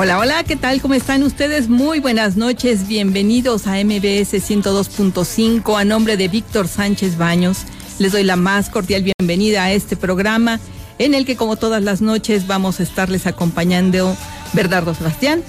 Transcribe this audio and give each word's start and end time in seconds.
Hola, 0.00 0.20
hola, 0.20 0.44
¿qué 0.44 0.54
tal? 0.54 0.80
¿Cómo 0.80 0.94
están 0.94 1.24
ustedes? 1.24 1.68
Muy 1.68 1.98
buenas 1.98 2.36
noches, 2.36 2.86
bienvenidos 2.86 3.66
a 3.66 3.82
MBS 3.82 4.32
102.5 4.32 5.76
a 5.76 5.84
nombre 5.84 6.16
de 6.16 6.28
Víctor 6.28 6.68
Sánchez 6.68 7.18
Baños. 7.18 7.64
Les 7.98 8.12
doy 8.12 8.22
la 8.22 8.36
más 8.36 8.70
cordial 8.70 9.02
bienvenida 9.02 9.64
a 9.64 9.72
este 9.72 9.96
programa 9.96 10.60
en 11.00 11.14
el 11.14 11.26
que 11.26 11.34
como 11.34 11.56
todas 11.56 11.82
las 11.82 12.00
noches 12.00 12.46
vamos 12.46 12.78
a 12.78 12.84
estarles 12.84 13.26
acompañando 13.26 14.16
Bernardo 14.52 14.94
Sebastián. 14.94 15.42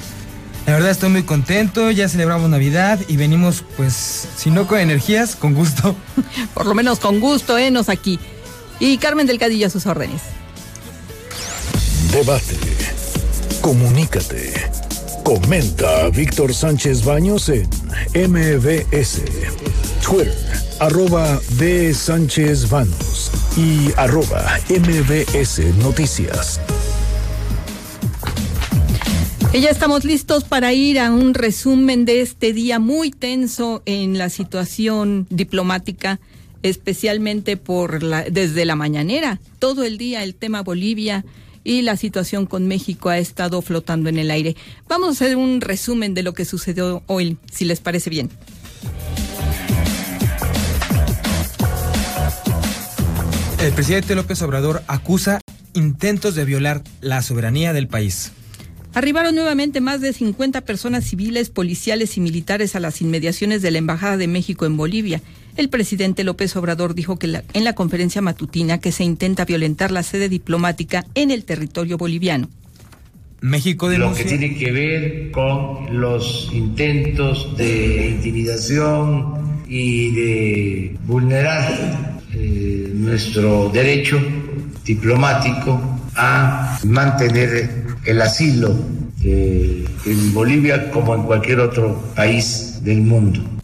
La 0.66 0.74
verdad 0.74 0.90
estoy 0.90 1.10
muy 1.10 1.22
contento, 1.22 1.92
ya 1.92 2.10
celebramos 2.10 2.50
Navidad 2.50 3.00
y 3.08 3.18
venimos 3.18 3.64
pues, 3.78 3.94
si 4.36 4.50
no 4.50 4.66
con 4.66 4.80
energías, 4.80 5.36
con 5.36 5.54
gusto. 5.54 5.96
Por 6.56 6.66
lo 6.66 6.74
menos 6.74 6.98
con 6.98 7.20
gusto, 7.20 7.56
enos 7.60 7.88
aquí. 7.88 8.20
Y 8.80 8.98
Carmen 8.98 9.28
Delgadillo 9.28 9.68
a 9.68 9.70
sus 9.70 9.86
órdenes. 9.86 10.24
Debate 12.12 12.79
Comunícate. 13.62 14.54
Comenta 15.24 16.06
a 16.06 16.10
Víctor 16.10 16.54
Sánchez 16.54 17.04
Baños 17.04 17.50
en 17.50 17.68
MBS, 18.16 19.22
Twitter, 20.02 20.34
arroba 20.80 21.40
B. 21.58 21.94
Sánchez 21.94 22.70
Baños 22.70 23.30
y 23.58 23.92
arroba 23.98 24.58
MBS 24.70 25.60
Noticias. 25.84 26.60
Y 29.52 29.62
ya 29.62 29.70
estamos 29.70 30.06
listos 30.06 30.46
para 30.46 30.74
ir 30.74 31.00
a 31.00 31.12
un 31.12 31.34
resumen 31.34 32.06
de 32.06 32.22
este 32.22 32.54
día 32.54 32.80
muy 32.80 33.12
tenso 33.12 33.82
en 33.86 34.18
la 34.18 34.30
situación 34.30 35.28
diplomática, 35.30 36.20
especialmente 36.64 37.58
por 37.58 38.04
la, 38.04 38.24
desde 38.24 38.66
la 38.66 38.76
mañanera. 38.76 39.40
Todo 39.60 39.84
el 39.84 39.98
día 39.98 40.24
el 40.24 40.36
tema 40.36 40.62
Bolivia 40.62 41.26
y 41.64 41.82
la 41.82 41.98
situación 41.98 42.46
con 42.46 42.68
México 42.68 43.10
ha 43.10 43.18
estado 43.18 43.62
flotando 43.62 44.10
en 44.10 44.18
el 44.18 44.32
aire. 44.32 44.56
Vamos 44.88 45.10
a 45.10 45.12
hacer 45.12 45.36
un 45.38 45.62
resumen 45.62 46.14
de 46.14 46.24
lo 46.24 46.34
que 46.34 46.46
sucedió 46.46 47.04
hoy, 47.08 47.38
si 47.52 47.66
les 47.66 47.80
parece 47.80 48.10
bien. 48.10 48.30
El 53.62 53.74
presidente 53.74 54.16
López 54.16 54.42
Obrador 54.42 54.84
acusa 54.88 55.42
intentos 55.74 56.34
de 56.36 56.46
violar 56.46 56.82
la 57.02 57.22
soberanía 57.22 57.74
del 57.74 57.88
país. 57.88 58.32
Arribaron 58.94 59.36
nuevamente 59.36 59.82
más 59.82 60.02
de 60.02 60.14
50 60.14 60.62
personas 60.62 61.06
civiles, 61.06 61.50
policiales 61.50 62.18
y 62.18 62.22
militares 62.22 62.76
a 62.76 62.80
las 62.80 63.02
inmediaciones 63.02 63.62
de 63.62 63.72
la 63.72 63.78
Embajada 63.78 64.18
de 64.18 64.28
México 64.28 64.66
en 64.66 64.78
Bolivia. 64.78 65.22
El 65.60 65.68
presidente 65.68 66.24
López 66.24 66.56
Obrador 66.56 66.96
dijo 66.96 67.20
que 67.20 67.44
en 67.52 67.64
la 67.66 67.74
conferencia 67.74 68.22
matutina 68.22 68.78
que 68.78 68.94
se 68.94 69.04
intenta 69.04 69.44
violentar 69.44 69.92
la 69.92 70.04
sede 70.04 70.30
diplomática 70.30 71.06
en 71.16 71.32
el 71.32 71.44
territorio 71.44 71.98
boliviano. 71.98 72.50
México 73.42 73.90
denuncia... 73.90 74.24
Lo 74.24 74.30
que 74.30 74.38
tiene 74.38 74.58
que 74.58 74.72
ver 74.72 75.32
con 75.32 76.00
los 76.00 76.50
intentos 76.54 77.58
de 77.58 78.08
intimidación 78.08 79.62
y 79.68 80.12
de 80.12 80.98
vulnerar 81.06 82.22
eh, 82.34 82.94
nuestro 82.94 83.68
derecho 83.68 84.18
diplomático 84.86 85.78
a 86.16 86.80
mantener 86.86 87.84
el 88.06 88.22
asilo 88.22 88.78
en 89.22 90.34
Bolivia 90.34 90.90
como 90.92 91.16
en 91.16 91.24
cualquier 91.24 91.60
otro 91.60 92.02
país 92.16 92.80
del 92.82 93.02
mundo. 93.02 93.59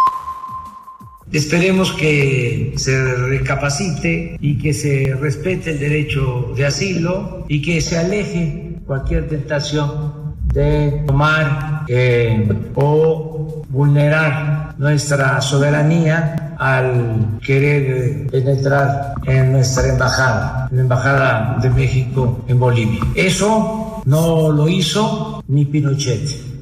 Esperemos 1.35 1.91
que 1.91 2.71
se 2.77 3.13
recapacite 3.13 4.37
y 4.39 4.57
que 4.57 4.73
se 4.73 5.13
respete 5.19 5.71
el 5.71 5.79
derecho 5.79 6.53
de 6.55 6.65
asilo 6.65 7.43
y 7.49 7.61
que 7.61 7.81
se 7.81 7.97
aleje 7.97 8.77
cualquier 8.87 9.27
tentación 9.27 10.33
de 10.53 11.03
tomar 11.05 11.83
eh, 11.89 12.47
o 12.75 13.65
vulnerar 13.67 14.75
nuestra 14.77 15.41
soberanía 15.41 16.55
al 16.57 17.37
querer 17.45 18.27
penetrar 18.27 19.15
en 19.25 19.51
nuestra 19.51 19.89
embajada, 19.89 20.69
la 20.71 20.81
embajada 20.81 21.57
de 21.61 21.69
México 21.69 22.45
en 22.47 22.57
Bolivia. 22.61 23.01
Eso 23.13 24.01
no 24.05 24.53
lo 24.53 24.69
hizo 24.69 25.43
ni 25.49 25.65
Pinochet. 25.65 26.54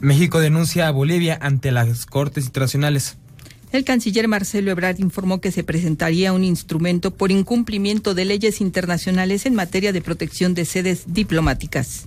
México 0.00 0.38
denuncia 0.38 0.86
a 0.86 0.92
Bolivia 0.92 1.38
ante 1.40 1.72
las 1.72 2.06
Cortes 2.06 2.46
Internacionales. 2.46 3.16
El 3.72 3.84
canciller 3.84 4.28
Marcelo 4.28 4.70
Ebrard 4.70 4.98
informó 4.98 5.40
que 5.40 5.52
se 5.52 5.64
presentaría 5.64 6.32
un 6.32 6.44
instrumento 6.44 7.12
por 7.12 7.30
incumplimiento 7.30 8.14
de 8.14 8.24
leyes 8.24 8.60
internacionales 8.60 9.44
en 9.44 9.54
materia 9.54 9.92
de 9.92 10.00
protección 10.00 10.54
de 10.54 10.64
sedes 10.64 11.04
diplomáticas. 11.06 12.06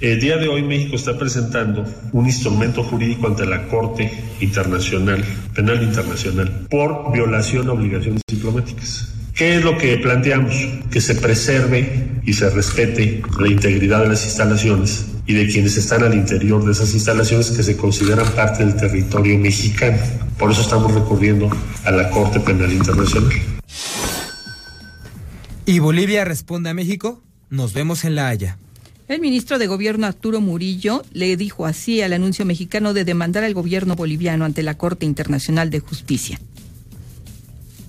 El 0.00 0.20
día 0.20 0.36
de 0.38 0.48
hoy 0.48 0.62
México 0.62 0.96
está 0.96 1.18
presentando 1.18 1.84
un 2.12 2.26
instrumento 2.26 2.82
jurídico 2.82 3.26
ante 3.26 3.44
la 3.44 3.68
Corte 3.68 4.10
Internacional, 4.40 5.24
Penal 5.54 5.82
Internacional, 5.82 6.66
por 6.70 7.12
violación 7.12 7.68
a 7.68 7.72
obligaciones 7.72 8.22
diplomáticas. 8.26 9.12
¿Qué 9.34 9.56
es 9.56 9.64
lo 9.64 9.76
que 9.76 9.96
planteamos? 9.98 10.54
Que 10.90 11.00
se 11.00 11.14
preserve 11.14 12.20
y 12.24 12.32
se 12.32 12.48
respete 12.50 13.22
la 13.38 13.48
integridad 13.48 14.02
de 14.02 14.08
las 14.08 14.24
instalaciones 14.24 15.13
y 15.26 15.34
de 15.34 15.46
quienes 15.46 15.76
están 15.76 16.02
al 16.02 16.14
interior 16.14 16.64
de 16.64 16.72
esas 16.72 16.92
instalaciones 16.94 17.50
que 17.50 17.62
se 17.62 17.76
consideran 17.76 18.26
parte 18.32 18.64
del 18.64 18.76
territorio 18.76 19.38
mexicano. 19.38 19.98
Por 20.38 20.50
eso 20.50 20.60
estamos 20.60 20.92
recurriendo 20.92 21.50
a 21.84 21.90
la 21.90 22.10
Corte 22.10 22.40
Penal 22.40 22.72
Internacional. 22.72 23.32
¿Y 25.66 25.78
Bolivia 25.78 26.24
responde 26.24 26.70
a 26.70 26.74
México? 26.74 27.22
Nos 27.48 27.72
vemos 27.72 28.04
en 28.04 28.16
La 28.16 28.28
Haya. 28.28 28.58
El 29.06 29.20
ministro 29.20 29.58
de 29.58 29.66
Gobierno 29.66 30.06
Arturo 30.06 30.40
Murillo 30.40 31.04
le 31.12 31.36
dijo 31.36 31.66
así 31.66 32.00
al 32.00 32.14
anuncio 32.14 32.44
mexicano 32.44 32.94
de 32.94 33.04
demandar 33.04 33.44
al 33.44 33.52
gobierno 33.52 33.96
boliviano 33.96 34.44
ante 34.44 34.62
la 34.62 34.78
Corte 34.78 35.04
Internacional 35.04 35.70
de 35.70 35.80
Justicia. 35.80 36.40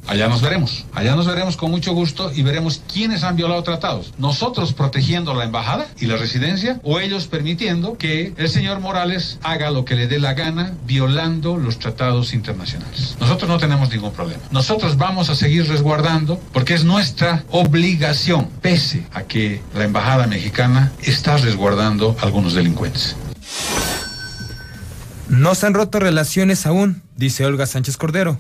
Allá 0.08 0.28
nos 0.28 0.42
veremos, 0.42 0.86
allá 0.94 1.16
nos 1.16 1.26
veremos 1.26 1.58
con 1.58 1.72
mucho 1.72 1.94
gusto 1.94 2.32
y 2.34 2.44
veremos 2.44 2.82
quiénes 2.92 3.24
han 3.24 3.36
violado 3.36 3.64
tratados. 3.64 4.14
Nosotros 4.18 4.74
protegiendo 4.74 5.34
la 5.34 5.46
embajada 5.46 5.88
y 6.00 6.06
la 6.06 6.18
residencia 6.18 6.80
o 6.84 7.00
ellos 7.00 7.28
permitiendo 7.28 7.98
que 7.98 8.34
el 8.38 8.50
señor 8.50 8.80
Morales 8.80 9.40
haga 9.42 9.72
lo 9.72 9.84
que 9.84 9.96
le 9.96 10.08
dé 10.08 10.20
la 10.20 10.34
gana 10.34 10.74
violando 10.86 11.57
los 11.57 11.80
tratados 11.80 12.34
internacionales. 12.34 13.18
Nosotros 13.19 13.50
no 13.50 13.57
tenemos 13.57 13.90
ningún 13.90 14.12
problema. 14.12 14.42
Nosotros 14.52 14.98
vamos 14.98 15.30
a 15.30 15.36
seguir 15.36 15.68
resguardando 15.68 16.40
porque 16.54 16.75
es 16.75 16.84
nuestra 16.84 17.44
obligación, 17.50 18.50
pese 18.62 19.08
a 19.12 19.24
que 19.24 19.62
la 19.74 19.86
embajada 19.86 20.28
mexicana 20.28 20.92
está 21.01 21.38
resguardando 21.38 22.16
algunos 22.22 22.54
delincuentes. 22.54 23.16
No 25.28 25.56
se 25.56 25.66
han 25.66 25.74
roto 25.74 26.00
relaciones 26.00 26.68
aún, 26.68 27.01
dice 27.16 27.46
Olga 27.46 27.66
Sánchez 27.66 27.98
Cordero. 27.98 28.38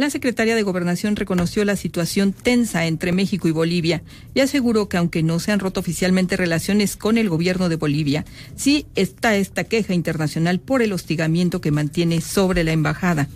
La 0.00 0.08
secretaria 0.08 0.56
de 0.56 0.62
Gobernación 0.62 1.14
reconoció 1.14 1.62
la 1.66 1.76
situación 1.76 2.32
tensa 2.32 2.86
entre 2.86 3.12
México 3.12 3.48
y 3.48 3.50
Bolivia 3.50 4.02
y 4.32 4.40
aseguró 4.40 4.88
que 4.88 4.96
aunque 4.96 5.22
no 5.22 5.38
se 5.40 5.52
han 5.52 5.60
roto 5.60 5.80
oficialmente 5.80 6.38
relaciones 6.38 6.96
con 6.96 7.18
el 7.18 7.28
gobierno 7.28 7.68
de 7.68 7.76
Bolivia, 7.76 8.24
sí 8.56 8.86
está 8.94 9.36
esta 9.36 9.64
queja 9.64 9.92
internacional 9.92 10.58
por 10.58 10.80
el 10.80 10.94
hostigamiento 10.94 11.60
que 11.60 11.70
mantiene 11.70 12.22
sobre 12.22 12.64
la 12.64 12.72
embajada. 12.72 13.28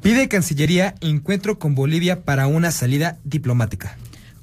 Pide 0.00 0.28
Cancillería 0.28 0.94
encuentro 1.00 1.58
con 1.58 1.74
Bolivia 1.74 2.22
para 2.22 2.46
una 2.46 2.70
salida 2.70 3.18
diplomática. 3.24 3.98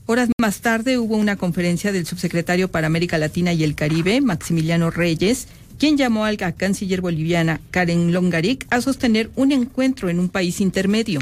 Horas 0.05 0.27
más 0.37 0.59
tarde 0.59 0.97
hubo 0.97 1.15
una 1.15 1.37
conferencia 1.37 1.93
del 1.93 2.05
subsecretario 2.05 2.69
para 2.69 2.87
América 2.87 3.17
Latina 3.17 3.53
y 3.53 3.63
el 3.63 3.75
Caribe, 3.75 4.19
Maximiliano 4.19 4.91
Reyes, 4.91 5.47
quien 5.81 5.97
llamó 5.97 6.25
a 6.25 6.31
la 6.31 6.51
canciller 6.51 7.01
boliviana 7.01 7.59
Karen 7.71 8.13
Longaric 8.13 8.67
a 8.69 8.81
sostener 8.81 9.31
un 9.35 9.51
encuentro 9.51 10.09
en 10.09 10.19
un 10.19 10.29
país 10.29 10.61
intermedio. 10.61 11.21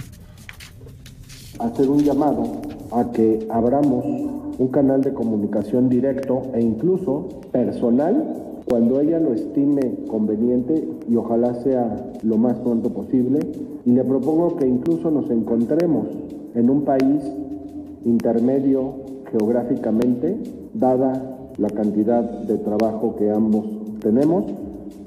Hacer 1.60 1.90
un 1.90 2.04
llamado 2.04 2.62
a 2.92 3.10
que 3.14 3.48
abramos 3.50 4.04
un 4.58 4.68
canal 4.68 5.00
de 5.00 5.14
comunicación 5.14 5.88
directo 5.88 6.52
e 6.54 6.60
incluso 6.60 7.40
personal 7.54 8.62
cuando 8.66 9.00
ella 9.00 9.18
lo 9.20 9.34
estime 9.34 9.96
conveniente 10.10 10.86
y 11.10 11.16
ojalá 11.16 11.54
sea 11.64 12.12
lo 12.24 12.38
más 12.38 12.58
pronto 12.58 12.90
posible. 12.90 13.40
Y 13.86 13.92
le 13.92 14.04
propongo 14.04 14.58
que 14.58 14.68
incluso 14.68 15.10
nos 15.10 15.32
encontremos 15.32 16.08
en 16.54 16.70
un 16.70 16.84
país 16.84 17.24
intermedio 18.04 18.96
geográficamente, 19.32 20.38
dada 20.74 21.38
la 21.58 21.70
cantidad 21.70 22.24
de 22.24 22.58
trabajo 22.58 23.16
que 23.16 23.32
ambos 23.32 23.79
tenemos 24.00 24.46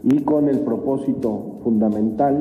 y 0.04 0.20
con 0.20 0.48
el 0.48 0.60
propósito 0.60 1.58
fundamental 1.64 2.40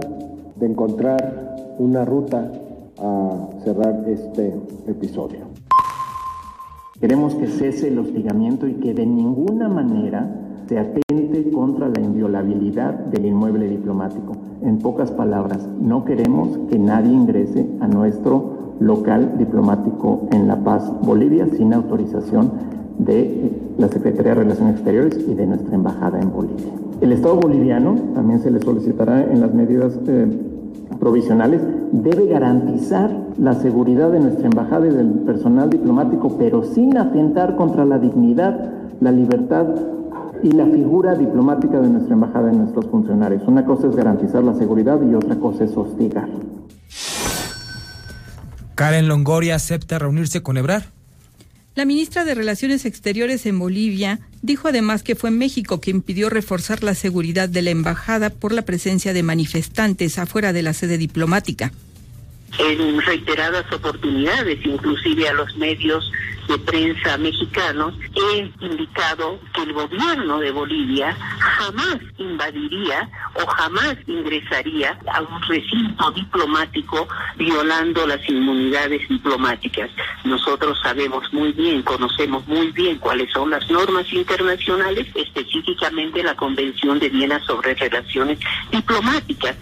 de 0.59 0.65
encontrar 0.65 1.75
una 1.79 2.05
ruta 2.05 2.51
a 2.99 3.49
cerrar 3.63 4.03
este 4.07 4.55
episodio. 4.87 5.39
Queremos 6.99 7.33
que 7.35 7.47
cese 7.47 7.87
el 7.87 7.97
hostigamiento 7.97 8.67
y 8.67 8.75
que 8.75 8.93
de 8.93 9.05
ninguna 9.05 9.67
manera 9.67 10.63
se 10.67 10.77
atente 10.77 11.49
contra 11.51 11.89
la 11.89 11.99
inviolabilidad 11.99 12.93
del 12.93 13.25
inmueble 13.25 13.67
diplomático. 13.67 14.33
En 14.61 14.77
pocas 14.77 15.11
palabras, 15.11 15.67
no 15.79 16.05
queremos 16.05 16.59
que 16.69 16.77
nadie 16.77 17.11
ingrese 17.11 17.67
a 17.79 17.87
nuestro 17.87 18.75
local 18.79 19.37
diplomático 19.37 20.27
en 20.31 20.47
La 20.47 20.63
Paz, 20.63 20.91
Bolivia, 21.03 21.47
sin 21.57 21.73
autorización 21.73 22.51
de 22.97 23.51
la 23.77 23.87
Secretaría 23.87 24.33
de 24.33 24.41
Relaciones 24.41 24.75
Exteriores 24.75 25.17
y 25.27 25.33
de 25.33 25.45
nuestra 25.47 25.75
embajada 25.75 26.19
en 26.21 26.31
Bolivia. 26.31 26.71
El 27.01 27.11
Estado 27.11 27.35
boliviano, 27.35 27.95
también 28.13 28.41
se 28.41 28.51
le 28.51 28.61
solicitará 28.61 29.23
en 29.23 29.41
las 29.41 29.53
medidas 29.53 29.93
eh, 30.07 30.27
provisionales, 30.99 31.61
debe 31.91 32.27
garantizar 32.27 33.11
la 33.39 33.53
seguridad 33.55 34.11
de 34.11 34.19
nuestra 34.19 34.45
embajada 34.45 34.87
y 34.87 34.91
del 34.91 35.09
personal 35.25 35.69
diplomático, 35.69 36.37
pero 36.37 36.63
sin 36.63 36.97
atentar 36.97 37.55
contra 37.55 37.85
la 37.85 37.97
dignidad, 37.97 38.71
la 38.99 39.11
libertad 39.11 39.65
y 40.43 40.51
la 40.51 40.65
figura 40.65 41.15
diplomática 41.15 41.79
de 41.79 41.89
nuestra 41.89 42.13
embajada 42.13 42.51
y 42.53 42.55
nuestros 42.55 42.85
funcionarios. 42.87 43.43
Una 43.47 43.65
cosa 43.65 43.87
es 43.87 43.95
garantizar 43.95 44.43
la 44.43 44.53
seguridad 44.53 44.99
y 45.01 45.15
otra 45.15 45.35
cosa 45.35 45.63
es 45.63 45.75
hostigar. 45.75 46.29
Karen 48.75 49.07
Longoria 49.07 49.55
acepta 49.55 49.99
reunirse 49.99 50.41
con 50.41 50.57
Ebrar. 50.57 50.83
La 51.73 51.85
ministra 51.85 52.25
de 52.25 52.35
Relaciones 52.35 52.83
Exteriores 52.83 53.45
en 53.45 53.57
Bolivia 53.57 54.19
dijo 54.41 54.67
además 54.67 55.03
que 55.03 55.15
fue 55.15 55.31
México 55.31 55.79
quien 55.79 56.01
pidió 56.01 56.29
reforzar 56.29 56.83
la 56.83 56.95
seguridad 56.95 57.47
de 57.47 57.61
la 57.61 57.69
embajada 57.69 58.29
por 58.29 58.51
la 58.51 58.63
presencia 58.63 59.13
de 59.13 59.23
manifestantes 59.23 60.17
afuera 60.17 60.51
de 60.51 60.63
la 60.63 60.73
sede 60.73 60.97
diplomática. 60.97 61.71
En 62.57 63.01
reiteradas 63.01 63.65
oportunidades, 63.71 64.59
inclusive 64.65 65.27
a 65.27 65.33
los 65.33 65.55
medios 65.55 66.11
de 66.47 66.57
prensa 66.59 67.17
mexicanos, 67.17 67.93
he 68.13 68.51
indicado 68.59 69.39
que 69.53 69.63
el 69.63 69.73
gobierno 69.73 70.39
de 70.39 70.51
Bolivia 70.51 71.15
jamás 71.39 71.97
invadiría 72.17 73.09
o 73.35 73.45
jamás 73.45 73.95
ingresaría 74.07 74.99
a 75.13 75.21
un 75.21 75.41
recinto 75.43 76.11
diplomático 76.11 77.07
violando 77.37 78.05
las 78.05 78.27
inmunidades 78.27 79.07
diplomáticas. 79.07 79.89
Nosotros 80.25 80.77
sabemos 80.83 81.31
muy 81.31 81.53
bien, 81.53 81.83
conocemos 81.83 82.45
muy 82.47 82.71
bien 82.71 82.97
cuáles 82.97 83.31
son 83.31 83.49
las 83.49 83.69
normas 83.69 84.11
internacionales, 84.11 85.07
específicamente 85.15 86.23
la 86.23 86.35
Convención 86.35 86.99
de 86.99 87.09
Viena 87.09 87.39
sobre 87.45 87.75
Relaciones 87.75 88.39
Diplomáticas. 88.71 89.55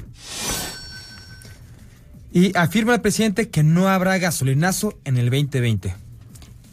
Y 2.31 2.55
afirma 2.57 2.95
el 2.95 3.01
presidente 3.01 3.49
que 3.49 3.63
no 3.63 3.87
habrá 3.87 4.17
gasolinazo 4.17 4.99
en 5.03 5.17
el 5.17 5.29
2020. 5.29 5.95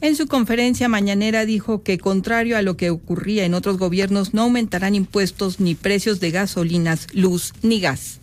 En 0.02 0.14
su 0.14 0.26
conferencia 0.26 0.88
mañanera 0.88 1.46
dijo 1.46 1.82
que, 1.82 1.98
contrario 1.98 2.58
a 2.58 2.62
lo 2.62 2.76
que 2.76 2.90
ocurría 2.90 3.44
en 3.44 3.54
otros 3.54 3.78
gobiernos, 3.78 4.34
no 4.34 4.42
aumentarán 4.42 4.94
impuestos 4.94 5.58
ni 5.58 5.74
precios 5.74 6.20
de 6.20 6.30
gasolinas, 6.30 7.06
luz 7.14 7.54
ni 7.62 7.80
gas. 7.80 8.20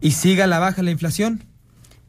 ¿Y 0.00 0.12
siga 0.12 0.46
la 0.46 0.58
baja 0.58 0.82
la 0.82 0.90
inflación? 0.90 1.44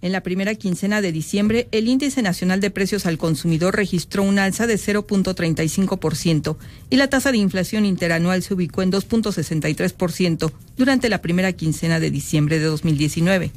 En 0.01 0.13
la 0.13 0.21
primera 0.21 0.55
quincena 0.55 1.01
de 1.01 1.11
diciembre, 1.11 1.67
el 1.71 1.89
índice 1.89 2.21
nacional 2.21 2.61
de 2.61 2.71
precios 2.71 3.05
al 3.05 3.17
consumidor 3.17 3.75
registró 3.75 4.23
un 4.23 4.39
alza 4.39 4.65
de 4.65 4.75
0.35% 4.75 6.55
y 6.89 6.95
la 6.95 7.09
tasa 7.09 7.33
de 7.33 7.37
inflación 7.37 7.85
interanual 7.85 8.41
se 8.41 8.53
ubicó 8.53 8.81
en 8.81 8.93
2.63% 8.93 10.51
durante 10.77 11.09
la 11.09 11.21
primera 11.21 11.51
quincena 11.51 11.99
de 11.99 12.11
diciembre 12.11 12.59
de 12.59 12.65
2019. 12.65 13.51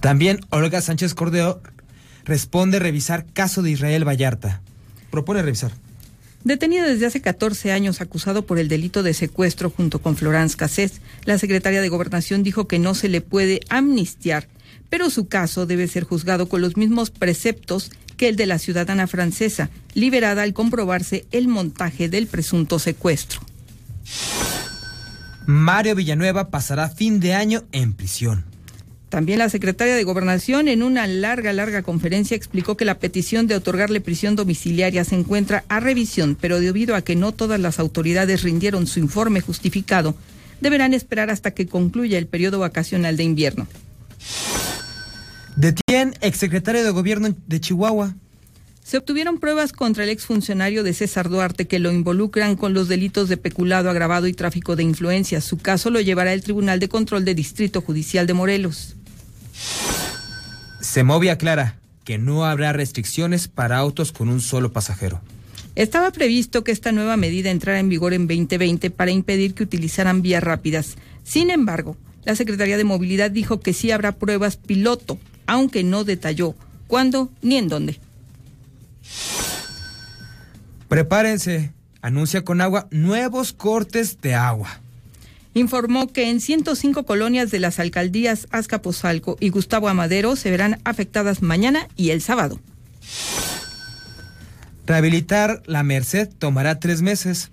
También 0.00 0.40
Olga 0.50 0.82
Sánchez 0.82 1.14
Cordero 1.14 1.62
responde 2.24 2.78
revisar 2.78 3.24
caso 3.32 3.62
de 3.62 3.70
Israel 3.70 4.06
Vallarta. 4.06 4.60
Propone 5.10 5.40
revisar. 5.40 5.72
Detenido 6.44 6.86
desde 6.86 7.06
hace 7.06 7.20
14 7.20 7.70
años 7.70 8.00
acusado 8.00 8.44
por 8.44 8.58
el 8.58 8.68
delito 8.68 9.02
de 9.02 9.14
secuestro 9.14 9.70
junto 9.70 10.00
con 10.00 10.16
Florence 10.16 10.56
Cassés, 10.56 11.00
la 11.24 11.38
secretaria 11.38 11.80
de 11.80 11.88
Gobernación 11.88 12.42
dijo 12.42 12.66
que 12.66 12.80
no 12.80 12.94
se 12.94 13.08
le 13.08 13.20
puede 13.20 13.60
amnistiar, 13.68 14.48
pero 14.90 15.08
su 15.08 15.28
caso 15.28 15.66
debe 15.66 15.86
ser 15.86 16.02
juzgado 16.02 16.48
con 16.48 16.60
los 16.60 16.76
mismos 16.76 17.10
preceptos 17.10 17.92
que 18.16 18.28
el 18.28 18.36
de 18.36 18.46
la 18.46 18.58
ciudadana 18.58 19.06
francesa, 19.06 19.70
liberada 19.94 20.42
al 20.42 20.52
comprobarse 20.52 21.26
el 21.30 21.46
montaje 21.46 22.08
del 22.08 22.26
presunto 22.26 22.78
secuestro. 22.80 23.40
Mario 25.46 25.94
Villanueva 25.94 26.50
pasará 26.50 26.88
fin 26.88 27.20
de 27.20 27.34
año 27.34 27.64
en 27.72 27.92
prisión. 27.92 28.51
También 29.12 29.40
la 29.40 29.50
secretaria 29.50 29.94
de 29.94 30.04
Gobernación 30.04 30.68
en 30.68 30.82
una 30.82 31.06
larga, 31.06 31.52
larga 31.52 31.82
conferencia 31.82 32.34
explicó 32.34 32.78
que 32.78 32.86
la 32.86 32.98
petición 32.98 33.46
de 33.46 33.54
otorgarle 33.54 34.00
prisión 34.00 34.36
domiciliaria 34.36 35.04
se 35.04 35.14
encuentra 35.14 35.64
a 35.68 35.80
revisión, 35.80 36.34
pero 36.34 36.60
debido 36.60 36.96
a 36.96 37.02
que 37.02 37.14
no 37.14 37.32
todas 37.32 37.60
las 37.60 37.78
autoridades 37.78 38.42
rindieron 38.42 38.86
su 38.86 39.00
informe 39.00 39.42
justificado, 39.42 40.14
deberán 40.62 40.94
esperar 40.94 41.28
hasta 41.28 41.50
que 41.50 41.66
concluya 41.66 42.16
el 42.16 42.26
periodo 42.26 42.58
vacacional 42.60 43.18
de 43.18 43.24
invierno. 43.24 43.66
Detienen 45.56 46.14
exsecretario 46.22 46.82
de 46.82 46.90
Gobierno 46.90 47.36
de 47.46 47.60
Chihuahua. 47.60 48.14
Se 48.82 48.96
obtuvieron 48.96 49.38
pruebas 49.40 49.74
contra 49.74 50.04
el 50.04 50.10
exfuncionario 50.10 50.82
de 50.82 50.94
César 50.94 51.28
Duarte 51.28 51.66
que 51.66 51.80
lo 51.80 51.92
involucran 51.92 52.56
con 52.56 52.72
los 52.72 52.88
delitos 52.88 53.28
de 53.28 53.36
peculado 53.36 53.90
agravado 53.90 54.26
y 54.26 54.32
tráfico 54.32 54.74
de 54.74 54.84
influencias. 54.84 55.44
Su 55.44 55.58
caso 55.58 55.90
lo 55.90 56.00
llevará 56.00 56.32
el 56.32 56.42
Tribunal 56.42 56.80
de 56.80 56.88
Control 56.88 57.26
de 57.26 57.34
Distrito 57.34 57.82
Judicial 57.82 58.26
de 58.26 58.32
Morelos. 58.32 58.96
Semovia 60.80 61.32
aclara 61.32 61.78
que 62.04 62.18
no 62.18 62.44
habrá 62.44 62.72
restricciones 62.72 63.48
para 63.48 63.78
autos 63.78 64.12
con 64.12 64.28
un 64.28 64.40
solo 64.40 64.72
pasajero. 64.72 65.20
Estaba 65.74 66.10
previsto 66.10 66.64
que 66.64 66.72
esta 66.72 66.92
nueva 66.92 67.16
medida 67.16 67.50
entrara 67.50 67.78
en 67.78 67.88
vigor 67.88 68.12
en 68.12 68.26
2020 68.26 68.90
para 68.90 69.10
impedir 69.10 69.54
que 69.54 69.62
utilizaran 69.62 70.20
vías 70.20 70.42
rápidas. 70.42 70.96
Sin 71.24 71.50
embargo, 71.50 71.96
la 72.24 72.36
Secretaría 72.36 72.76
de 72.76 72.84
Movilidad 72.84 73.30
dijo 73.30 73.60
que 73.60 73.72
sí 73.72 73.90
habrá 73.90 74.12
pruebas 74.12 74.56
piloto, 74.56 75.18
aunque 75.46 75.82
no 75.82 76.04
detalló 76.04 76.54
cuándo 76.88 77.30
ni 77.40 77.56
en 77.56 77.68
dónde. 77.68 77.98
Prepárense, 80.88 81.72
anuncia 82.02 82.44
con 82.44 82.60
agua 82.60 82.86
nuevos 82.90 83.54
cortes 83.54 84.20
de 84.20 84.34
agua 84.34 84.81
informó 85.54 86.12
que 86.12 86.30
en 86.30 86.40
105 86.40 87.04
colonias 87.04 87.50
de 87.50 87.60
las 87.60 87.78
alcaldías 87.78 88.46
Azcapotzalco 88.50 89.36
y 89.40 89.50
Gustavo 89.50 89.88
Amadero 89.88 90.36
se 90.36 90.50
verán 90.50 90.80
afectadas 90.84 91.42
mañana 91.42 91.88
y 91.96 92.10
el 92.10 92.22
sábado. 92.22 92.60
Rehabilitar 94.86 95.62
la 95.66 95.82
Merced 95.82 96.28
tomará 96.38 96.80
tres 96.80 97.02
meses. 97.02 97.50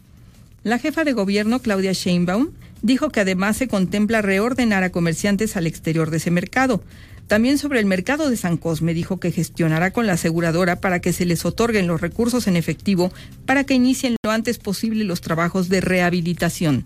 La 0.63 0.79
jefa 0.79 1.03
de 1.03 1.13
gobierno, 1.13 1.59
Claudia 1.59 1.93
Sheinbaum, 1.93 2.49
dijo 2.81 3.09
que 3.09 3.21
además 3.21 3.57
se 3.57 3.67
contempla 3.67 4.21
reordenar 4.21 4.83
a 4.83 4.91
comerciantes 4.91 5.55
al 5.55 5.67
exterior 5.67 6.09
de 6.09 6.17
ese 6.17 6.31
mercado. 6.31 6.83
También 7.27 7.59
sobre 7.59 7.79
el 7.79 7.85
mercado 7.85 8.29
de 8.29 8.37
San 8.37 8.57
Cosme 8.57 8.95
dijo 8.95 9.19
que 9.19 9.31
gestionará 9.31 9.91
con 9.91 10.07
la 10.07 10.13
aseguradora 10.13 10.77
para 10.81 10.99
que 10.99 11.13
se 11.13 11.25
les 11.25 11.45
otorguen 11.45 11.85
los 11.85 12.01
recursos 12.01 12.47
en 12.47 12.55
efectivo 12.55 13.13
para 13.45 13.63
que 13.63 13.75
inicien 13.75 14.15
lo 14.23 14.31
antes 14.31 14.57
posible 14.57 15.03
los 15.03 15.21
trabajos 15.21 15.69
de 15.69 15.79
rehabilitación. 15.79 16.85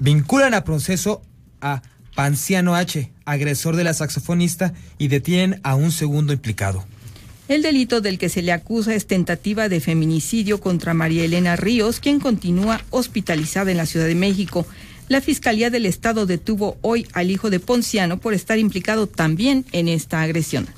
Vinculan 0.00 0.54
a 0.54 0.64
proceso 0.64 1.22
a 1.60 1.82
Panciano 2.14 2.74
H, 2.74 3.12
agresor 3.24 3.76
de 3.76 3.84
la 3.84 3.94
saxofonista, 3.94 4.72
y 4.98 5.08
detienen 5.08 5.60
a 5.62 5.74
un 5.74 5.92
segundo 5.92 6.32
implicado. 6.32 6.84
El 7.48 7.62
delito 7.62 8.00
del 8.00 8.18
que 8.18 8.28
se 8.28 8.42
le 8.42 8.52
acusa 8.52 8.94
es 8.94 9.06
tentativa 9.06 9.68
de 9.68 9.80
feminicidio 9.80 10.60
contra 10.60 10.94
María 10.94 11.24
Elena 11.24 11.56
Ríos, 11.56 11.98
quien 11.98 12.20
continúa 12.20 12.82
hospitalizada 12.90 13.70
en 13.70 13.78
la 13.78 13.86
Ciudad 13.86 14.06
de 14.06 14.14
México. 14.14 14.66
La 15.08 15.22
Fiscalía 15.22 15.70
del 15.70 15.86
Estado 15.86 16.26
detuvo 16.26 16.76
hoy 16.82 17.06
al 17.14 17.30
hijo 17.30 17.48
de 17.48 17.60
Ponciano 17.60 18.18
por 18.18 18.34
estar 18.34 18.58
implicado 18.58 19.06
también 19.06 19.64
en 19.72 19.88
esta 19.88 20.20
agresión. 20.20 20.68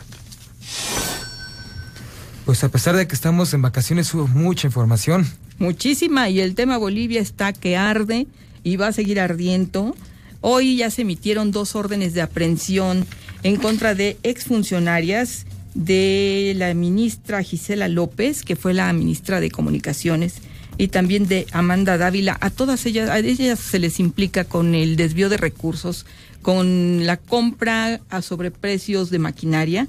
Pues 2.44 2.62
a 2.62 2.68
pesar 2.68 2.96
de 2.96 3.08
que 3.08 3.14
estamos 3.14 3.52
en 3.52 3.62
vacaciones 3.62 4.14
hubo 4.14 4.28
mucha 4.28 4.68
información. 4.68 5.26
Muchísima 5.58 6.28
y 6.28 6.40
el 6.40 6.54
tema 6.54 6.78
Bolivia 6.78 7.20
está 7.20 7.52
que 7.52 7.76
arde 7.76 8.28
y 8.62 8.76
va 8.76 8.88
a 8.88 8.92
seguir 8.92 9.20
ardiendo. 9.20 9.94
Hoy 10.40 10.76
ya 10.76 10.90
se 10.90 11.02
emitieron 11.02 11.52
dos 11.52 11.76
órdenes 11.76 12.14
de 12.14 12.22
aprehensión 12.22 13.06
en 13.42 13.56
contra 13.56 13.94
de 13.94 14.16
exfuncionarias 14.22 15.46
de 15.74 16.54
la 16.56 16.74
ministra 16.74 17.42
Gisela 17.42 17.88
López, 17.88 18.42
que 18.42 18.56
fue 18.56 18.74
la 18.74 18.92
ministra 18.92 19.40
de 19.40 19.50
Comunicaciones, 19.50 20.36
y 20.78 20.88
también 20.88 21.28
de 21.28 21.46
Amanda 21.52 21.98
Dávila. 21.98 22.38
A 22.40 22.50
todas 22.50 22.86
ellas, 22.86 23.10
a 23.10 23.18
ellas 23.18 23.58
se 23.58 23.78
les 23.78 24.00
implica 24.00 24.44
con 24.44 24.74
el 24.74 24.96
desvío 24.96 25.28
de 25.28 25.36
recursos, 25.36 26.06
con 26.42 27.06
la 27.06 27.18
compra 27.18 28.00
a 28.08 28.22
sobreprecios 28.22 29.10
de 29.10 29.18
maquinaria, 29.18 29.86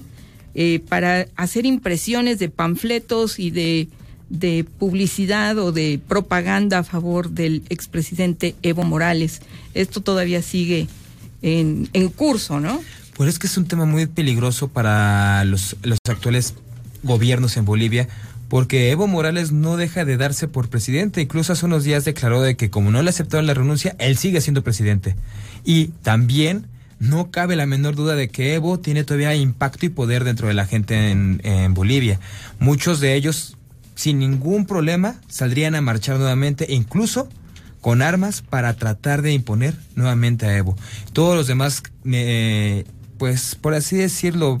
eh, 0.54 0.80
para 0.86 1.28
hacer 1.36 1.64
impresiones 1.64 2.38
de 2.38 2.50
panfletos 2.50 3.38
y 3.38 3.50
de, 3.50 3.88
de 4.32 4.64
publicidad 4.64 5.58
o 5.58 5.72
de 5.72 6.00
propaganda 6.08 6.78
a 6.78 6.84
favor 6.84 7.30
del 7.30 7.62
expresidente 7.68 8.56
Evo 8.62 8.82
Morales. 8.82 9.42
Esto 9.74 10.00
todavía 10.00 10.42
sigue 10.42 10.88
en, 11.42 11.88
en 11.92 12.08
curso, 12.08 12.58
¿no? 12.58 12.80
Pues 13.14 13.28
es 13.28 13.38
que 13.38 13.46
es 13.46 13.56
un 13.58 13.66
tema 13.66 13.84
muy 13.84 14.06
peligroso 14.06 14.68
para 14.68 15.44
los, 15.44 15.76
los 15.82 15.98
actuales 16.08 16.54
gobiernos 17.02 17.58
en 17.58 17.66
Bolivia, 17.66 18.08
porque 18.48 18.90
Evo 18.90 19.06
Morales 19.06 19.52
no 19.52 19.76
deja 19.76 20.06
de 20.06 20.16
darse 20.16 20.48
por 20.48 20.70
presidente. 20.70 21.20
Incluso 21.20 21.52
hace 21.52 21.66
unos 21.66 21.84
días 21.84 22.06
declaró 22.06 22.40
de 22.40 22.56
que 22.56 22.70
como 22.70 22.90
no 22.90 23.02
le 23.02 23.10
aceptaron 23.10 23.46
la 23.46 23.54
renuncia, 23.54 23.94
él 23.98 24.16
sigue 24.16 24.40
siendo 24.40 24.64
presidente. 24.64 25.14
Y 25.62 25.88
también 26.02 26.66
no 26.98 27.30
cabe 27.30 27.54
la 27.54 27.66
menor 27.66 27.96
duda 27.96 28.14
de 28.14 28.28
que 28.28 28.54
Evo 28.54 28.78
tiene 28.78 29.04
todavía 29.04 29.34
impacto 29.34 29.84
y 29.84 29.90
poder 29.90 30.24
dentro 30.24 30.48
de 30.48 30.54
la 30.54 30.64
gente 30.66 31.10
en, 31.10 31.40
en 31.44 31.74
Bolivia. 31.74 32.18
Muchos 32.60 33.00
de 33.00 33.14
ellos, 33.14 33.58
sin 33.94 34.18
ningún 34.18 34.66
problema, 34.66 35.16
saldrían 35.28 35.74
a 35.74 35.80
marchar 35.80 36.18
nuevamente 36.18 36.72
e 36.72 36.74
incluso 36.74 37.28
con 37.80 38.00
armas 38.00 38.42
para 38.42 38.74
tratar 38.74 39.22
de 39.22 39.32
imponer 39.32 39.74
nuevamente 39.96 40.46
a 40.46 40.56
Evo. 40.56 40.76
Todos 41.12 41.36
los 41.36 41.46
demás, 41.46 41.82
eh, 42.04 42.84
pues 43.18 43.56
por 43.56 43.74
así 43.74 43.96
decirlo, 43.96 44.60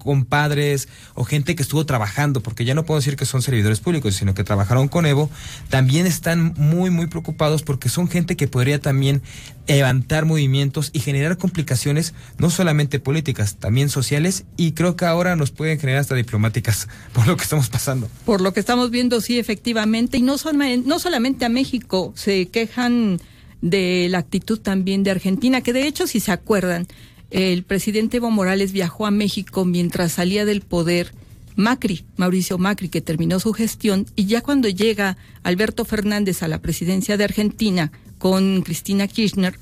compadres 0.00 0.88
o 1.14 1.24
gente 1.24 1.54
que 1.54 1.62
estuvo 1.62 1.86
trabajando, 1.86 2.42
porque 2.42 2.64
ya 2.64 2.74
no 2.74 2.84
puedo 2.84 2.98
decir 2.98 3.14
que 3.14 3.26
son 3.26 3.42
servidores 3.42 3.78
públicos, 3.78 4.16
sino 4.16 4.34
que 4.34 4.42
trabajaron 4.42 4.88
con 4.88 5.06
Evo, 5.06 5.30
también 5.68 6.06
están 6.06 6.54
muy, 6.56 6.90
muy 6.90 7.06
preocupados 7.06 7.62
porque 7.62 7.88
son 7.88 8.08
gente 8.08 8.36
que 8.36 8.48
podría 8.48 8.80
también 8.80 9.22
levantar 9.68 10.24
movimientos 10.24 10.90
y 10.92 10.98
generar 10.98 11.36
complicaciones, 11.36 12.14
no 12.38 12.50
solamente 12.50 12.98
políticas, 12.98 13.56
también 13.56 13.88
sociales, 13.88 14.44
y 14.56 14.72
creo 14.72 14.96
que 14.96 15.04
ahora 15.04 15.36
nos 15.36 15.52
pueden 15.52 15.78
generar 15.78 16.00
hasta 16.00 16.16
diplomáticas 16.16 16.88
por 17.12 17.26
lo 17.28 17.36
que 17.36 17.44
estamos 17.44 17.68
pasando. 17.68 18.08
Por 18.24 18.40
lo 18.40 18.52
que 18.52 18.60
estamos 18.60 18.90
viendo, 18.90 19.20
sí, 19.20 19.38
efectivamente, 19.38 20.18
y 20.18 20.22
no, 20.22 20.36
no 20.84 20.98
solamente 20.98 21.44
a 21.44 21.48
México, 21.48 22.12
se 22.16 22.48
quejan 22.48 23.20
de 23.62 24.08
la 24.10 24.18
actitud 24.18 24.58
también 24.58 25.02
de 25.02 25.10
Argentina, 25.10 25.60
que 25.60 25.72
de 25.72 25.86
hecho, 25.86 26.06
si 26.06 26.20
se 26.20 26.32
acuerdan, 26.32 26.86
el 27.30 27.62
presidente 27.62 28.16
Evo 28.18 28.30
Morales 28.30 28.72
viajó 28.72 29.06
a 29.06 29.10
México 29.10 29.64
mientras 29.64 30.12
salía 30.12 30.44
del 30.44 30.60
poder 30.62 31.12
Macri, 31.56 32.04
Mauricio 32.16 32.58
Macri, 32.58 32.88
que 32.88 33.00
terminó 33.00 33.38
su 33.40 33.52
gestión, 33.52 34.06
y 34.16 34.26
ya 34.26 34.40
cuando 34.40 34.68
llega 34.68 35.16
Alberto 35.42 35.84
Fernández 35.84 36.42
a 36.42 36.48
la 36.48 36.58
presidencia 36.60 37.16
de 37.16 37.24
Argentina 37.24 37.92
con 38.18 38.62
Cristina 38.62 39.06
Kirchner, 39.08 39.58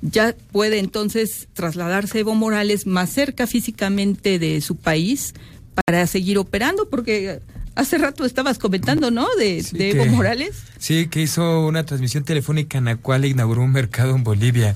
ya 0.00 0.34
puede 0.50 0.78
entonces 0.78 1.48
trasladarse 1.52 2.20
Evo 2.20 2.34
Morales 2.34 2.86
más 2.86 3.10
cerca 3.10 3.46
físicamente 3.46 4.38
de 4.38 4.60
su 4.60 4.76
país 4.76 5.34
para 5.86 6.06
seguir 6.06 6.38
operando, 6.38 6.88
porque 6.88 7.40
hace 7.74 7.98
rato 7.98 8.24
estabas 8.24 8.58
comentando, 8.58 9.10
¿no? 9.10 9.26
De, 9.38 9.62
Sí, 9.62 9.76
de 9.76 9.90
Evo 9.90 10.04
que- 10.04 10.10
Morales. 10.10 10.56
Sí, 10.78 11.06
que 11.06 11.22
hizo 11.22 11.66
una 11.66 11.84
transmisión 11.86 12.24
telefónica 12.24 12.78
en 12.78 12.86
la 12.86 12.96
cual 12.96 13.24
inauguró 13.24 13.62
un 13.62 13.72
mercado 13.72 14.14
en 14.16 14.24
Bolivia. 14.24 14.74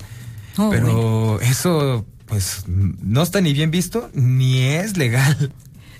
Oh, 0.57 0.69
Pero 0.69 1.39
eso, 1.41 2.05
pues, 2.27 2.63
no 2.67 3.23
está 3.23 3.41
ni 3.41 3.53
bien 3.53 3.71
visto 3.71 4.09
ni 4.13 4.59
es 4.59 4.97
legal. 4.97 5.51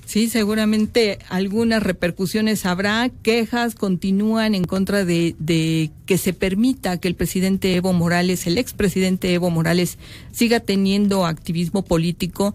Sí, 0.05 0.29
seguramente 0.29 1.19
algunas 1.27 1.83
repercusiones 1.83 2.65
habrá. 2.65 3.09
Quejas 3.23 3.75
continúan 3.75 4.55
en 4.55 4.63
contra 4.63 5.03
de, 5.03 5.35
de 5.37 5.91
que 6.05 6.17
se 6.17 6.31
permita 6.31 6.97
que 6.97 7.09
el 7.09 7.15
presidente 7.15 7.75
Evo 7.75 7.91
Morales, 7.91 8.47
el 8.47 8.57
expresidente 8.57 9.33
Evo 9.33 9.49
Morales, 9.49 9.97
siga 10.31 10.61
teniendo 10.61 11.25
activismo 11.25 11.83
político. 11.83 12.53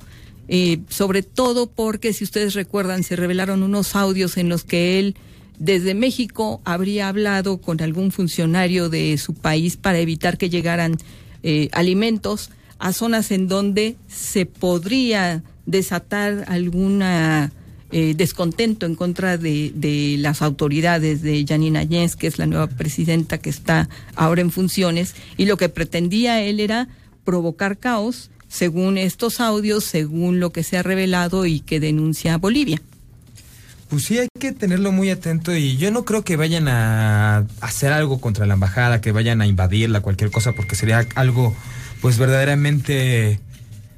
eh, 0.49 0.81
sobre 0.89 1.23
todo 1.23 1.67
porque, 1.71 2.13
si 2.13 2.25
ustedes 2.25 2.55
recuerdan, 2.55 3.03
se 3.05 3.17
revelaron 3.17 3.63
unos 3.63 3.97
audios 3.97 4.37
en 4.37 4.49
los 4.49 4.65
que 4.65 4.99
él 4.99 5.17
desde 5.59 5.95
México 5.95 6.61
habría 6.65 7.09
hablado 7.09 7.59
con 7.59 7.81
algún 7.81 8.11
funcionario 8.13 8.89
de 8.89 9.17
su 9.19 9.35
país 9.35 9.77
para 9.77 9.99
evitar 9.99 10.39
que 10.39 10.51
llegaran 10.51 10.97
eh, 11.43 11.69
alimentos 11.73 12.51
a 12.83 12.93
zonas 12.93 13.31
en 13.31 13.47
donde 13.47 13.95
se 14.09 14.45
podría 14.45 15.45
desatar 15.67 16.45
alguna 16.49 17.53
eh, 17.93 18.15
descontento 18.17 18.87
en 18.87 18.97
contra 18.97 19.39
de, 19.39 19.71
de 19.73 20.17
las 20.19 20.43
autoridades 20.43 21.23
de 21.23 21.45
Janine 21.47 21.79
Áñez, 21.79 22.17
que 22.17 22.27
es 22.27 22.39
la 22.39 22.47
nueva 22.47 22.67
presidenta 22.67 23.39
que 23.39 23.51
está 23.51 23.89
ahora 24.17 24.41
en 24.41 24.51
funciones, 24.51 25.15
y 25.37 25.45
lo 25.45 25.57
que 25.57 25.69
pretendía 25.69 26.43
él 26.43 26.59
era 26.59 26.89
provocar 27.25 27.79
caos, 27.79 28.31
según 28.49 28.99
estos 28.99 29.39
audios, 29.39 29.85
según 29.85 30.41
lo 30.41 30.51
que 30.51 30.65
se 30.65 30.77
ha 30.77 30.83
revelado 30.83 31.47
y 31.47 31.61
que 31.61 31.79
denuncia 31.79 32.37
Bolivia. 32.37 32.83
Pues 33.91 34.07
sí, 34.07 34.19
hay 34.19 34.29
que 34.41 34.51
tenerlo 34.51 34.91
muy 34.91 35.09
atento 35.11 35.55
y 35.55 35.77
yo 35.77 35.93
no 35.93 36.05
creo 36.05 36.25
que 36.25 36.35
vayan 36.37 36.67
a 36.67 37.47
hacer 37.61 37.93
algo 37.93 38.21
contra 38.21 38.45
la 38.47 38.55
embajada, 38.55 39.01
que 39.01 39.13
vayan 39.13 39.41
a 39.41 39.47
invadirla, 39.47 40.01
cualquier 40.01 40.33
cosa, 40.33 40.53
porque 40.53 40.75
sería 40.75 41.07
algo, 41.15 41.55
pues 42.03 42.19
verdaderamente 42.19 43.41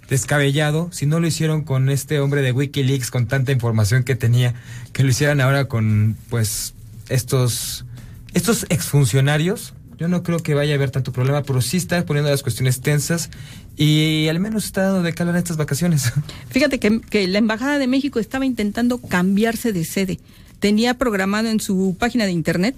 descabellado. 0.09 0.91
Si 0.93 1.07
no 1.07 1.19
lo 1.19 1.27
hicieron 1.27 1.65
con 1.65 1.89
este 1.89 2.21
hombre 2.21 2.43
de 2.43 2.53
Wikileaks, 2.53 3.11
con 3.11 3.27
tanta 3.27 3.51
información 3.51 4.05
que 4.05 4.15
tenía, 4.15 4.55
que 4.93 5.03
lo 5.03 5.09
hicieran 5.09 5.41
ahora 5.41 5.67
con, 5.67 6.17
pues, 6.29 6.75
estos, 7.09 7.87
estos 8.35 8.67
exfuncionarios. 8.69 9.73
Yo 9.97 10.09
no 10.09 10.23
creo 10.23 10.41
que 10.41 10.55
vaya 10.55 10.75
a 10.75 10.77
haber 10.77 10.91
tanto 10.91 11.13
problema, 11.13 11.43
pero 11.45 11.63
sí 11.63 11.79
está 11.79 12.05
poniendo 12.05 12.31
las 12.31 12.43
cuestiones 12.43 12.81
tensas 12.81 13.31
y 13.77 14.27
al 14.29 14.39
menos 14.39 14.65
está 14.67 14.83
dando 14.83 15.03
de 15.03 15.15
calor 15.15 15.35
en 15.35 15.39
estas 15.39 15.57
vacaciones. 15.57 16.13
Fíjate 16.51 16.79
que, 16.79 17.01
que 17.01 17.27
la 17.27 17.39
Embajada 17.39 17.79
de 17.79 17.87
México 17.87 18.19
estaba 18.19 18.45
intentando 18.45 18.99
cambiarse 18.99 19.73
de 19.73 19.85
sede. 19.85 20.19
Tenía 20.59 20.95
programado 20.95 21.49
en 21.49 21.61
su 21.61 21.97
página 21.99 22.27
de 22.27 22.33
internet, 22.33 22.75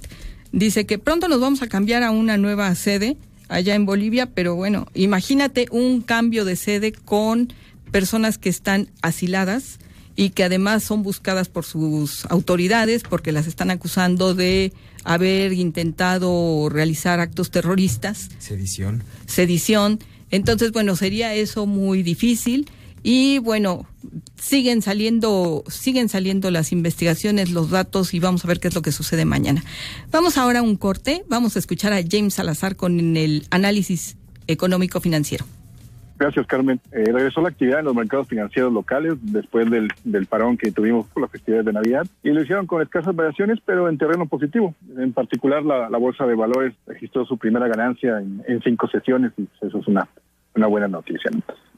dice 0.52 0.86
que 0.86 0.98
pronto 0.98 1.26
nos 1.28 1.40
vamos 1.40 1.62
a 1.62 1.68
cambiar 1.68 2.02
a 2.02 2.10
una 2.10 2.36
nueva 2.36 2.72
sede 2.74 3.16
allá 3.48 3.74
en 3.74 3.86
Bolivia, 3.86 4.26
pero 4.26 4.54
bueno, 4.54 4.86
imagínate 4.94 5.66
un 5.70 6.00
cambio 6.00 6.44
de 6.44 6.56
sede 6.56 6.92
con 6.92 7.52
personas 7.90 8.38
que 8.38 8.48
están 8.48 8.90
asiladas 9.02 9.78
y 10.16 10.30
que 10.30 10.44
además 10.44 10.82
son 10.82 11.02
buscadas 11.02 11.48
por 11.48 11.64
sus 11.64 12.24
autoridades 12.26 13.02
porque 13.02 13.32
las 13.32 13.46
están 13.46 13.70
acusando 13.70 14.34
de 14.34 14.72
haber 15.04 15.52
intentado 15.52 16.68
realizar 16.68 17.20
actos 17.20 17.50
terroristas 17.50 18.30
Sedición. 18.38 19.04
sedición. 19.26 20.00
Entonces, 20.30 20.72
bueno, 20.72 20.96
sería 20.96 21.34
eso 21.34 21.66
muy 21.66 22.02
difícil. 22.02 22.68
Y 23.08 23.38
bueno, 23.38 23.86
siguen 24.34 24.82
saliendo, 24.82 25.62
siguen 25.68 26.08
saliendo 26.08 26.50
las 26.50 26.72
investigaciones, 26.72 27.52
los 27.52 27.70
datos 27.70 28.14
y 28.14 28.18
vamos 28.18 28.44
a 28.44 28.48
ver 28.48 28.58
qué 28.58 28.66
es 28.66 28.74
lo 28.74 28.82
que 28.82 28.90
sucede 28.90 29.24
mañana. 29.24 29.62
Vamos 30.10 30.36
ahora 30.36 30.58
a 30.58 30.62
un 30.62 30.74
corte, 30.74 31.22
vamos 31.28 31.54
a 31.54 31.60
escuchar 31.60 31.92
a 31.92 32.00
James 32.02 32.34
Salazar 32.34 32.74
con 32.74 33.16
el 33.16 33.44
análisis 33.52 34.16
económico 34.48 35.00
financiero. 35.00 35.44
Gracias, 36.18 36.48
Carmen. 36.48 36.80
Eh, 36.90 37.04
regresó 37.06 37.42
la 37.42 37.50
actividad 37.50 37.78
en 37.78 37.84
los 37.84 37.94
mercados 37.94 38.26
financieros 38.26 38.72
locales 38.72 39.14
después 39.22 39.70
del, 39.70 40.26
parón 40.26 40.56
que 40.56 40.72
tuvimos 40.72 41.06
por 41.06 41.22
las 41.22 41.30
festividades 41.30 41.66
de 41.66 41.74
Navidad 41.74 42.08
y 42.24 42.30
lo 42.30 42.42
hicieron 42.42 42.66
con 42.66 42.82
escasas 42.82 43.14
variaciones, 43.14 43.60
pero 43.64 43.88
en 43.88 43.98
terreno 43.98 44.26
positivo. 44.26 44.74
En 44.98 45.12
particular, 45.12 45.62
la, 45.62 45.96
Bolsa 45.96 46.26
de 46.26 46.34
Valores 46.34 46.74
registró 46.88 47.24
su 47.24 47.38
primera 47.38 47.68
ganancia 47.68 48.18
en, 48.18 48.42
en 48.48 48.60
cinco 48.62 48.88
sesiones 48.88 49.30
y 49.36 49.46
eso 49.64 49.78
es 49.78 49.86
una, 49.86 50.08
una 50.56 50.66
buena 50.66 50.88
noticia. 50.88 51.30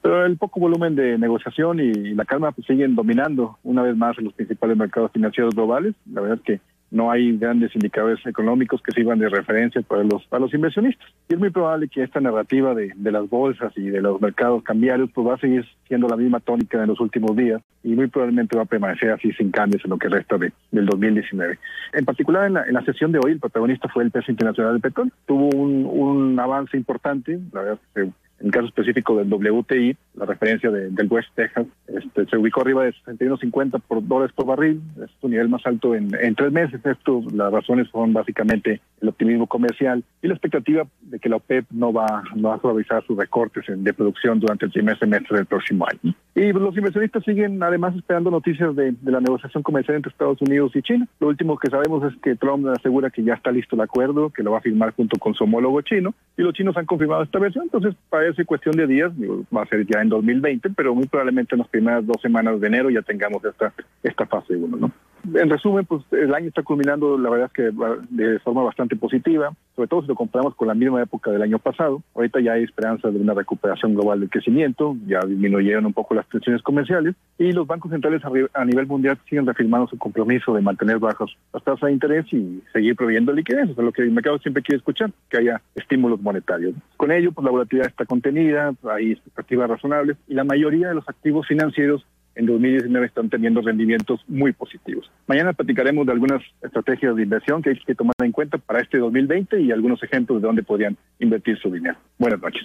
Pero 0.02 0.24
el 0.24 0.36
poco 0.36 0.60
volumen 0.60 0.94
de 0.94 1.18
negociación 1.18 1.80
y, 1.80 2.14
la 2.14 2.24
calma 2.24 2.52
pues, 2.52 2.66
siguen 2.66 2.94
dominando 2.94 3.58
una 3.62 3.82
vez 3.82 3.96
más 3.96 4.18
en 4.18 4.24
los 4.24 4.34
principales 4.34 4.76
mercados 4.76 5.12
financieros 5.12 5.54
globales. 5.54 5.94
La 6.12 6.20
verdad 6.20 6.38
es 6.38 6.44
que 6.44 6.60
no 6.90 7.10
hay 7.10 7.36
grandes 7.36 7.74
indicadores 7.74 8.24
económicos 8.26 8.80
que 8.82 8.92
sirvan 8.92 9.18
de 9.18 9.28
referencia 9.28 9.82
para 9.82 10.04
los, 10.04 10.24
para 10.26 10.40
los 10.40 10.54
inversionistas. 10.54 11.06
Y 11.28 11.34
es 11.34 11.38
muy 11.38 11.50
probable 11.50 11.88
que 11.88 12.02
esta 12.02 12.20
narrativa 12.20 12.74
de, 12.74 12.92
de 12.96 13.12
las 13.12 13.28
bolsas 13.28 13.72
y 13.76 13.90
de 13.90 14.00
los 14.00 14.20
mercados 14.20 14.62
cambiarios 14.62 15.10
pues 15.12 15.26
va 15.26 15.34
a 15.34 15.38
seguir 15.38 15.66
siendo 15.86 16.08
la 16.08 16.16
misma 16.16 16.40
tónica 16.40 16.80
en 16.80 16.88
los 16.88 17.00
últimos 17.00 17.36
días 17.36 17.60
y 17.82 17.94
muy 17.94 18.06
probablemente 18.06 18.56
va 18.56 18.62
a 18.62 18.66
permanecer 18.66 19.10
así 19.10 19.32
sin 19.32 19.50
cambios 19.50 19.84
en 19.84 19.90
lo 19.90 19.98
que 19.98 20.08
resta 20.08 20.38
de, 20.38 20.52
del 20.70 20.86
2019. 20.86 21.58
En 21.92 22.04
particular 22.04 22.46
en 22.46 22.54
la, 22.54 22.64
en 22.64 22.74
la 22.74 22.84
sesión 22.84 23.12
de 23.12 23.18
hoy 23.18 23.32
el 23.32 23.40
protagonista 23.40 23.88
fue 23.88 24.04
el 24.04 24.10
peso 24.10 24.30
internacional 24.30 24.72
del 24.72 24.82
petróleo. 24.82 25.12
Tuvo 25.26 25.48
un, 25.48 26.38
avance 26.38 26.76
importante, 26.76 27.38
la 27.52 27.62
verdad 27.62 27.78
se 27.94 28.12
En 28.40 28.46
el 28.46 28.52
caso 28.52 28.66
específico 28.66 29.16
del 29.16 29.32
WTI, 29.32 29.96
la 30.14 30.26
referencia 30.26 30.70
del 30.70 31.08
West 31.10 31.28
Texas, 31.34 31.66
este, 31.88 32.26
se 32.26 32.36
ubicó 32.36 32.60
arriba 32.60 32.84
de 32.84 32.92
61.50 32.92 33.80
por 33.86 34.06
dólares 34.06 34.32
por 34.34 34.46
barril, 34.46 34.80
es 35.02 35.10
su 35.20 35.28
nivel 35.28 35.48
más 35.48 35.64
alto 35.66 35.94
en, 35.94 36.10
en 36.20 36.34
tres 36.34 36.52
meses. 36.52 36.80
Esto, 36.84 37.22
las 37.32 37.52
razones 37.52 37.88
son 37.90 38.12
básicamente 38.12 38.80
el 39.00 39.08
optimismo 39.08 39.46
comercial 39.46 40.04
y 40.22 40.28
la 40.28 40.34
expectativa 40.34 40.86
de 41.02 41.18
que 41.18 41.28
la 41.28 41.36
OPEP 41.36 41.66
no 41.70 41.92
va, 41.92 42.22
no 42.36 42.50
va 42.50 42.56
a 42.56 42.60
suavizar 42.60 43.04
sus 43.06 43.16
recortes 43.16 43.64
de 43.66 43.92
producción 43.92 44.40
durante 44.40 44.66
el 44.66 44.72
primer 44.72 44.98
semestre 44.98 45.36
del 45.36 45.46
próximo 45.46 45.86
año. 45.86 46.14
Y 46.34 46.52
los 46.52 46.76
inversionistas 46.76 47.24
siguen 47.24 47.60
además 47.62 47.96
esperando 47.96 48.30
noticias 48.30 48.74
de, 48.76 48.92
de 48.92 49.10
la 49.10 49.20
negociación 49.20 49.62
comercial 49.62 49.96
entre 49.96 50.10
Estados 50.10 50.40
Unidos 50.42 50.70
y 50.74 50.82
China. 50.82 51.08
Lo 51.18 51.28
último 51.28 51.58
que 51.58 51.70
sabemos 51.70 52.04
es 52.04 52.18
que 52.20 52.36
Trump 52.36 52.66
asegura 52.68 53.10
que 53.10 53.24
ya 53.24 53.34
está 53.34 53.50
listo 53.50 53.74
el 53.74 53.82
acuerdo, 53.82 54.30
que 54.30 54.42
lo 54.42 54.52
va 54.52 54.58
a 54.58 54.62
firmar 54.62 54.94
junto 54.94 55.18
con 55.18 55.34
su 55.34 55.44
homólogo 55.44 55.80
chino, 55.82 56.14
y 56.36 56.42
los 56.42 56.54
chinos 56.54 56.76
han 56.76 56.86
confirmado 56.86 57.22
esta 57.22 57.38
versión, 57.38 57.64
entonces 57.64 57.94
parece 58.28 58.44
cuestión 58.44 58.76
de 58.76 58.86
días, 58.86 59.10
va 59.54 59.62
a 59.62 59.66
ser 59.66 59.86
ya 59.86 60.02
en 60.02 60.10
2020, 60.10 60.70
pero 60.70 60.94
muy 60.94 61.06
probablemente 61.06 61.54
en 61.54 61.60
las 61.60 61.68
primeras 61.68 62.06
dos 62.06 62.20
semanas 62.20 62.60
de 62.60 62.66
enero 62.66 62.90
ya 62.90 63.00
tengamos 63.00 63.42
esta, 63.42 63.72
esta 64.02 64.26
fase 64.26 64.54
1, 64.54 64.76
¿no? 64.76 64.92
En 65.34 65.50
resumen, 65.50 65.84
pues 65.84 66.02
el 66.12 66.34
año 66.34 66.48
está 66.48 66.62
culminando, 66.62 67.18
la 67.18 67.30
verdad 67.30 67.46
es 67.46 67.52
que 67.52 67.70
de 68.10 68.38
forma 68.40 68.62
bastante 68.62 68.96
positiva, 68.96 69.52
sobre 69.74 69.88
todo 69.88 70.02
si 70.02 70.08
lo 70.08 70.14
comparamos 70.14 70.54
con 70.54 70.68
la 70.68 70.74
misma 70.74 71.02
época 71.02 71.30
del 71.30 71.42
año 71.42 71.58
pasado. 71.58 72.02
Ahorita 72.14 72.40
ya 72.40 72.52
hay 72.52 72.64
esperanza 72.64 73.10
de 73.10 73.18
una 73.18 73.34
recuperación 73.34 73.94
global 73.94 74.20
del 74.20 74.30
crecimiento, 74.30 74.96
ya 75.06 75.20
disminuyeron 75.20 75.86
un 75.86 75.92
poco 75.92 76.14
las 76.14 76.28
tensiones 76.28 76.62
comerciales 76.62 77.14
y 77.38 77.52
los 77.52 77.66
bancos 77.66 77.90
centrales 77.90 78.22
a 78.54 78.64
nivel 78.64 78.86
mundial 78.86 79.18
siguen 79.28 79.46
reafirmando 79.46 79.86
su 79.88 79.98
compromiso 79.98 80.54
de 80.54 80.62
mantener 80.62 80.98
bajas 80.98 81.30
las 81.52 81.62
tasas 81.62 81.88
de 81.88 81.92
interés 81.92 82.26
y 82.32 82.62
seguir 82.72 82.96
proveyendo 82.96 83.32
liquidez, 83.32 83.70
es 83.70 83.76
lo 83.76 83.92
que 83.92 84.02
el 84.02 84.10
mercado 84.10 84.38
siempre 84.38 84.62
quiere 84.62 84.78
escuchar, 84.78 85.10
que 85.28 85.38
haya 85.38 85.60
estímulos 85.74 86.20
monetarios. 86.20 86.74
Con 86.96 87.12
ello, 87.12 87.32
pues 87.32 87.44
la 87.44 87.50
volatilidad 87.50 87.88
está 87.88 88.04
contenida, 88.04 88.72
hay 88.90 89.12
expectativas 89.12 89.68
razonables 89.68 90.16
y 90.26 90.34
la 90.34 90.44
mayoría 90.44 90.88
de 90.88 90.94
los 90.94 91.08
activos 91.08 91.46
financieros 91.46 92.04
en 92.38 92.46
2019 92.46 93.06
están 93.06 93.28
teniendo 93.28 93.60
rendimientos 93.60 94.20
muy 94.28 94.52
positivos. 94.52 95.10
Mañana 95.26 95.52
platicaremos 95.52 96.06
de 96.06 96.12
algunas 96.12 96.42
estrategias 96.62 97.16
de 97.16 97.24
inversión 97.24 97.62
que 97.62 97.70
hay 97.70 97.78
que 97.78 97.94
tomar 97.94 98.14
en 98.22 98.32
cuenta 98.32 98.58
para 98.58 98.80
este 98.80 98.98
2020 98.98 99.60
y 99.60 99.72
algunos 99.72 100.02
ejemplos 100.02 100.40
de 100.40 100.46
dónde 100.46 100.62
podrían 100.62 100.96
invertir 101.18 101.58
su 101.58 101.70
dinero. 101.70 101.98
Buenas 102.18 102.40
noches. 102.40 102.62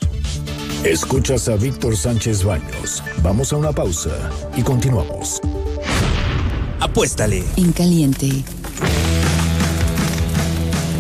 Escuchas 0.86 1.50
a 1.50 1.56
Víctor 1.56 1.96
Sánchez 1.96 2.44
Baños. 2.44 3.04
Vamos 3.24 3.52
a 3.52 3.58
una 3.58 3.72
pausa 3.72 4.30
y 4.56 4.62
continuamos. 4.62 5.42
Apuéstale. 6.80 7.42
En 7.58 7.72
caliente. 7.72 8.44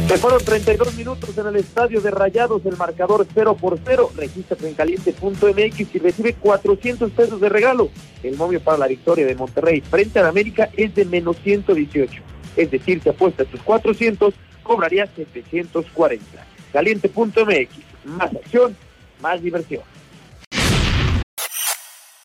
Se 0.07 0.17
fueron 0.17 0.43
32 0.43 0.95
minutos 0.95 1.37
en 1.37 1.47
el 1.47 1.55
estadio 1.55 2.01
de 2.01 2.11
Rayados, 2.11 2.65
el 2.65 2.77
marcador 2.77 3.25
0 3.33 3.57
por 3.59 3.79
0. 3.83 4.11
Regístrate 4.15 4.67
en 4.67 4.75
caliente.mx 4.75 5.95
y 5.95 5.99
recibe 5.99 6.33
400 6.33 7.11
pesos 7.11 7.39
de 7.39 7.49
regalo. 7.49 7.89
El 8.21 8.35
momio 8.35 8.61
para 8.61 8.77
la 8.77 8.87
victoria 8.87 9.25
de 9.25 9.33
Monterrey 9.33 9.81
frente 9.81 10.19
a 10.19 10.27
América 10.27 10.69
es 10.75 10.93
de 10.93 11.05
menos 11.05 11.37
118. 11.43 12.21
Es 12.57 12.69
decir, 12.69 13.01
si 13.01 13.09
apuestas 13.09 13.47
tus 13.47 13.61
400, 13.61 14.33
cobrarías 14.61 15.09
740. 15.15 16.25
Caliente.mx. 16.71 17.69
Más 18.05 18.35
acción, 18.35 18.75
más 19.21 19.41
diversión. 19.41 19.83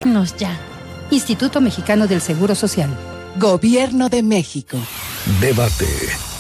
Nos 0.05 0.37
ya. 0.37 0.59
Instituto 1.11 1.61
Mexicano 1.61 2.07
del 2.07 2.21
Seguro 2.21 2.55
Social. 2.55 2.91
Gobierno 3.37 4.09
de 4.09 4.23
México. 4.23 4.77
Debate. 5.41 5.87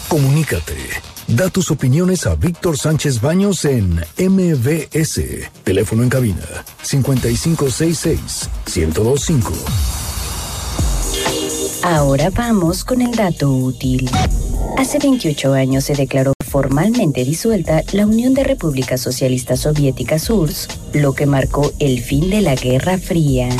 Comunícate. 0.08 1.17
Da 1.28 1.48
tus 1.50 1.70
opiniones 1.70 2.26
a 2.26 2.34
Víctor 2.36 2.78
Sánchez 2.78 3.20
Baños 3.20 3.66
en 3.66 4.00
MBS. 4.16 5.20
Teléfono 5.62 6.02
en 6.02 6.08
cabina 6.08 6.64
5566-1025. 6.82 9.52
Ahora 11.82 12.30
vamos 12.30 12.82
con 12.82 13.02
el 13.02 13.14
dato 13.14 13.52
útil. 13.52 14.08
Hace 14.78 14.98
28 14.98 15.52
años 15.52 15.84
se 15.84 15.94
declaró 15.94 16.32
formalmente 16.48 17.26
disuelta 17.26 17.82
la 17.92 18.06
Unión 18.06 18.32
de 18.32 18.44
Repúblicas 18.44 19.02
Socialistas 19.02 19.60
Soviéticas 19.60 20.30
URSS, 20.30 20.68
lo 20.94 21.12
que 21.12 21.26
marcó 21.26 21.70
el 21.78 22.02
fin 22.02 22.30
de 22.30 22.40
la 22.40 22.54
Guerra 22.54 22.96
Fría. 22.96 23.50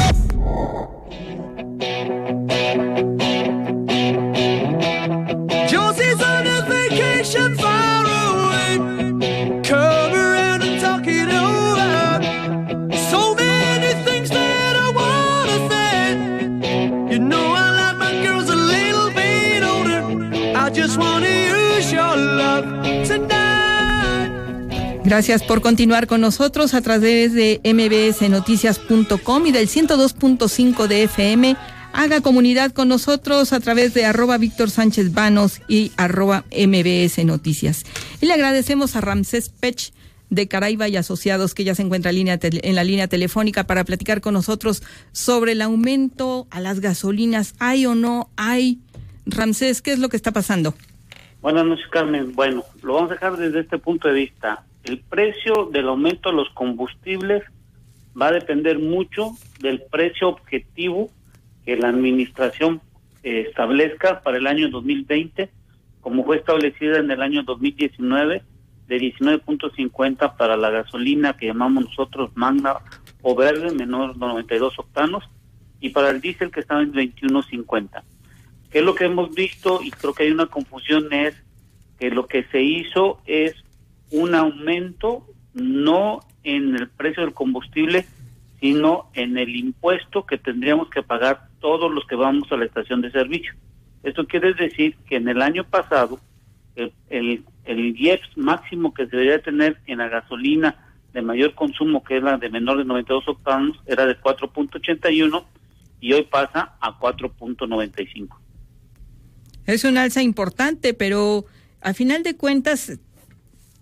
Gracias 25.08 25.42
por 25.42 25.62
continuar 25.62 26.06
con 26.06 26.20
nosotros 26.20 26.74
a 26.74 26.82
través 26.82 27.32
de 27.32 27.62
mbsnoticias.com 27.64 29.46
y 29.46 29.52
del 29.52 29.66
102.5 29.66 30.86
de 30.86 31.04
FM. 31.04 31.56
Haga 31.94 32.20
comunidad 32.20 32.72
con 32.72 32.88
nosotros 32.88 33.54
a 33.54 33.60
través 33.60 33.94
de 33.94 34.04
arroba 34.04 34.36
Víctor 34.36 34.68
Sánchez 34.68 35.14
Vanos 35.14 35.62
y 35.66 35.92
arroba 35.96 36.44
MBS 36.50 37.24
Noticias. 37.24 37.84
Y 38.20 38.26
le 38.26 38.34
agradecemos 38.34 38.96
a 38.96 39.00
Ramsés 39.00 39.48
Pech 39.48 39.94
de 40.28 40.46
Caraiba 40.46 40.88
y 40.88 40.98
Asociados 40.98 41.54
que 41.54 41.64
ya 41.64 41.74
se 41.74 41.80
encuentra 41.80 42.10
en 42.10 42.74
la 42.74 42.84
línea 42.84 43.08
telefónica 43.08 43.64
para 43.64 43.84
platicar 43.84 44.20
con 44.20 44.34
nosotros 44.34 44.82
sobre 45.12 45.52
el 45.52 45.62
aumento 45.62 46.46
a 46.50 46.60
las 46.60 46.80
gasolinas. 46.80 47.54
¿Hay 47.60 47.86
o 47.86 47.94
no 47.94 48.28
hay? 48.36 48.80
Ramsés, 49.24 49.80
¿qué 49.80 49.92
es 49.92 50.00
lo 50.00 50.10
que 50.10 50.18
está 50.18 50.32
pasando? 50.32 50.74
Buenas 51.40 51.64
noches, 51.64 51.86
Carmen. 51.90 52.34
Bueno, 52.34 52.62
lo 52.82 52.92
vamos 52.92 53.10
a 53.10 53.14
dejar 53.14 53.38
desde 53.38 53.60
este 53.60 53.78
punto 53.78 54.08
de 54.08 54.14
vista 54.14 54.66
el 54.84 55.00
precio 55.00 55.68
del 55.72 55.88
aumento 55.88 56.30
de 56.30 56.36
los 56.36 56.48
combustibles 56.50 57.42
va 58.20 58.28
a 58.28 58.32
depender 58.32 58.78
mucho 58.78 59.32
del 59.60 59.82
precio 59.82 60.28
objetivo 60.28 61.10
que 61.64 61.76
la 61.76 61.88
administración 61.88 62.80
eh, 63.22 63.44
establezca 63.48 64.22
para 64.22 64.38
el 64.38 64.46
año 64.46 64.68
2020, 64.70 65.50
como 66.00 66.24
fue 66.24 66.38
establecida 66.38 66.98
en 66.98 67.10
el 67.10 67.20
año 67.20 67.42
2019, 67.42 68.42
de 68.86 68.96
19.50 68.96 70.36
para 70.36 70.56
la 70.56 70.70
gasolina 70.70 71.36
que 71.36 71.46
llamamos 71.46 71.84
nosotros 71.84 72.30
magna 72.34 72.76
o 73.20 73.34
verde, 73.34 73.70
menor 73.74 74.14
de 74.14 74.20
92 74.20 74.78
octanos, 74.78 75.24
y 75.80 75.90
para 75.90 76.10
el 76.10 76.20
diésel 76.20 76.50
que 76.50 76.60
estaba 76.60 76.82
en 76.82 76.92
21.50. 76.92 78.02
¿Qué 78.70 78.78
es 78.78 78.84
lo 78.84 78.94
que 78.94 79.04
hemos 79.04 79.34
visto? 79.34 79.80
Y 79.82 79.90
creo 79.90 80.14
que 80.14 80.24
hay 80.24 80.30
una 80.30 80.46
confusión, 80.46 81.12
es 81.12 81.34
que 81.98 82.10
lo 82.10 82.26
que 82.26 82.44
se 82.44 82.62
hizo 82.62 83.20
es 83.26 83.54
un 84.10 84.34
aumento 84.34 85.26
no 85.54 86.20
en 86.44 86.74
el 86.74 86.88
precio 86.88 87.22
del 87.22 87.34
combustible, 87.34 88.06
sino 88.60 89.10
en 89.14 89.38
el 89.38 89.54
impuesto 89.54 90.26
que 90.26 90.38
tendríamos 90.38 90.90
que 90.90 91.02
pagar 91.02 91.48
todos 91.60 91.92
los 91.92 92.06
que 92.06 92.16
vamos 92.16 92.50
a 92.50 92.56
la 92.56 92.64
estación 92.64 93.00
de 93.00 93.10
servicio. 93.10 93.52
Esto 94.02 94.26
quiere 94.26 94.54
decir 94.54 94.96
que 95.08 95.16
en 95.16 95.28
el 95.28 95.42
año 95.42 95.64
pasado 95.64 96.20
el, 96.76 96.92
el, 97.10 97.44
el 97.64 97.96
IEPS 98.00 98.36
máximo 98.36 98.94
que 98.94 99.06
se 99.06 99.16
debería 99.16 99.42
tener 99.42 99.78
en 99.86 99.98
la 99.98 100.08
gasolina 100.08 100.76
de 101.12 101.22
mayor 101.22 101.54
consumo, 101.54 102.04
que 102.04 102.18
es 102.18 102.22
la 102.22 102.36
de 102.36 102.50
menor 102.50 102.78
de 102.78 102.84
92 102.84 103.28
octanos, 103.28 103.76
era 103.86 104.06
de 104.06 104.18
4.81 104.20 105.44
y 106.00 106.12
hoy 106.12 106.22
pasa 106.24 106.76
a 106.80 106.98
4.95. 106.98 108.36
Es 109.66 109.84
un 109.84 109.98
alza 109.98 110.22
importante, 110.22 110.94
pero 110.94 111.44
a 111.80 111.92
final 111.92 112.22
de 112.22 112.36
cuentas 112.36 112.98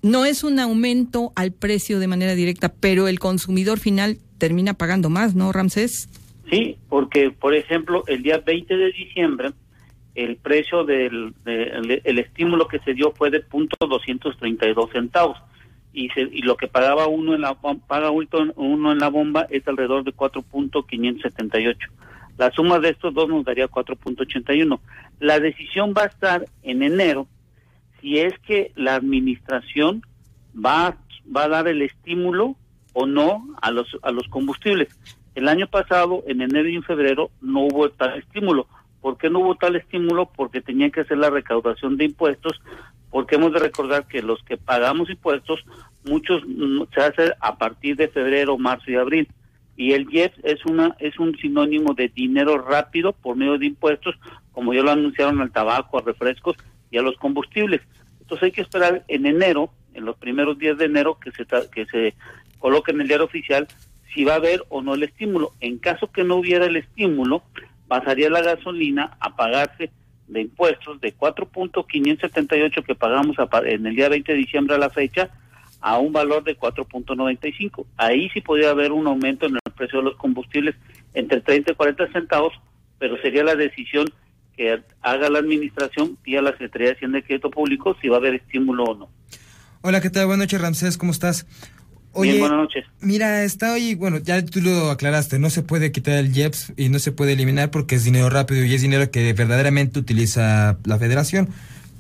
no 0.03 0.25
es 0.25 0.45
un 0.45 0.61
aumento 0.61 1.33
al 1.37 1.53
precio 1.53 1.99
de 1.99 2.07
manera 2.07 2.35
directa, 2.35 2.73
pero 2.73 3.09
el 3.09 3.19
consumidor 3.19 3.79
final 3.79 4.19
termina 4.39 4.75
pagando 4.75 5.11
más, 5.11 5.35
¿no, 5.35 5.53
Ramsés? 5.53 6.09
Sí, 6.51 6.77
porque, 6.89 7.31
por 7.31 7.55
ejemplo, 7.55 8.05
el 8.07 8.23
día 8.23 8.39
20 8.39 8.77
de 8.77 8.93
diciembre, 8.93 9.51
el 10.15 10.37
precio 10.37 10.85
del 10.85 11.35
el, 11.45 12.19
estímulo 12.19 12.69
que 12.69 12.79
se 12.81 12.95
dio 12.95 13.13
fue 13.13 13.31
de 13.31 13.41
punto 13.41 13.77
232 13.87 14.91
centavos 14.91 15.39
y, 15.93 16.09
se, 16.11 16.23
y 16.23 16.43
lo 16.43 16.57
que 16.57 16.69
pagaba 16.69 17.07
uno 17.07 17.35
en 17.35 17.43
la 17.43 17.55
paga 17.55 18.11
uno 18.11 18.93
en 18.93 18.99
la 18.99 19.09
bomba 19.09 19.47
es 19.51 19.67
alrededor 19.67 20.05
de 20.05 20.15
4.578. 20.15 21.77
La 22.39 22.51
suma 22.51 22.79
de 22.79 22.91
estos 22.91 23.15
dos 23.15 23.29
nos 23.29 23.45
daría 23.45 23.69
4.81. 23.69 24.79
La 25.21 25.41
decisión 25.41 25.95
va 25.97 26.03
a 26.03 26.07
estar 26.07 26.45
en 26.63 26.83
enero 26.83 27.27
si 28.01 28.19
es 28.19 28.39
que 28.41 28.73
la 28.77 28.95
administración 28.95 30.03
va, 30.55 30.97
va 31.35 31.45
a 31.45 31.49
dar 31.49 31.69
el 31.69 31.83
estímulo 31.83 32.57
o 32.93 33.07
no 33.07 33.47
a 33.61 33.71
los, 33.71 33.87
a 34.03 34.11
los 34.11 34.27
combustibles. 34.29 34.89
El 35.35 35.49
año 35.49 35.67
pasado, 35.67 36.25
en 36.27 36.41
enero 36.41 36.69
y 36.69 36.77
en 36.77 36.83
febrero, 36.83 37.31
no 37.43 37.61
hubo 37.61 37.91
tal 37.91 38.19
estímulo. 38.19 38.67
¿Por 39.03 39.19
qué 39.19 39.29
no 39.29 39.41
hubo 39.41 39.55
tal 39.55 39.77
estímulo? 39.77 40.31
Porque 40.35 40.63
tenían 40.63 40.91
que 40.91 41.03
hacer 41.03 41.19
la 41.19 41.31
recaudación 41.31 41.97
de 41.97 42.07
impuestos, 42.07 42.61
porque 43.11 43.37
hemos 43.37 43.53
de 43.53 43.59
recordar 43.59 44.07
que 44.07 44.23
los 44.23 44.43
que 44.45 44.57
pagamos 44.57 45.11
impuestos 45.11 45.63
muchos 46.05 46.43
mm, 46.47 46.85
se 46.95 47.01
hace 47.01 47.33
a 47.41 47.57
partir 47.59 47.97
de 47.97 48.09
febrero, 48.09 48.57
marzo 48.57 48.91
y 48.91 48.97
abril. 48.97 49.29
Y 49.77 49.93
el 49.93 50.09
IEPS 50.11 50.39
es 50.43 50.65
una 50.65 50.97
es 50.99 51.19
un 51.19 51.37
sinónimo 51.37 51.93
de 51.93 52.09
dinero 52.09 52.57
rápido 52.57 53.13
por 53.13 53.37
medio 53.37 53.59
de 53.59 53.67
impuestos, 53.67 54.15
como 54.53 54.73
ya 54.73 54.83
lo 54.83 54.91
anunciaron 54.91 55.43
al 55.43 55.53
tabaco, 55.53 55.99
a 55.99 56.03
refrescos 56.03 56.57
y 56.91 56.99
a 56.99 57.03
los 57.03 57.17
combustibles. 57.17 57.81
Entonces 58.21 58.47
hay 58.47 58.53
que 58.53 58.63
esperar 58.63 59.05
en 59.09 59.27
enero, 59.27 59.71
en 59.95 60.05
los 60.05 60.17
primeros 60.17 60.59
días 60.59 60.79
de 60.79 60.87
enero, 60.87 61.19
que 61.19 61.31
se 61.31 61.47
que 61.73 61.87
se 61.87 62.15
coloque 62.59 62.93
en 62.93 63.01
el 63.01 63.09
diario 63.09 63.27
oficial 63.27 63.69
si 64.13 64.25
va 64.25 64.35
a 64.35 64.37
haber 64.37 64.65
o 64.69 64.83
no 64.83 64.95
el 64.95 65.03
estímulo. 65.03 65.53
En 65.61 65.79
caso 65.79 66.11
que 66.11 66.25
no 66.25 66.37
hubiera 66.37 66.67
el 66.67 66.77
estímulo, 66.77 67.43
pasaría 67.87 68.31
la 68.31 68.43
gasolina 68.43 69.17
a 69.21 69.37
pagarse 69.37 69.91
de 70.27 70.41
impuestos 70.41 71.01
de 71.01 71.17
4.578 71.17 72.85
que 72.85 72.95
pagamos 72.95 73.37
en 73.65 73.87
el 73.87 73.95
día 73.95 74.09
20 74.09 74.33
de 74.33 74.39
diciembre 74.39 74.75
a 74.75 74.79
la 74.79 74.91
fecha 74.91 75.31
a 75.81 75.99
un 75.99 76.13
valor 76.13 76.43
de 76.43 76.59
4.95. 76.59 77.87
Ahí 77.97 78.29
sí 78.31 78.41
podría 78.41 78.71
haber 78.71 78.93
un 78.93 79.07
aumento 79.07 79.47
en 79.47 79.55
el 79.55 79.73
precio 79.77 79.99
de 79.99 80.07
los 80.07 80.17
combustibles 80.17 80.75
entre 81.15 81.41
30 81.41 81.73
y 81.73 81.75
40 81.75 82.13
centavos, 82.13 82.53
pero 82.99 83.21
sería 83.21 83.45
la 83.45 83.55
decisión 83.55 84.07
que 84.57 84.83
haga 85.03 85.29
la 85.29 85.39
administración 85.39 86.19
vía 86.25 86.43
la 86.43 86.53
Secretaría 86.53 86.89
de 86.89 86.95
Hacienda 86.95 87.19
y 87.19 87.23
Crédito 87.23 87.51
Público 87.51 87.97
si 88.01 88.09
va 88.09 88.17
a 88.17 88.19
haber 88.19 88.35
estímulo 88.35 88.85
o 88.85 88.95
no. 88.97 89.09
Hola, 89.83 90.01
¿qué 90.01 90.11
tal? 90.11 90.27
Buenas 90.27 90.47
noches, 90.47 90.61
Ramsés, 90.61 90.99
¿cómo 90.99 91.13
estás? 91.13 91.47
Oye, 92.13 92.39
buenas 92.39 92.59
noches. 92.59 92.85
Mira, 93.01 93.45
está 93.45 93.75
hoy, 93.75 93.95
bueno, 93.95 94.19
ya 94.19 94.43
tú 94.43 94.63
lo 94.63 94.91
aclaraste, 94.91 95.39
no 95.39 95.51
se 95.51 95.63
puede 95.63 95.93
quitar 95.93 96.15
el 96.15 96.35
IEPS 96.35 96.73
y 96.77 96.89
no 96.89 96.99
se 96.99 97.13
puede 97.13 97.35
eliminar 97.35 97.71
porque 97.71 97.97
es 97.97 98.05
dinero 98.05 98.31
rápido 98.31 98.65
y 98.65 98.75
es 98.75 98.81
dinero 98.81 99.11
que 99.11 99.35
verdaderamente 99.35 99.99
utiliza 99.99 100.79
la 100.85 100.99
federación. 100.99 101.51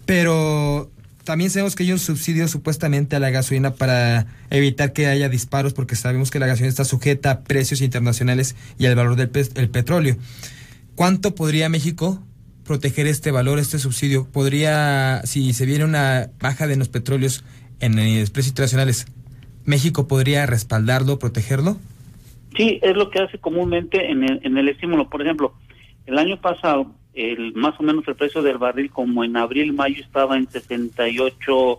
Pero 0.07 0.91
también 1.25 1.51
sabemos 1.51 1.77
que 1.77 1.83
hay 1.83 1.93
un 1.93 1.99
subsidio 1.99 2.49
supuestamente 2.49 3.15
a 3.17 3.21
la 3.21 3.29
gasolina 3.29 3.75
para 3.75 4.27
evitar 4.49 4.95
que 4.95 5.07
haya 5.07 5.29
disparos 5.29 5.75
porque 5.75 5.97
sabemos 5.97 6.31
que 6.31 6.39
la 6.39 6.47
gasolina 6.47 6.71
está 6.71 6.87
sujeta 6.87 7.31
a 7.31 7.41
precios 7.41 7.83
internacionales 7.83 8.57
y 8.79 8.87
al 8.87 8.95
valor 8.95 9.17
del 9.17 9.31
el 9.55 9.69
petróleo. 9.69 10.17
¿Cuánto 10.95 11.35
podría 11.35 11.69
México 11.69 12.23
proteger 12.67 13.07
este 13.07 13.31
valor, 13.31 13.59
este 13.59 13.79
subsidio? 13.79 14.27
¿Podría, 14.31 15.23
si 15.25 15.53
se 15.53 15.67
viene 15.67 15.85
una 15.85 16.31
baja 16.41 16.67
de 16.67 16.77
los 16.77 16.89
petróleos 16.89 17.45
en 17.81 17.97
los 17.97 18.31
precios 18.31 18.49
internacionales, 18.49 19.07
¿México 19.67 20.07
podría 20.07 20.47
respaldarlo, 20.47 21.19
protegerlo? 21.19 21.77
Sí, 22.57 22.79
es 22.83 22.97
lo 22.97 23.11
que 23.11 23.19
hace 23.19 23.39
comúnmente 23.39 24.11
en 24.11 24.23
el, 24.23 24.41
en 24.45 24.57
el 24.57 24.69
estímulo. 24.69 25.11
Por 25.11 25.21
ejemplo, 25.21 25.55
el 26.07 26.19
año 26.19 26.41
pasado, 26.41 26.95
el 27.15 27.53
más 27.55 27.79
o 27.79 27.83
menos 27.83 28.07
el 28.07 28.15
precio 28.15 28.43
del 28.43 28.59
barril, 28.59 28.91
como 28.91 29.25
en 29.25 29.37
abril, 29.37 29.73
mayo, 29.73 30.03
estaba 30.03 30.37
en 30.37 30.49
68, 30.49 31.79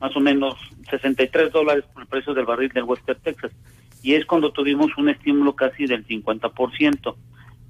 más 0.00 0.16
o 0.16 0.20
menos 0.20 0.54
63 0.90 1.52
dólares 1.52 1.84
por 1.92 2.02
el 2.02 2.08
precio 2.08 2.32
del 2.32 2.46
barril 2.46 2.70
del 2.70 2.84
Western 2.84 3.20
Texas. 3.22 3.52
Y 4.02 4.14
es 4.14 4.24
cuando 4.24 4.50
tuvimos 4.50 4.90
un 4.96 5.10
estímulo 5.10 5.54
casi 5.54 5.86
del 5.86 6.06
50%. 6.06 7.14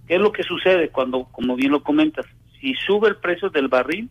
¿Qué 0.06 0.14
es 0.14 0.20
lo 0.20 0.32
que 0.32 0.44
sucede 0.44 0.88
cuando, 0.90 1.24
como 1.24 1.56
bien 1.56 1.72
lo 1.72 1.82
comentas, 1.82 2.26
si 2.60 2.74
sube 2.74 3.08
el 3.08 3.16
precio 3.16 3.50
del 3.50 3.68
barril, 3.68 4.10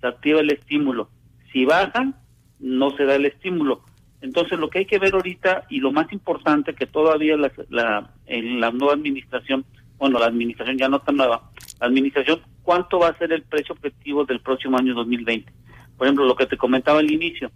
se 0.00 0.06
activa 0.06 0.40
el 0.40 0.50
estímulo. 0.50 1.10
Si 1.52 1.64
baja, 1.64 2.12
no 2.58 2.90
se 2.96 3.04
da 3.04 3.16
el 3.16 3.26
estímulo. 3.26 3.82
Entonces, 4.20 4.58
lo 4.58 4.70
que 4.70 4.80
hay 4.80 4.86
que 4.86 4.98
ver 4.98 5.14
ahorita 5.14 5.64
y 5.68 5.80
lo 5.80 5.92
más 5.92 6.12
importante 6.12 6.74
que 6.74 6.86
todavía 6.86 7.36
la, 7.36 7.52
la, 7.68 8.10
en 8.26 8.60
la 8.60 8.70
nueva 8.70 8.94
administración, 8.94 9.64
bueno, 9.98 10.18
la 10.18 10.26
administración 10.26 10.78
ya 10.78 10.88
no 10.88 10.98
está 10.98 11.12
nueva, 11.12 11.50
la 11.80 11.86
administración, 11.86 12.40
¿cuánto 12.62 12.98
va 12.98 13.08
a 13.08 13.18
ser 13.18 13.32
el 13.32 13.42
precio 13.42 13.74
objetivo 13.74 14.24
del 14.24 14.40
próximo 14.40 14.78
año 14.78 14.94
2020? 14.94 15.52
Por 15.96 16.06
ejemplo, 16.06 16.24
lo 16.24 16.36
que 16.36 16.46
te 16.46 16.56
comentaba 16.56 17.00
al 17.00 17.10
inicio, 17.10 17.50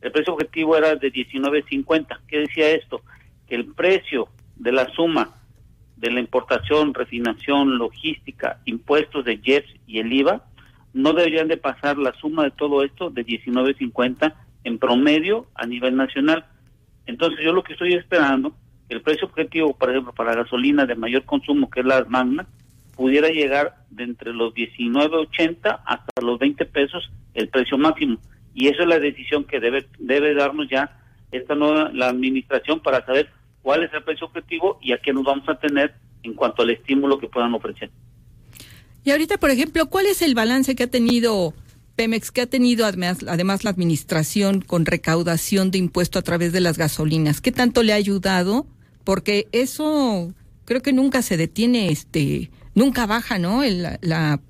el 0.00 0.12
precio 0.12 0.34
objetivo 0.34 0.76
era 0.76 0.94
de 0.96 1.12
19.50. 1.12 2.20
¿Qué 2.28 2.40
decía 2.40 2.70
esto? 2.70 3.00
Que 3.46 3.54
el 3.54 3.72
precio 3.74 4.28
de 4.56 4.72
la 4.72 4.88
suma 4.92 5.34
de 5.96 6.10
la 6.10 6.20
importación, 6.20 6.94
refinación, 6.94 7.78
logística, 7.78 8.60
impuestos 8.64 9.24
de 9.24 9.38
JEPS 9.38 9.68
y 9.86 9.98
el 10.00 10.12
IVA 10.12 10.44
no 10.92 11.12
deberían 11.12 11.48
de 11.48 11.56
pasar 11.56 11.98
la 11.98 12.12
suma 12.14 12.44
de 12.44 12.50
todo 12.52 12.84
esto 12.84 13.10
de 13.10 13.26
19.50 13.26 14.34
en 14.64 14.78
promedio 14.78 15.46
a 15.54 15.66
nivel 15.66 15.96
nacional. 15.96 16.46
Entonces 17.06 17.44
yo 17.44 17.52
lo 17.52 17.62
que 17.62 17.74
estoy 17.74 17.94
esperando, 17.94 18.54
el 18.88 19.02
precio 19.02 19.26
objetivo, 19.26 19.76
por 19.76 19.90
ejemplo, 19.90 20.12
para 20.12 20.34
gasolina 20.34 20.86
de 20.86 20.94
mayor 20.94 21.24
consumo, 21.24 21.68
que 21.68 21.80
es 21.80 21.86
la 21.86 22.04
Magna, 22.08 22.46
pudiera 22.96 23.28
llegar 23.28 23.76
de 23.90 24.04
entre 24.04 24.32
los 24.32 24.54
19.80 24.54 25.80
hasta 25.84 26.22
los 26.22 26.38
20 26.38 26.64
pesos 26.66 27.10
el 27.34 27.48
precio 27.48 27.76
máximo. 27.76 28.18
Y 28.54 28.68
eso 28.68 28.82
es 28.82 28.88
la 28.88 29.00
decisión 29.00 29.44
que 29.44 29.58
debe, 29.58 29.86
debe 29.98 30.34
darnos 30.34 30.68
ya 30.68 31.00
esta 31.32 31.54
nueva 31.54 31.90
la 31.92 32.08
administración 32.08 32.80
para 32.80 33.04
saber 33.04 33.30
cuál 33.64 33.82
es 33.82 33.92
el 33.92 34.04
precio 34.04 34.28
objetivo 34.28 34.78
y 34.80 34.92
a 34.92 34.98
qué 34.98 35.12
nos 35.12 35.24
vamos 35.24 35.48
a 35.48 35.58
tener 35.58 35.94
en 36.22 36.34
cuanto 36.34 36.62
al 36.62 36.70
estímulo 36.70 37.18
que 37.18 37.26
puedan 37.26 37.54
ofrecer. 37.54 37.90
Y 39.02 39.10
ahorita, 39.10 39.38
por 39.38 39.50
ejemplo, 39.50 39.86
¿cuál 39.86 40.06
es 40.06 40.22
el 40.22 40.34
balance 40.34 40.76
que 40.76 40.84
ha 40.84 40.90
tenido 40.90 41.54
Pemex, 41.96 42.30
que 42.30 42.42
ha 42.42 42.46
tenido 42.46 42.86
además, 42.86 43.18
además 43.26 43.64
la 43.64 43.70
administración 43.70 44.60
con 44.60 44.84
recaudación 44.84 45.70
de 45.70 45.78
impuesto 45.78 46.18
a 46.18 46.22
través 46.22 46.52
de 46.52 46.60
las 46.60 46.76
gasolinas, 46.76 47.40
¿qué 47.40 47.52
tanto 47.52 47.82
le 47.82 47.92
ha 47.92 47.96
ayudado? 47.96 48.66
Porque 49.04 49.48
eso 49.52 50.32
creo 50.64 50.82
que 50.82 50.92
nunca 50.92 51.22
se 51.22 51.36
detiene, 51.36 51.90
este, 51.90 52.50
nunca 52.74 53.06
baja, 53.06 53.38
¿no? 53.38 53.62
la, 53.64 54.40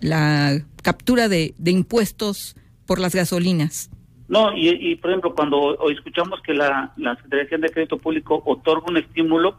la, 0.00 0.62
captura 0.82 1.28
de, 1.28 1.54
impuestos 1.64 2.54
por 2.86 3.00
las 3.00 3.14
gasolinas. 3.14 3.90
No, 4.28 4.50
y, 4.56 4.96
por 4.96 5.10
ejemplo, 5.10 5.34
cuando 5.34 5.58
hoy 5.58 5.94
escuchamos 5.94 6.40
que 6.42 6.52
la, 6.52 6.92
la 6.96 7.14
Secretaría 7.16 7.58
de 7.58 7.70
Crédito 7.70 7.98
Público 7.98 8.42
otorga 8.44 8.86
un 8.88 8.96
estímulo, 8.96 9.56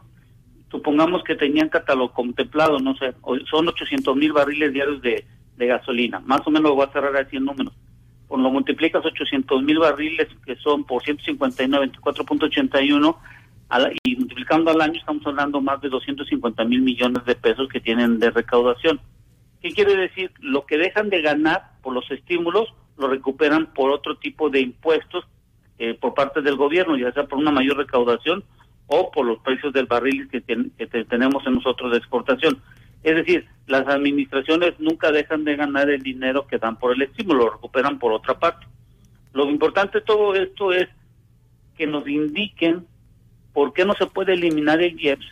supongamos 0.70 1.22
que 1.24 1.34
tenían 1.34 1.70
catálogo 1.70 2.12
contemplado, 2.12 2.78
no 2.78 2.94
sé, 2.96 3.14
son 3.50 3.68
800 3.68 4.14
mil 4.16 4.32
barriles 4.32 4.72
diarios 4.72 5.00
de, 5.02 5.24
gasolina. 5.56 6.20
Más 6.20 6.46
o 6.46 6.50
menos 6.50 6.72
voy 6.72 6.86
a 6.86 6.92
cerrar 6.92 7.16
así 7.16 7.36
en 7.36 7.44
números. 7.44 7.72
Cuando 8.28 8.48
multiplicas 8.50 9.04
800 9.04 9.62
mil 9.62 9.78
barriles, 9.78 10.28
que 10.46 10.54
son 10.56 10.84
por 10.84 11.02
159, 11.02 11.90
24.81, 11.92 13.16
y 14.04 14.16
multiplicando 14.16 14.70
al 14.70 14.80
año 14.80 15.00
estamos 15.00 15.26
hablando 15.26 15.60
más 15.60 15.80
de 15.80 15.88
250 15.88 16.64
mil 16.64 16.82
millones 16.82 17.24
de 17.24 17.34
pesos 17.34 17.68
que 17.68 17.80
tienen 17.80 18.20
de 18.20 18.30
recaudación. 18.30 19.00
¿Qué 19.60 19.70
quiere 19.70 19.96
decir? 19.96 20.30
Lo 20.40 20.64
que 20.64 20.78
dejan 20.78 21.10
de 21.10 21.22
ganar 21.22 21.72
por 21.82 21.92
los 21.92 22.08
estímulos 22.10 22.72
lo 22.98 23.08
recuperan 23.08 23.72
por 23.72 23.90
otro 23.90 24.16
tipo 24.16 24.50
de 24.50 24.60
impuestos 24.60 25.24
eh, 25.78 25.94
por 25.94 26.14
parte 26.14 26.42
del 26.42 26.56
gobierno, 26.56 26.96
ya 26.96 27.12
sea 27.12 27.24
por 27.24 27.38
una 27.38 27.50
mayor 27.50 27.76
recaudación 27.76 28.44
o 28.86 29.10
por 29.10 29.26
los 29.26 29.38
precios 29.40 29.72
del 29.72 29.86
barril 29.86 30.28
que, 30.28 30.42
que 30.42 31.04
tenemos 31.04 31.46
en 31.46 31.54
nosotros 31.54 31.92
de 31.92 31.98
exportación. 31.98 32.60
Es 33.02 33.14
decir, 33.14 33.46
las 33.66 33.86
administraciones 33.86 34.74
nunca 34.80 35.12
dejan 35.12 35.44
de 35.44 35.56
ganar 35.56 35.88
el 35.88 36.02
dinero 36.02 36.46
que 36.46 36.58
dan 36.58 36.78
por 36.78 36.92
el 36.92 37.02
estímulo, 37.02 37.44
lo 37.44 37.50
recuperan 37.50 37.98
por 37.98 38.12
otra 38.12 38.38
parte. 38.38 38.66
Lo 39.32 39.48
importante 39.48 39.98
de 39.98 40.04
todo 40.04 40.34
esto 40.34 40.72
es 40.72 40.88
que 41.76 41.86
nos 41.86 42.08
indiquen 42.08 42.86
por 43.52 43.72
qué 43.72 43.84
no 43.84 43.94
se 43.94 44.06
puede 44.06 44.32
eliminar 44.32 44.80
el 44.82 44.98
IEPS, 45.00 45.26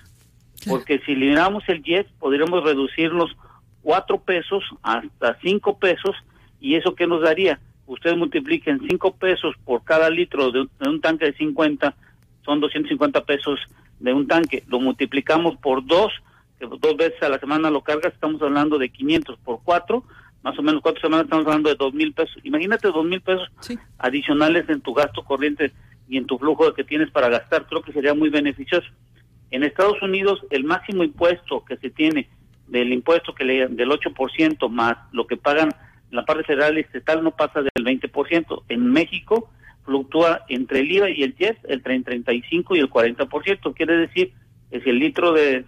porque 0.69 1.01
si 1.01 1.13
eliminamos 1.13 1.65
el 1.69 1.83
IEPS 1.85 2.13
podríamos 2.21 2.63
reducir 2.63 3.11
los 3.11 3.31
cuatro 3.83 4.21
pesos 4.21 4.63
hasta 4.83 5.39
cinco 5.41 5.79
pesos 5.79 6.15
y 6.61 6.75
eso 6.75 6.95
qué 6.95 7.07
nos 7.07 7.23
daría. 7.23 7.61
Ustedes 7.87 8.17
multipliquen 8.17 8.81
cinco 8.89 9.15
pesos 9.15 9.55
por 9.65 9.85
cada 9.85 10.11
litro 10.11 10.51
de 10.51 10.63
un, 10.63 10.71
de 10.81 10.89
un 10.89 11.01
tanque 11.01 11.27
de 11.27 11.35
50, 11.35 11.95
son 12.45 12.61
250 12.61 13.25
pesos 13.25 13.61
de 14.01 14.13
un 14.13 14.27
tanque, 14.27 14.65
lo 14.69 14.81
multiplicamos 14.81 15.57
por 15.57 15.85
dos 15.87 16.13
que 16.59 16.67
dos 16.67 16.97
veces 16.97 17.23
a 17.23 17.29
la 17.29 17.39
semana 17.39 17.71
lo 17.71 17.83
cargas, 17.83 18.15
estamos 18.15 18.41
hablando 18.43 18.79
de 18.79 18.89
500 18.89 19.39
por 19.45 19.61
cuatro, 19.63 20.05
más 20.43 20.59
o 20.59 20.63
menos 20.63 20.81
cuatro 20.81 21.01
semanas 21.01 21.25
estamos 21.25 21.47
hablando 21.47 21.69
de 21.69 21.75
dos 21.75 21.93
mil 21.93 22.13
pesos. 22.13 22.37
Imagínate 22.45 22.89
dos 22.89 23.05
mil 23.05 23.21
pesos 23.21 23.49
adicionales 23.99 24.69
en 24.69 24.81
tu 24.81 24.95
gasto 24.95 25.25
corriente 25.25 25.73
y 26.09 26.19
en 26.19 26.27
tu 26.27 26.39
flujo 26.39 26.73
que 26.73 26.85
tienes 26.85 27.11
para 27.11 27.29
gastar, 27.29 27.67
creo 27.67 27.83
que 27.83 27.93
sería 27.93 28.15
muy 28.15 28.31
beneficioso. 28.31 28.87
En 29.51 29.65
Estados 29.65 30.01
Unidos 30.03 30.41
el 30.51 30.65
máximo 30.65 31.05
impuesto 31.05 31.65
que 31.65 31.77
se 31.77 31.91
tiene 31.91 32.29
del 32.69 32.93
impuesto 32.93 33.35
que 33.35 33.45
le 33.45 33.69
del 33.69 33.91
8% 33.91 34.69
más 34.69 34.97
lo 35.13 35.27
que 35.27 35.37
pagan 35.37 35.71
la 36.11 36.25
parte 36.25 36.45
federal 36.45 36.79
y 36.79 36.83
estatal 36.83 37.23
no 37.23 37.33
pasa 37.33 37.63
del 37.63 37.85
20%. 37.85 38.63
En 38.69 38.87
México 38.93 39.51
fluctúa 39.85 40.45
entre 40.49 40.81
el 40.81 40.91
IVA 40.91 41.11
y 41.11 41.23
el 41.23 41.35
IES 41.39 41.57
entre 41.65 41.95
el 41.95 42.05
35 42.05 42.77
y 42.77 42.81
el 42.81 42.91
40%, 42.91 43.75
quiere 43.75 43.97
decir 43.97 44.33
es 44.71 44.87
el 44.87 44.99
litro 44.99 45.33
de, 45.33 45.63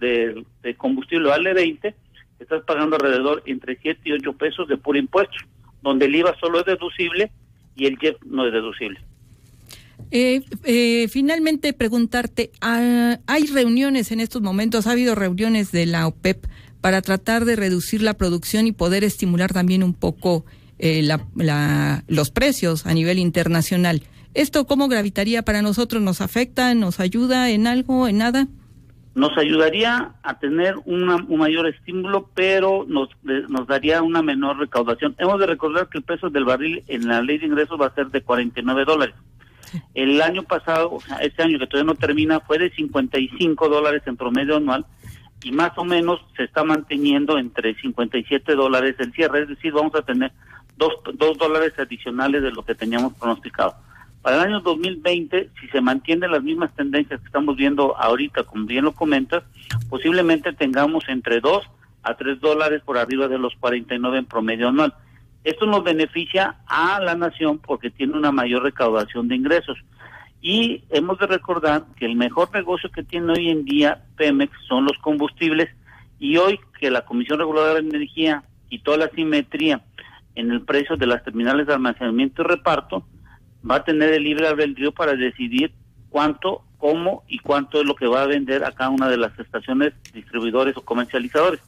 de, 0.61 0.75
combustible 0.75 1.29
vale 1.29 1.53
20, 1.53 1.95
estás 2.39 2.63
pagando 2.65 2.97
alrededor 2.97 3.43
entre 3.45 3.77
7 3.81 4.01
y 4.03 4.11
8 4.11 4.33
pesos 4.33 4.67
de 4.67 4.77
puro 4.77 4.99
impuesto, 4.99 5.37
donde 5.81 6.05
el 6.05 6.15
IVA 6.15 6.35
solo 6.39 6.59
es 6.59 6.65
deducible 6.65 7.31
y 7.75 7.85
el 7.85 7.97
JEP 7.97 8.21
no 8.25 8.45
es 8.45 8.53
deducible. 8.53 8.99
Eh, 10.11 10.41
eh, 10.63 11.07
finalmente 11.07 11.71
preguntarte, 11.73 12.51
ah, 12.61 13.19
¿hay 13.27 13.45
reuniones 13.45 14.11
en 14.11 14.19
estos 14.19 14.41
momentos? 14.41 14.87
¿Ha 14.87 14.91
habido 14.91 15.15
reuniones 15.15 15.71
de 15.71 15.85
la 15.85 16.07
OPEP 16.07 16.45
para 16.81 17.01
tratar 17.01 17.45
de 17.45 17.55
reducir 17.55 18.01
la 18.01 18.15
producción 18.15 18.67
y 18.67 18.71
poder 18.71 19.03
estimular 19.03 19.53
también 19.53 19.83
un 19.83 19.93
poco 19.93 20.45
eh, 20.77 21.01
la, 21.03 22.03
los 22.07 22.31
precios 22.31 22.85
a 22.85 22.93
nivel 22.93 23.19
internacional? 23.19 24.03
¿Esto 24.33 24.65
cómo 24.67 24.87
gravitaría 24.87 25.41
para 25.41 25.61
nosotros? 25.61 26.01
¿Nos 26.01 26.21
afecta? 26.21 26.73
¿Nos 26.75 26.99
ayuda 26.99 27.49
en 27.49 27.67
algo? 27.67 28.07
¿En 28.07 28.19
nada? 28.19 28.47
Nos 29.15 29.37
ayudaría 29.37 30.13
a 30.23 30.39
tener 30.39 30.75
una, 30.85 31.15
un 31.15 31.39
mayor 31.39 31.67
estímulo, 31.67 32.29
pero 32.35 32.85
nos, 32.87 33.09
nos 33.23 33.67
daría 33.67 34.01
una 34.01 34.21
menor 34.21 34.59
recaudación. 34.59 35.15
Hemos 35.17 35.39
de 35.39 35.47
recordar 35.47 35.89
que 35.89 35.97
el 35.97 36.03
peso 36.03 36.29
del 36.29 36.45
barril 36.45 36.83
en 36.87 37.07
la 37.07 37.21
ley 37.21 37.39
de 37.39 37.47
ingresos 37.47 37.79
va 37.81 37.87
a 37.87 37.95
ser 37.95 38.07
de 38.11 38.21
49 38.21 38.85
dólares. 38.85 39.15
El 39.93 40.21
año 40.21 40.43
pasado, 40.43 40.93
o 40.93 41.01
sea, 41.01 41.17
este 41.17 41.43
año 41.43 41.59
que 41.59 41.67
todavía 41.67 41.91
no 41.91 41.99
termina, 41.99 42.39
fue 42.39 42.57
de 42.57 42.71
55 42.71 43.67
dólares 43.67 44.03
en 44.05 44.15
promedio 44.15 44.57
anual 44.57 44.85
y 45.43 45.51
más 45.51 45.77
o 45.77 45.83
menos 45.83 46.19
se 46.35 46.43
está 46.43 46.63
manteniendo 46.63 47.37
entre 47.37 47.75
57 47.75 48.55
dólares 48.55 48.95
el 48.99 49.13
cierre, 49.13 49.43
es 49.43 49.49
decir, 49.49 49.71
vamos 49.71 49.95
a 49.95 50.01
tener 50.01 50.31
dos, 50.77 50.93
dos 51.13 51.37
dólares 51.37 51.73
adicionales 51.77 52.41
de 52.41 52.51
lo 52.51 52.63
que 52.63 52.75
teníamos 52.75 53.13
pronosticado. 53.13 53.75
Para 54.21 54.35
el 54.37 54.47
año 54.47 54.59
2020, 54.59 55.49
si 55.59 55.67
se 55.69 55.79
mantienen 55.79 56.31
las 56.31 56.43
mismas 56.43 56.75
tendencias 56.75 57.21
que 57.21 57.25
estamos 57.27 57.55
viendo 57.55 57.97
ahorita, 57.97 58.43
como 58.43 58.65
bien 58.65 58.83
lo 58.83 58.91
comentas, 58.91 59.43
posiblemente 59.89 60.51
tengamos 60.51 61.07
entre 61.07 61.39
2 61.39 61.63
a 62.03 62.15
3 62.15 62.39
dólares 62.41 62.81
por 62.83 62.97
arriba 62.97 63.27
de 63.27 63.37
los 63.37 63.55
49 63.55 64.17
en 64.17 64.25
promedio 64.25 64.67
anual. 64.67 64.93
Esto 65.45 65.65
nos 65.65 65.83
beneficia 65.85 66.57
a 66.67 66.99
la 66.99 67.15
nación 67.15 67.59
porque 67.59 67.89
tiene 67.89 68.17
una 68.17 68.31
mayor 68.31 68.63
recaudación 68.63 69.29
de 69.29 69.35
ingresos. 69.35 69.77
Y 70.41 70.83
hemos 70.89 71.19
de 71.19 71.27
recordar 71.27 71.83
que 71.97 72.05
el 72.05 72.15
mejor 72.15 72.49
negocio 72.53 72.89
que 72.91 73.03
tiene 73.03 73.33
hoy 73.33 73.49
en 73.49 73.65
día 73.65 74.03
Pemex 74.15 74.53
son 74.67 74.85
los 74.85 74.97
combustibles 74.99 75.69
y 76.17 76.37
hoy 76.37 76.59
que 76.79 76.89
la 76.89 77.05
Comisión 77.05 77.39
Reguladora 77.39 77.81
de 77.81 77.89
Energía 77.89 78.43
quitó 78.69 78.95
la 78.95 79.09
simetría 79.09 79.81
en 80.35 80.51
el 80.51 80.61
precio 80.61 80.95
de 80.95 81.07
las 81.07 81.23
terminales 81.23 81.67
de 81.67 81.73
almacenamiento 81.73 82.41
y 82.41 82.45
reparto, 82.45 83.05
va 83.69 83.75
a 83.75 83.83
tener 83.83 84.13
el 84.13 84.23
libre 84.23 84.47
albedrío 84.47 84.93
para 84.93 85.15
decidir 85.15 85.73
cuánto, 86.09 86.63
cómo 86.77 87.23
y 87.27 87.39
cuánto 87.39 87.81
es 87.81 87.87
lo 87.87 87.95
que 87.95 88.07
va 88.07 88.23
a 88.23 88.27
vender 88.27 88.63
a 88.63 88.71
cada 88.71 88.89
una 88.89 89.09
de 89.09 89.17
las 89.17 89.37
estaciones 89.37 89.93
distribuidores 90.13 90.77
o 90.77 90.81
comercializadores. 90.81 91.59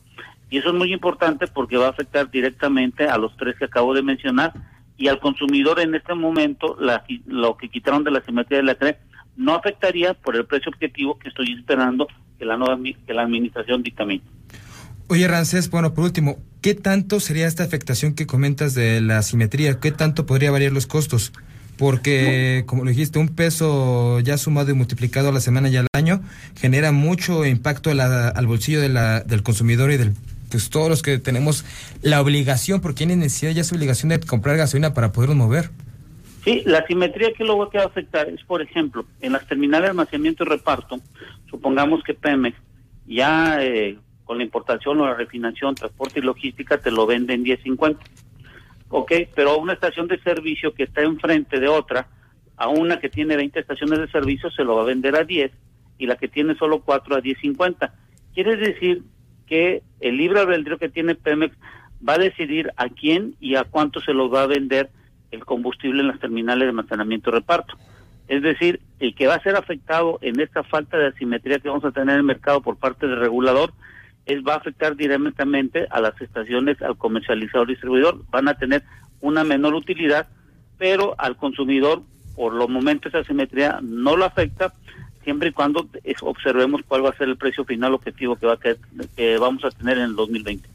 Y 0.50 0.58
eso 0.58 0.70
es 0.70 0.76
muy 0.76 0.94
importante 0.94 1.48
porque 1.48 1.78
va 1.78 1.88
a 1.88 1.92
afectar 1.92 2.30
directamente 2.30 3.06
a 3.06 3.18
los 3.18 3.36
tres 3.38 3.58
que 3.58 3.66
acabo 3.66 3.94
de 3.94 4.04
mencionar 4.04 4.54
y 5.02 5.08
al 5.08 5.20
consumidor 5.20 5.80
en 5.80 5.96
este 5.96 6.14
momento 6.14 6.78
la, 6.80 7.04
lo 7.26 7.58
que 7.58 7.70
quitaron 7.70 8.04
de 8.04 8.12
la 8.12 8.22
simetría 8.24 8.60
de 8.60 8.64
la 8.64 8.76
CRE 8.76 9.00
no 9.36 9.56
afectaría 9.56 10.14
por 10.14 10.36
el 10.36 10.46
precio 10.46 10.70
objetivo 10.70 11.18
que 11.18 11.30
estoy 11.30 11.54
esperando 11.54 12.08
que 12.38 12.46
la 12.46 12.56
nueva 12.56 12.78
que 13.08 13.14
la 13.14 13.24
administración 13.24 13.82
dictamine. 13.82 14.22
Oye, 15.08 15.28
Rancés, 15.28 15.72
bueno, 15.72 15.96
por 15.96 16.04
último, 16.04 16.38
¿qué 16.62 16.76
tanto 16.76 17.20
sería 17.20 17.48
esta 17.48 17.64
afectación 17.64 18.14
que 18.14 18.28
comentas 18.28 18.76
de 18.76 19.02
la 19.02 19.24
simetría? 19.24 19.80
¿Qué 19.80 19.92
tanto 19.92 20.28
podría 20.28 20.52
variar 20.52 20.72
los 20.72 20.86
costos? 20.86 21.34
Porque, 21.78 22.64
como 22.68 22.84
lo 22.84 22.92
dijiste, 22.92 23.18
un 23.18 23.30
peso 23.30 24.20
ya 24.20 24.38
sumado 24.38 24.70
y 24.70 24.76
multiplicado 24.76 25.30
a 25.30 25.32
la 25.32 25.40
semana 25.40 25.68
y 25.68 25.78
al 25.78 25.88
año 25.94 26.22
genera 26.56 26.92
mucho 26.92 27.44
impacto 27.44 27.90
al 27.90 28.48
bolsillo 28.48 28.80
de 28.80 28.90
la, 28.90 29.22
del 29.22 29.42
consumidor 29.42 29.92
y 29.92 29.98
del 29.98 30.14
pues 30.52 30.70
todos 30.70 30.90
los 30.90 31.02
que 31.02 31.18
tenemos 31.18 31.66
la 32.02 32.22
obligación, 32.22 32.82
porque 32.82 32.98
tienen 32.98 33.20
necesidad 33.20 33.54
ya 33.54 33.64
su 33.64 33.76
obligación 33.76 34.10
de 34.10 34.20
comprar 34.20 34.58
gasolina 34.58 34.94
para 34.94 35.12
podernos 35.12 35.38
mover. 35.38 35.70
Sí, 36.44 36.64
la 36.66 36.86
simetría 36.86 37.34
que 37.34 37.44
luego 37.44 37.70
que 37.70 37.78
va 37.78 37.86
a 37.86 37.88
afectar 37.88 38.28
es, 38.30 38.44
por 38.44 38.62
ejemplo, 38.62 39.06
en 39.22 39.34
las 39.34 39.48
terminales 39.48 39.86
de 39.86 39.90
almacenamiento 39.90 40.44
y 40.44 40.48
reparto, 40.48 41.00
supongamos 41.50 42.04
que 42.04 42.14
Pemex 42.14 42.58
ya 43.08 43.64
eh, 43.64 43.98
con 44.26 44.38
la 44.38 44.44
importación 44.44 45.00
o 45.00 45.06
la 45.06 45.14
refinación, 45.14 45.76
transporte 45.76 46.20
y 46.20 46.24
logística 46.24 46.78
te 46.78 46.92
lo 46.92 47.06
vende 47.06 47.34
en 47.34 47.44
10.50 47.44 47.98
ok, 48.92 49.12
pero 49.34 49.58
una 49.58 49.74
estación 49.74 50.08
de 50.08 50.20
servicio 50.20 50.74
que 50.74 50.84
está 50.84 51.02
enfrente 51.02 51.60
de 51.60 51.68
otra, 51.68 52.08
a 52.58 52.68
una 52.68 53.00
que 53.00 53.10
tiene 53.10 53.38
20 53.38 53.60
estaciones 53.60 54.00
de 54.00 54.08
servicio 54.10 54.52
se 54.52 54.64
lo 54.64 54.76
va 54.76 54.84
a 54.84 54.86
vender 54.86 55.16
a 55.16 55.24
10 55.24 55.52
y 55.98 56.06
la 56.06 56.18
que 56.18 56.28
tiene 56.28 56.56
solo 56.56 56.82
4 56.82 57.16
a 57.16 57.22
10.50. 57.22 57.92
Quiere 58.34 58.58
decir 58.58 59.04
que 59.52 59.84
el 60.00 60.16
libre 60.16 60.40
albedrío 60.40 60.78
que 60.78 60.88
tiene 60.88 61.14
Pemex 61.14 61.54
va 62.08 62.14
a 62.14 62.20
decidir 62.20 62.72
a 62.78 62.88
quién 62.88 63.36
y 63.42 63.56
a 63.56 63.66
cuánto 63.66 64.00
se 64.00 64.14
lo 64.14 64.30
va 64.30 64.44
a 64.44 64.48
vender 64.48 64.90
el 65.30 65.44
combustible 65.44 66.00
en 66.00 66.08
las 66.08 66.22
terminales 66.22 66.62
de 66.62 66.70
almacenamiento 66.70 67.30
y 67.30 67.34
reparto. 67.34 67.76
Es 68.30 68.42
decir, 68.42 68.80
el 69.02 69.14
que 69.14 69.28
va 69.28 69.36
a 69.36 69.44
ser 69.44 69.58
afectado 69.58 70.20
en 70.22 70.40
esta 70.40 70.64
falta 70.64 70.98
de 70.98 71.08
asimetría 71.08 71.60
que 71.60 71.68
vamos 71.68 71.84
a 71.84 71.92
tener 71.92 72.14
en 72.14 72.20
el 72.20 72.24
mercado 72.24 72.62
por 72.62 72.78
parte 72.78 73.08
del 73.08 73.20
regulador 73.20 73.74
es, 74.26 74.42
va 74.42 74.54
a 74.54 74.58
afectar 74.58 74.96
directamente 74.96 75.86
a 75.90 76.00
las 76.00 76.20
estaciones, 76.22 76.82
al 76.82 76.96
comercializador 76.96 77.68
distribuidor, 77.68 78.22
van 78.30 78.48
a 78.48 78.54
tener 78.54 78.84
una 79.20 79.44
menor 79.44 79.74
utilidad, 79.74 80.30
pero 80.78 81.14
al 81.18 81.36
consumidor, 81.36 82.04
por 82.38 82.54
los 82.54 82.70
momentos, 82.70 83.10
esa 83.10 83.20
asimetría 83.20 83.80
no 83.84 84.16
lo 84.16 84.24
afecta, 84.24 84.72
siempre 85.24 85.50
y 85.50 85.52
cuando 85.52 85.88
observemos 86.22 86.82
cuál 86.88 87.06
va 87.06 87.10
a 87.10 87.18
ser 87.18 87.30
el 87.30 87.38
precio 87.38 87.66
final 87.66 87.94
objetivo 87.94 88.36
que, 88.36 88.46
va 88.46 88.54
a 88.54 88.60
que 89.16 89.38
vamos 89.38 89.64
a 89.66 89.72
tener 89.72 89.98
en 89.98 90.06
el 90.06 90.16
2020. 90.16 90.68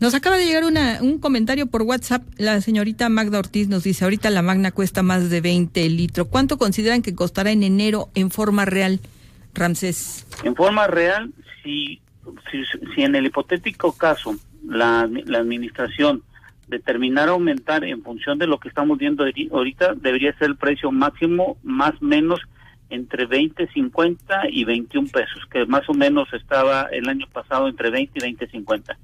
Nos 0.00 0.14
acaba 0.14 0.36
de 0.36 0.46
llegar 0.46 0.64
una, 0.64 0.98
un 1.00 1.18
comentario 1.18 1.66
por 1.66 1.82
WhatsApp. 1.82 2.22
La 2.36 2.60
señorita 2.60 3.08
Magda 3.08 3.38
Ortiz 3.38 3.68
nos 3.68 3.84
dice, 3.84 4.04
ahorita 4.04 4.30
la 4.30 4.42
Magna 4.42 4.72
cuesta 4.72 5.02
más 5.02 5.30
de 5.30 5.40
20 5.40 5.88
litros. 5.90 6.26
¿Cuánto 6.26 6.58
consideran 6.58 7.02
que 7.02 7.14
costará 7.14 7.52
en 7.52 7.62
enero 7.62 8.08
en 8.16 8.32
forma 8.32 8.64
real, 8.64 8.98
Ramsés? 9.54 10.26
En 10.42 10.56
forma 10.56 10.88
real, 10.88 11.32
si 11.62 12.02
si, 12.94 13.02
en 13.02 13.14
el 13.14 13.26
hipotético 13.26 13.96
caso 13.96 14.36
la, 14.66 15.08
la 15.26 15.38
administración 15.38 16.22
determinara 16.68 17.32
aumentar 17.32 17.84
en 17.84 18.02
función 18.02 18.38
de 18.38 18.46
lo 18.46 18.58
que 18.58 18.68
estamos 18.68 18.98
viendo 18.98 19.24
ahorita, 19.50 19.94
debería 19.94 20.36
ser 20.38 20.50
el 20.50 20.56
precio 20.56 20.90
máximo 20.90 21.58
más 21.62 22.00
menos 22.00 22.40
entre 22.92 23.24
20, 23.24 23.68
50 23.68 24.50
y 24.50 24.64
21 24.64 25.08
pesos, 25.08 25.46
que 25.50 25.64
más 25.64 25.88
o 25.88 25.94
menos 25.94 26.28
estaba 26.34 26.88
el 26.92 27.08
año 27.08 27.26
pasado 27.32 27.66
entre 27.66 27.90
20 27.90 28.18
y 28.18 28.22
20, 28.22 28.46
50. 28.48 28.98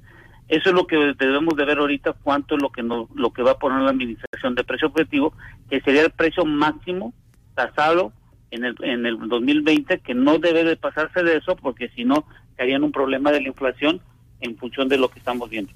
Eso 0.48 0.68
es 0.68 0.74
lo 0.74 0.86
que 0.86 1.14
debemos 1.18 1.56
de 1.56 1.64
ver 1.64 1.78
ahorita, 1.78 2.12
cuánto 2.12 2.56
es 2.56 2.62
lo 2.62 2.70
que 2.70 2.82
no, 2.82 3.08
lo 3.14 3.32
que 3.32 3.42
va 3.42 3.52
a 3.52 3.58
poner 3.58 3.80
la 3.80 3.90
administración 3.90 4.54
de 4.54 4.64
precio 4.64 4.88
objetivo, 4.88 5.32
que 5.70 5.80
sería 5.80 6.02
el 6.02 6.10
precio 6.10 6.44
máximo 6.44 7.14
tasado 7.54 8.12
en 8.50 8.64
el, 8.64 8.76
en 8.82 9.06
el 9.06 9.18
2020, 9.26 10.00
que 10.00 10.14
no 10.14 10.38
debe 10.38 10.64
de 10.64 10.76
pasarse 10.76 11.22
de 11.22 11.36
eso, 11.36 11.56
porque 11.56 11.88
si 11.90 12.04
no, 12.04 12.26
harían 12.58 12.84
un 12.84 12.92
problema 12.92 13.32
de 13.32 13.40
la 13.40 13.48
inflación 13.48 14.00
en 14.40 14.56
función 14.56 14.88
de 14.88 14.98
lo 14.98 15.08
que 15.08 15.18
estamos 15.18 15.48
viendo. 15.48 15.72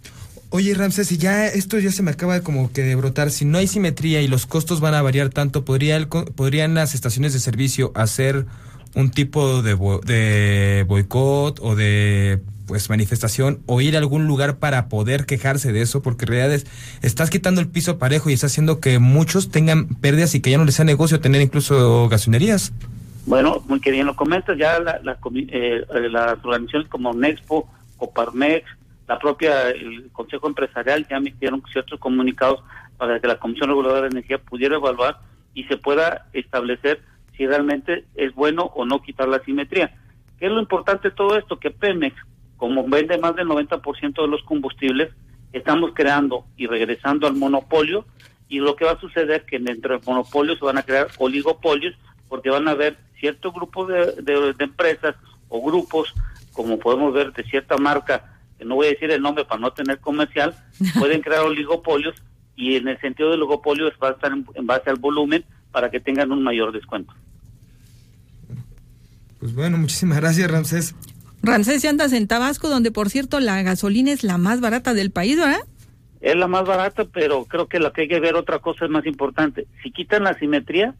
Oye, 0.55 0.75
Ramses, 0.75 1.09
si 1.09 1.17
ya 1.17 1.47
esto 1.47 1.79
ya 1.79 1.91
se 1.91 2.03
me 2.03 2.11
acaba 2.11 2.35
de 2.35 2.43
como 2.43 2.71
que 2.75 2.83
de 2.83 2.95
brotar, 2.95 3.31
si 3.31 3.47
no 3.47 3.57
hay 3.57 3.67
simetría 3.67 4.21
y 4.21 4.29
los 4.29 4.45
costos 4.45 4.81
van 4.81 4.93
a 4.93 5.01
variar 5.01 5.31
tanto, 5.31 5.65
¿podría 5.65 6.07
¿podrían 6.07 6.75
las 6.75 6.95
estaciones 6.95 7.33
de 7.33 7.39
servicio 7.39 7.91
hacer 7.95 8.45
un 8.95 9.11
tipo 9.11 9.63
de, 9.63 9.75
de 10.05 10.85
boicot 10.87 11.59
o 11.63 11.75
de 11.75 12.41
pues 12.67 12.91
manifestación 12.91 13.63
o 13.65 13.81
ir 13.81 13.97
a 13.97 13.99
algún 13.99 14.27
lugar 14.27 14.59
para 14.59 14.91
poder 14.91 15.25
quejarse 15.25 15.73
de 15.73 15.81
eso? 15.81 16.03
Porque 16.03 16.27
en 16.27 16.33
realidad 16.33 16.53
es, 16.53 16.67
estás 17.01 17.31
quitando 17.31 17.63
el 17.63 17.69
piso 17.69 17.97
parejo 17.97 18.29
y 18.29 18.35
estás 18.35 18.53
haciendo 18.53 18.79
que 18.79 18.99
muchos 18.99 19.51
tengan 19.51 19.89
pérdidas 19.89 20.35
y 20.35 20.43
que 20.43 20.51
ya 20.51 20.59
no 20.59 20.67
les 20.67 20.75
sea 20.75 20.85
negocio 20.85 21.19
tener 21.21 21.41
incluso 21.41 22.11
gasolinerías. 22.11 22.75
Bueno, 23.25 23.65
muy 23.69 23.81
que 23.81 23.91
bien 23.91 24.05
lo 24.05 24.17
comentas, 24.17 24.59
ya 24.59 24.79
la, 24.81 25.01
eh, 25.49 25.83
las 26.11 26.45
organizaciones 26.45 26.89
como 26.91 27.15
Nexpo, 27.15 27.71
Coparmex, 27.97 28.67
la 29.09 29.19
propia 29.19 29.71
el 29.71 30.11
Consejo 30.13 30.47
Empresarial 30.47 31.07
ya 31.09 31.17
emitieron 31.17 31.63
ciertos 31.73 31.99
comunicados 31.99 32.63
para 32.97 33.21
que 33.21 33.27
la 33.27 33.39
Comisión 33.39 33.69
Reguladora 33.69 34.03
de 34.03 34.09
Energía 34.09 34.39
pudiera 34.39 34.77
evaluar 34.77 35.19
y 35.55 35.65
se 35.65 35.77
pueda 35.77 36.29
establecer 36.33 37.03
si 37.37 37.47
realmente 37.47 38.05
es 38.15 38.35
bueno 38.35 38.65
o 38.75 38.85
no 38.85 39.03
quitar 39.03 39.29
la 39.29 39.43
simetría. 39.45 39.95
¿Qué 40.39 40.47
es 40.47 40.53
lo 40.53 40.61
importante 40.61 41.09
de 41.09 41.15
todo 41.15 41.37
esto? 41.37 41.59
Que 41.59 41.71
Pemex, 41.71 42.17
como 42.57 42.87
vende 42.89 43.19
más 43.19 43.35
del 43.37 43.49
90% 43.49 44.23
de 44.23 44.29
los 44.29 44.43
combustibles, 44.45 45.11
estamos 45.53 45.93
creando 45.95 46.47
y 46.57 46.67
regresando 46.67 47.27
al 47.27 47.35
monopolio 47.35 48.05
y 48.49 48.59
lo 48.59 48.77
que 48.77 48.85
va 48.85 48.93
a 48.93 49.01
suceder 49.01 49.31
es 49.31 49.43
que 49.45 49.59
dentro 49.59 49.95
del 49.95 50.07
monopolio 50.07 50.57
se 50.57 50.65
van 50.65 50.79
a 50.79 50.83
crear 50.83 51.09
oligopolios 51.19 51.95
porque 52.29 52.51
van 52.51 52.69
a 52.69 52.73
haber 52.73 52.99
cierto 53.19 53.53
grupo 53.53 53.87
de, 53.87 54.55
empresas 54.59 55.15
o 55.49 55.63
grupos, 55.63 56.13
como 56.53 56.79
podemos 56.79 57.15
ver 57.15 57.33
de 57.33 57.45
cierta 57.45 57.77
marca, 57.77 58.32
que 58.63 58.69
no 58.69 58.77
voy 58.77 58.87
a 58.87 58.91
decir 58.91 59.11
el 59.11 59.21
nombre 59.21 59.45
para 59.45 59.61
no 59.61 59.73
tener 59.73 59.99
comercial, 59.99 60.55
pueden 60.99 61.21
crear 61.21 61.41
oligopolios 61.41 62.15
y 62.55 62.77
en 62.77 62.87
el 62.87 63.01
sentido 63.01 63.31
de 63.31 63.35
oligopolios 63.35 63.93
va 64.01 64.11
a 64.11 64.13
estar 64.13 64.33
en, 64.33 64.67
base 64.67 64.89
al 64.89 64.97
volumen 64.97 65.45
para 65.73 65.91
que 65.91 65.99
tengan 65.99 66.31
un 66.31 66.45
mayor 66.45 66.71
descuento. 66.71 67.13
Pues 69.41 69.53
bueno, 69.53 69.79
muchísimas 69.79 70.21
gracias, 70.21 70.49
Ramsés. 70.49 70.95
Ramsés, 71.43 71.85
andas 71.85 72.13
en 72.13 72.29
Tabasco, 72.29 72.69
donde 72.69 72.93
por 72.93 73.11
cierto 73.11 73.41
la 73.41 73.61
gasolina 73.63 74.13
es 74.13 74.23
la 74.23 74.39
más 74.39 74.61
barata 74.61 74.95
del 74.95 75.11
país, 75.11 75.37
¿verdad? 75.37 75.63
Es 76.21 76.37
la 76.37 76.47
más 76.47 76.65
barata, 76.65 77.05
pero 77.13 77.47
creo 77.47 77.67
que 77.67 77.81
lo 77.81 77.93
que 77.93 78.03
hay 78.03 78.09
que 78.09 78.21
ver 78.21 78.37
otra 78.37 78.61
cosa 78.61 78.85
es 78.85 78.93
más 78.93 79.05
importante. 79.07 79.67
Si 79.83 79.91
quitan 79.91 80.23
la 80.23 80.39
simetría, 80.39 80.95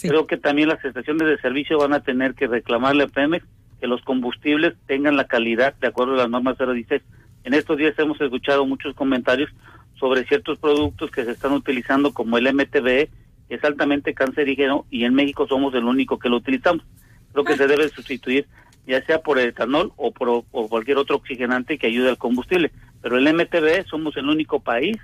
Creo 0.00 0.26
que 0.26 0.36
también 0.36 0.68
las 0.68 0.84
estaciones 0.84 1.26
de 1.26 1.38
servicio 1.38 1.76
van 1.78 1.92
a 1.92 2.04
tener 2.04 2.34
que 2.34 2.46
reclamarle 2.46 3.04
a 3.04 3.08
Pemex 3.08 3.44
que 3.80 3.86
los 3.86 4.02
combustibles 4.02 4.74
tengan 4.86 5.16
la 5.16 5.26
calidad 5.26 5.74
de 5.74 5.88
acuerdo 5.88 6.14
a 6.14 6.18
las 6.18 6.30
normas 6.30 6.56
016. 6.58 7.02
En 7.44 7.54
estos 7.54 7.76
días 7.78 7.98
hemos 7.98 8.20
escuchado 8.20 8.66
muchos 8.66 8.94
comentarios 8.94 9.50
sobre 9.98 10.24
ciertos 10.24 10.58
productos 10.58 11.10
que 11.10 11.24
se 11.24 11.32
están 11.32 11.52
utilizando 11.52 12.12
como 12.12 12.38
el 12.38 12.52
MTBE, 12.52 13.10
es 13.48 13.64
altamente 13.64 14.14
cancerígeno 14.14 14.84
y 14.90 15.04
en 15.04 15.14
México 15.14 15.46
somos 15.48 15.74
el 15.74 15.84
único 15.84 16.18
que 16.18 16.28
lo 16.28 16.36
utilizamos. 16.36 16.84
Creo 17.32 17.44
que 17.44 17.56
se 17.56 17.66
debe 17.66 17.88
sustituir 17.88 18.46
ya 18.88 19.04
sea 19.04 19.20
por 19.20 19.38
etanol 19.38 19.92
o 19.96 20.12
por 20.12 20.44
cualquier 20.46 20.96
otro 20.96 21.16
oxigenante 21.16 21.76
que 21.76 21.88
ayude 21.88 22.08
al 22.08 22.16
combustible. 22.16 22.72
Pero 23.02 23.18
el 23.18 23.32
MTB 23.32 23.86
somos 23.88 24.16
el 24.16 24.28
único 24.28 24.60
país 24.60 24.96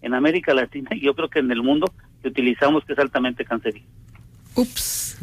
en 0.00 0.14
América 0.14 0.54
Latina 0.54 0.90
y 0.92 1.00
yo 1.00 1.14
creo 1.14 1.28
que 1.28 1.40
en 1.40 1.50
el 1.50 1.62
mundo 1.62 1.92
que 2.22 2.28
utilizamos 2.28 2.84
que 2.84 2.92
es 2.92 2.98
altamente 3.00 3.44
cancerígeno. 3.44 3.90
Ups, 4.54 5.18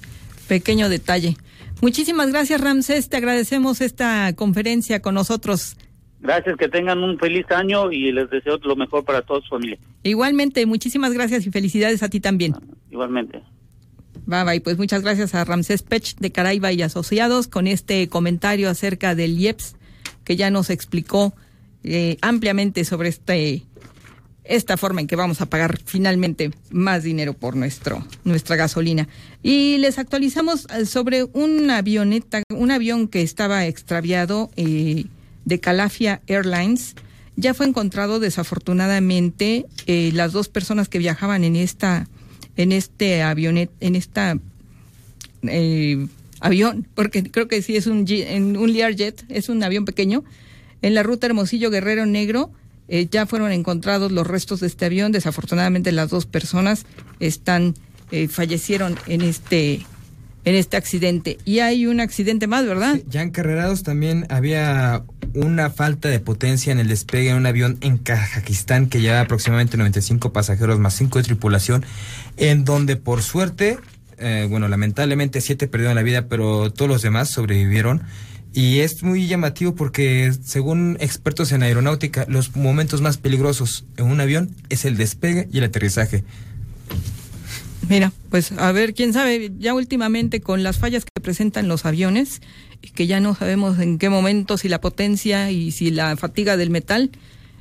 pequeño 0.48 0.90
detalle. 0.90 1.38
Muchísimas 1.82 2.32
gracias 2.32 2.60
Ramsés, 2.60 3.10
te 3.10 3.18
agradecemos 3.18 3.82
esta 3.82 4.34
conferencia 4.36 5.02
con 5.02 5.16
nosotros. 5.16 5.78
Gracias, 6.22 6.58
que 6.58 6.68
tengan 6.68 7.02
un 7.02 7.18
feliz 7.18 7.46
año 7.50 7.92
y 7.92 8.12
les 8.12 8.30
deseo 8.30 8.58
lo 8.58 8.76
mejor 8.76 9.06
para 9.06 9.22
toda 9.22 9.40
su 9.42 9.48
familia. 9.48 9.78
Igualmente, 10.04 10.66
muchísimas 10.66 11.14
gracias 11.14 11.48
y 11.48 11.52
felicidades 11.52 12.04
a 12.04 12.10
ti 12.10 12.20
también. 12.20 12.56
Igualmente. 12.92 13.42
Bye 14.26 14.44
bye, 14.44 14.62
pues 14.62 14.78
muchas 14.78 15.02
gracias 15.02 15.34
a 15.34 15.46
Ramsés 15.46 15.82
Pech 15.82 16.18
de 16.18 16.32
Caraiba 16.32 16.74
y 16.74 16.82
Asociados 16.82 17.48
con 17.48 17.68
este 17.68 18.10
comentario 18.10 18.70
acerca 18.70 19.16
del 19.16 19.40
IEPS 19.40 19.76
que 20.26 20.36
ya 20.36 20.52
nos 20.52 20.70
explicó 20.70 21.34
eh, 21.84 22.18
ampliamente 22.22 22.84
sobre 22.84 23.10
este 23.10 23.64
esta 24.50 24.78
forma 24.78 25.02
en 25.02 25.08
que 25.08 25.16
vamos 25.16 25.42
a 25.42 25.46
pagar 25.46 25.80
finalmente 25.84 26.52
más 26.72 27.04
dinero 27.04 27.34
por 27.34 27.56
nuestro 27.56 28.06
nuestra 28.24 28.56
gasolina. 28.56 29.08
Y 29.44 29.78
les 29.78 29.98
actualizamos 29.98 30.68
eh, 30.76 30.86
sobre 30.86 31.24
una 31.24 31.78
avioneta, 31.78 32.44
un 32.54 32.72
avión 32.72 33.08
que 33.08 33.22
estaba 33.22 33.66
extraviado 33.66 34.52
eh, 34.58 35.06
de 35.46 35.60
Calafia 35.60 36.22
Airlines. 36.28 36.96
Ya 37.36 37.54
fue 37.54 37.68
encontrado 37.68 38.20
desafortunadamente 38.20 39.66
las 39.88 40.34
dos 40.34 40.50
personas 40.50 40.90
que 40.90 41.00
viajaban 41.00 41.46
en 41.46 41.56
esta 41.56 42.06
en 42.60 42.74
este 42.74 43.22
avionet, 43.22 43.72
en 43.80 43.96
esta 43.96 44.38
eh, 45.44 46.08
avión, 46.42 46.86
porque 46.94 47.24
creo 47.24 47.48
que 47.48 47.62
sí 47.62 47.78
es 47.78 47.88
un, 47.88 48.06
en 48.10 48.58
un 48.58 48.74
Learjet, 48.74 49.24
es 49.30 49.48
un 49.48 49.64
avión 49.64 49.86
pequeño, 49.86 50.26
en 50.82 50.94
la 50.94 51.02
ruta 51.02 51.28
Hermosillo 51.28 51.70
Guerrero 51.70 52.06
Negro. 52.06 52.52
Eh, 52.90 53.08
ya 53.10 53.26
fueron 53.26 53.52
encontrados 53.52 54.12
los 54.12 54.26
restos 54.26 54.60
de 54.60 54.68
este 54.68 54.86
avión. 54.86 55.12
Desafortunadamente 55.12 55.92
las 55.92 56.10
dos 56.10 56.26
personas 56.26 56.86
están 57.20 57.76
eh, 58.12 58.28
fallecieron 58.28 58.98
en 59.08 59.22
este 59.22 59.86
en 60.46 60.56
este 60.56 60.78
accidente. 60.78 61.38
Y 61.46 61.60
hay 61.60 61.86
un 61.86 62.00
accidente 62.00 62.48
más, 62.48 62.66
¿verdad? 62.66 63.00
ya 63.08 63.22
en 63.22 63.32
Carrerados 63.32 63.84
también 63.84 64.26
había 64.30 65.04
una 65.34 65.70
falta 65.70 66.10
de 66.10 66.20
potencia 66.20 66.72
en 66.72 66.80
el 66.80 66.88
despegue 66.88 67.30
en 67.30 67.36
un 67.36 67.46
avión 67.46 67.78
en 67.82 67.98
Kazajistán 67.98 68.88
que 68.88 69.02
lleva 69.02 69.22
aproximadamente 69.22 69.78
95 69.78 70.34
pasajeros 70.34 70.80
más 70.80 70.96
5 70.96 71.20
de 71.20 71.24
tripulación, 71.24 71.86
en 72.38 72.66
donde 72.66 72.96
por 72.96 73.22
suerte, 73.22 73.78
eh, 74.18 74.48
bueno, 74.50 74.68
lamentablemente 74.68 75.42
siete 75.42 75.68
perdieron 75.68 75.96
la 75.96 76.04
vida, 76.04 76.28
pero 76.28 76.72
todos 76.72 76.90
los 76.90 77.02
demás 77.02 77.30
sobrevivieron. 77.30 78.02
Y 78.60 78.82
es 78.82 79.04
muy 79.04 79.26
llamativo 79.26 79.74
porque, 79.74 80.34
según 80.44 80.98
expertos 81.00 81.54
en 81.54 81.64
aeronáutica, 81.64 82.26
los 82.28 82.58
momentos 82.58 83.00
más 83.00 83.16
peligrosos 83.16 83.86
en 83.96 84.08
un 84.08 84.20
avión 84.20 84.54
es 84.68 84.84
el 84.84 84.98
despegue 84.98 85.48
y 85.50 85.60
el 85.60 85.64
aterrizaje. 85.64 86.26
Mira, 87.88 88.12
pues 88.30 88.52
a 88.52 88.70
ver, 88.74 88.94
quién 88.94 89.14
sabe, 89.14 89.50
ya 89.60 89.74
últimamente 89.74 90.42
con 90.42 90.62
las 90.62 90.78
fallas 90.78 91.06
que 91.06 91.22
presentan 91.22 91.70
los 91.70 91.86
aviones, 91.86 92.42
que 92.96 93.08
ya 93.08 93.22
no 93.22 93.34
sabemos 93.34 93.80
en 93.80 93.98
qué 93.98 94.10
momento, 94.10 94.58
si 94.58 94.68
la 94.68 94.82
potencia 94.82 95.52
y 95.52 95.72
si 95.72 95.90
la 95.90 96.18
fatiga 96.18 96.58
del 96.58 96.70
metal, 96.70 97.12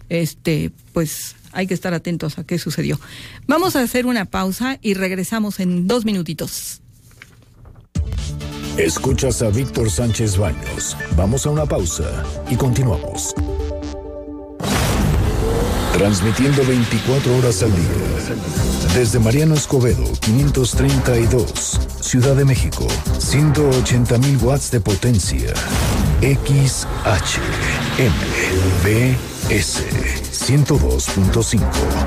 este, 0.08 0.72
pues 0.92 1.36
hay 1.52 1.68
que 1.68 1.74
estar 1.74 1.94
atentos 1.94 2.40
a 2.40 2.44
qué 2.44 2.58
sucedió. 2.58 2.98
Vamos 3.46 3.76
a 3.76 3.82
hacer 3.82 4.04
una 4.04 4.24
pausa 4.24 4.80
y 4.82 4.94
regresamos 4.94 5.60
en 5.60 5.86
dos 5.86 6.04
minutitos. 6.04 6.80
Escuchas 8.78 9.42
a 9.42 9.50
Víctor 9.50 9.90
Sánchez 9.90 10.38
Baños. 10.38 10.96
Vamos 11.16 11.44
a 11.46 11.50
una 11.50 11.66
pausa 11.66 12.22
y 12.48 12.54
continuamos. 12.54 13.34
Transmitiendo 15.92 16.64
24 16.64 17.38
horas 17.38 17.64
al 17.64 17.74
día. 17.74 17.82
Desde 18.94 19.18
Mariano 19.18 19.56
Escobedo, 19.56 20.04
532, 20.20 21.80
Ciudad 22.00 22.36
de 22.36 22.44
México, 22.44 22.86
180.000 23.18 24.40
watts 24.42 24.70
de 24.70 24.80
potencia. 24.80 25.52
XH, 26.20 27.40
MBS, 29.50 29.82
102.5, 30.30 31.58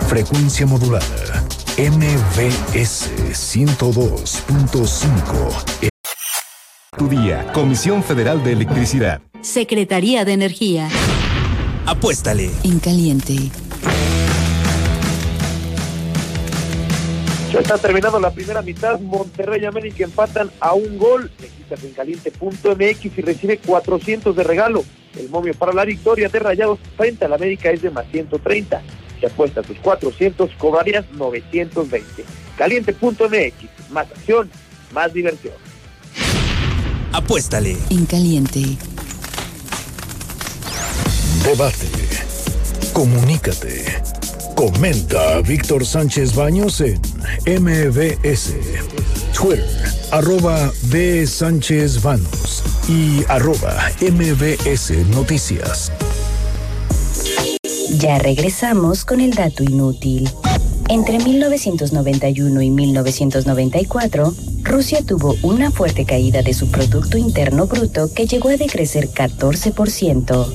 frecuencia 0.07 0.65
modulada. 0.65 1.43
MBS 1.77 3.09
102.5. 3.33 5.90
Tu 6.97 7.07
día, 7.07 7.49
Comisión 7.53 8.03
Federal 8.03 8.43
de 8.43 8.51
Electricidad. 8.51 9.21
Secretaría 9.39 10.25
de 10.25 10.33
Energía. 10.33 10.89
Apuéstale. 11.85 12.51
En 12.65 12.81
caliente. 12.81 13.49
Ya 17.53 17.59
está 17.59 17.77
terminando 17.77 18.19
la 18.19 18.29
primera 18.31 18.61
mitad. 18.61 18.99
Monterrey 18.99 19.61
y 19.61 19.65
América 19.67 20.03
empatan 20.03 20.51
a 20.59 20.73
un 20.73 20.97
gol. 20.97 21.31
Regístrate 21.39 21.87
en 21.87 21.93
caliente.mx 21.93 23.05
y 23.05 23.21
recibe 23.21 23.57
400 23.59 24.35
de 24.35 24.43
regalo. 24.43 24.83
El 25.17 25.29
momio 25.29 25.53
para 25.53 25.71
la 25.71 25.85
victoria 25.85 26.27
de 26.27 26.39
Rayados 26.39 26.79
frente 26.97 27.23
al 27.23 27.31
América 27.31 27.71
es 27.71 27.81
de 27.81 27.89
más 27.89 28.05
130. 28.11 28.81
Si 29.17 29.25
apuestas 29.25 29.65
tus 29.65 29.79
400, 29.79 30.51
cobrarías 30.57 31.05
920. 31.13 32.25
Caliente.mx. 32.57 33.91
Más 33.91 34.11
acción, 34.11 34.51
más 34.91 35.13
diversión. 35.13 35.70
Apuéstale. 37.13 37.77
En 37.89 38.05
caliente. 38.05 38.77
Debate. 41.43 41.87
Comunícate. 42.93 44.01
Comenta 44.55 45.37
a 45.37 45.41
Víctor 45.41 45.85
Sánchez 45.85 46.35
Baños 46.35 46.81
en 46.81 47.01
MBS, 47.45 48.53
Twitter, 49.33 49.65
arroba 50.11 50.71
B. 50.83 51.25
Sánchez 51.25 52.01
Baños 52.01 52.63
y 52.87 53.23
arroba 53.27 53.89
MBS 54.01 54.91
Noticias. 55.09 55.91
Ya 57.97 58.19
regresamos 58.19 59.03
con 59.03 59.19
el 59.19 59.33
dato 59.33 59.63
inútil. 59.63 60.29
Entre 60.91 61.19
1991 61.19 62.61
y 62.61 62.69
1994, 62.69 64.33
Rusia 64.61 65.01
tuvo 65.01 65.37
una 65.41 65.71
fuerte 65.71 66.03
caída 66.03 66.41
de 66.41 66.53
su 66.53 66.69
Producto 66.69 67.17
Interno 67.17 67.65
Bruto 67.65 68.13
que 68.13 68.27
llegó 68.27 68.49
a 68.49 68.57
decrecer 68.57 69.07
14%. 69.07 70.47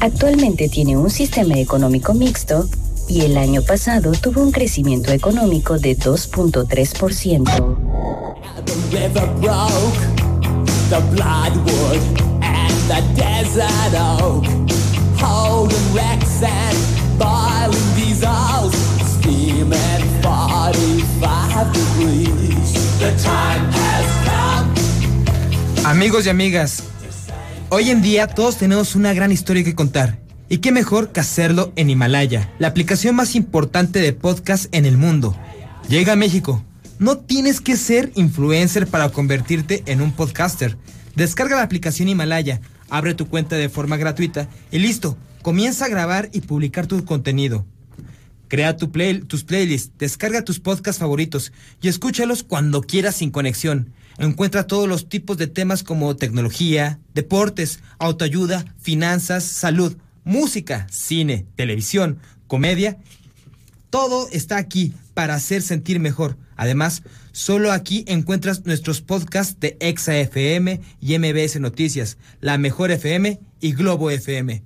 Actualmente 0.00 0.68
tiene 0.68 0.98
un 0.98 1.08
sistema 1.08 1.58
económico 1.58 2.12
mixto 2.12 2.68
y 3.08 3.22
el 3.22 3.38
año 3.38 3.62
pasado 3.62 4.12
tuvo 4.12 4.42
un 4.42 4.52
crecimiento 4.52 5.12
económico 5.12 5.78
de 5.78 5.96
2.3%. 5.96 7.78
Amigos 25.84 26.26
y 26.26 26.28
amigas, 26.28 26.82
hoy 27.68 27.90
en 27.90 28.02
día 28.02 28.26
todos 28.26 28.56
tenemos 28.56 28.96
una 28.96 29.12
gran 29.12 29.32
historia 29.32 29.64
que 29.64 29.74
contar. 29.74 30.18
Y 30.48 30.58
qué 30.58 30.72
mejor 30.72 31.12
que 31.12 31.20
hacerlo 31.20 31.72
en 31.76 31.90
Himalaya, 31.90 32.52
la 32.58 32.68
aplicación 32.68 33.14
más 33.14 33.36
importante 33.36 34.00
de 34.00 34.12
podcast 34.12 34.66
en 34.74 34.84
el 34.84 34.96
mundo. 34.96 35.36
Llega 35.88 36.14
a 36.14 36.16
México. 36.16 36.64
No 36.98 37.18
tienes 37.18 37.60
que 37.60 37.76
ser 37.76 38.10
influencer 38.16 38.86
para 38.86 39.10
convertirte 39.10 39.84
en 39.86 40.00
un 40.00 40.12
podcaster. 40.12 40.76
Descarga 41.14 41.56
la 41.56 41.62
aplicación 41.62 42.08
Himalaya, 42.08 42.60
abre 42.88 43.14
tu 43.14 43.28
cuenta 43.28 43.56
de 43.56 43.68
forma 43.68 43.96
gratuita 43.96 44.48
y 44.72 44.80
listo, 44.80 45.16
comienza 45.42 45.84
a 45.84 45.88
grabar 45.88 46.30
y 46.32 46.40
publicar 46.40 46.86
tu 46.86 47.04
contenido. 47.04 47.64
Crea 48.50 48.76
tu 48.76 48.90
play, 48.90 49.20
tus 49.20 49.44
playlists, 49.44 49.92
descarga 49.96 50.42
tus 50.42 50.58
podcasts 50.58 50.98
favoritos 50.98 51.52
y 51.80 51.86
escúchalos 51.86 52.42
cuando 52.42 52.80
quieras 52.80 53.14
sin 53.14 53.30
conexión. 53.30 53.92
Encuentra 54.18 54.66
todos 54.66 54.88
los 54.88 55.08
tipos 55.08 55.38
de 55.38 55.46
temas 55.46 55.84
como 55.84 56.16
tecnología, 56.16 56.98
deportes, 57.14 57.78
autoayuda, 58.00 58.64
finanzas, 58.76 59.44
salud, 59.44 59.96
música, 60.24 60.88
cine, 60.90 61.46
televisión, 61.54 62.18
comedia. 62.48 62.98
Todo 63.88 64.28
está 64.32 64.56
aquí 64.56 64.94
para 65.14 65.36
hacer 65.36 65.62
sentir 65.62 66.00
mejor. 66.00 66.36
Además, 66.56 67.04
solo 67.30 67.70
aquí 67.70 68.04
encuentras 68.08 68.66
nuestros 68.66 69.00
podcasts 69.00 69.60
de 69.60 69.76
Exa 69.78 70.18
FM 70.18 70.80
y 71.00 71.16
MBS 71.16 71.60
Noticias, 71.60 72.18
La 72.40 72.58
Mejor 72.58 72.90
FM 72.90 73.38
y 73.60 73.72
Globo 73.74 74.10
FM. 74.10 74.64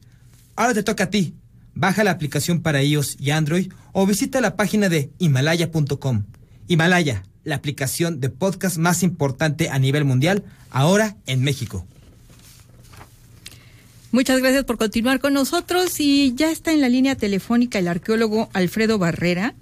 Ahora 0.56 0.72
te 0.72 0.82
toca 0.82 1.04
a 1.04 1.10
ti. 1.10 1.34
Baja 1.74 2.04
la 2.04 2.12
aplicación 2.12 2.60
para 2.60 2.82
iOS 2.82 3.16
y 3.18 3.30
Android 3.30 3.72
o 3.92 4.06
visita 4.06 4.40
la 4.40 4.56
página 4.56 4.88
de 4.88 5.10
himalaya.com. 5.18 6.24
Himalaya, 6.68 7.24
la 7.42 7.56
aplicación 7.56 8.20
de 8.20 8.30
podcast 8.30 8.78
más 8.78 9.02
importante 9.02 9.68
a 9.68 9.78
nivel 9.78 10.04
mundial, 10.04 10.44
ahora 10.70 11.16
en 11.26 11.42
México. 11.42 11.86
Muchas 14.12 14.38
gracias 14.38 14.62
por 14.62 14.78
continuar 14.78 15.18
con 15.18 15.34
nosotros 15.34 15.98
y 15.98 16.34
ya 16.36 16.52
está 16.52 16.72
en 16.72 16.80
la 16.80 16.88
línea 16.88 17.16
telefónica 17.16 17.80
el 17.80 17.88
arqueólogo 17.88 18.48
Alfredo 18.52 18.96
Barrera. 18.96 19.56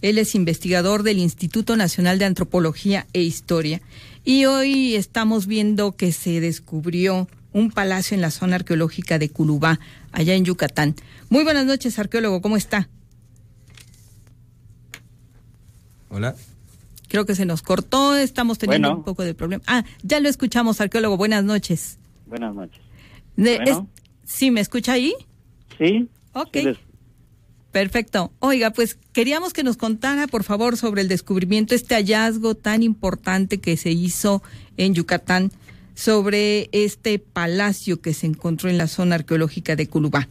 Él 0.00 0.18
es 0.18 0.34
investigador 0.34 1.04
del 1.04 1.18
Instituto 1.18 1.76
Nacional 1.76 2.18
de 2.18 2.24
Antropología 2.24 3.06
e 3.12 3.22
Historia 3.22 3.80
y 4.24 4.46
hoy 4.46 4.96
estamos 4.96 5.46
viendo 5.46 5.92
que 5.92 6.10
se 6.10 6.40
descubrió 6.40 7.28
un 7.52 7.70
palacio 7.70 8.16
en 8.16 8.20
la 8.20 8.32
zona 8.32 8.56
arqueológica 8.56 9.20
de 9.20 9.28
Culubá, 9.28 9.78
allá 10.10 10.34
en 10.34 10.44
Yucatán. 10.44 10.96
Muy 11.32 11.44
buenas 11.44 11.64
noches, 11.64 11.98
arqueólogo, 11.98 12.42
¿cómo 12.42 12.58
está? 12.58 12.90
Hola. 16.10 16.34
Creo 17.08 17.24
que 17.24 17.34
se 17.34 17.46
nos 17.46 17.62
cortó, 17.62 18.14
estamos 18.14 18.58
teniendo 18.58 18.88
Bueno. 18.88 18.98
un 18.98 19.04
poco 19.06 19.22
de 19.22 19.32
problema. 19.32 19.62
Ah, 19.66 19.82
ya 20.02 20.20
lo 20.20 20.28
escuchamos, 20.28 20.82
arqueólogo, 20.82 21.16
buenas 21.16 21.42
noches. 21.42 21.96
Buenas 22.26 22.54
noches. 22.54 22.82
De- 23.36 23.56
Bueno. 23.56 23.88
es- 24.26 24.30
¿Sí 24.30 24.50
me 24.50 24.60
escucha 24.60 24.92
ahí? 24.92 25.14
Sí. 25.78 26.06
Ok. 26.34 26.50
Sí 26.52 26.62
les- 26.64 26.76
Perfecto. 27.70 28.30
Oiga, 28.38 28.70
pues 28.72 28.98
queríamos 29.14 29.54
que 29.54 29.62
nos 29.62 29.78
contara, 29.78 30.26
por 30.26 30.44
favor, 30.44 30.76
sobre 30.76 31.00
el 31.00 31.08
descubrimiento, 31.08 31.74
este 31.74 31.94
hallazgo 31.94 32.54
tan 32.54 32.82
importante 32.82 33.58
que 33.58 33.78
se 33.78 33.90
hizo 33.90 34.42
en 34.76 34.92
Yucatán 34.94 35.50
sobre 35.94 36.68
este 36.72 37.18
palacio 37.18 38.02
que 38.02 38.12
se 38.12 38.26
encontró 38.26 38.68
en 38.68 38.76
la 38.76 38.86
zona 38.86 39.14
arqueológica 39.14 39.76
de 39.76 39.86
Culubá. 39.88 40.28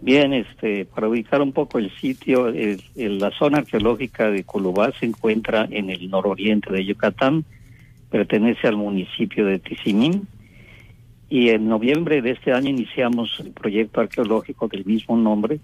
Bien, 0.00 0.32
este, 0.32 0.84
para 0.84 1.08
ubicar 1.08 1.42
un 1.42 1.52
poco 1.52 1.78
el 1.78 1.90
sitio, 1.96 2.48
el- 2.48 2.80
la 2.94 3.30
zona 3.32 3.58
arqueológica 3.58 4.30
de 4.30 4.44
Culubá 4.44 4.92
se 4.92 5.06
encuentra 5.06 5.66
en 5.70 5.90
el 5.90 6.08
nororiente 6.08 6.72
de 6.72 6.84
Yucatán, 6.84 7.44
pertenece 8.10 8.68
al 8.68 8.76
municipio 8.76 9.44
de 9.44 9.58
Tizimín, 9.58 10.28
y 11.28 11.50
en 11.50 11.68
noviembre 11.68 12.22
de 12.22 12.30
este 12.30 12.52
año 12.52 12.70
iniciamos 12.70 13.38
el 13.40 13.50
proyecto 13.50 14.00
arqueológico 14.00 14.68
del 14.68 14.84
mismo 14.84 15.16
nombre, 15.16 15.60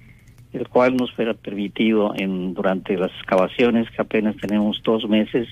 el 0.53 0.69
cual 0.69 0.97
nos 0.97 1.13
fue 1.13 1.33
permitido 1.35 2.13
en, 2.17 2.55
durante 2.55 2.97
las 2.99 3.13
excavaciones, 3.13 3.89
que 3.91 4.03
apenas 4.03 4.37
tenemos 4.37 4.83
dos 4.83 5.09
meses 5.09 5.49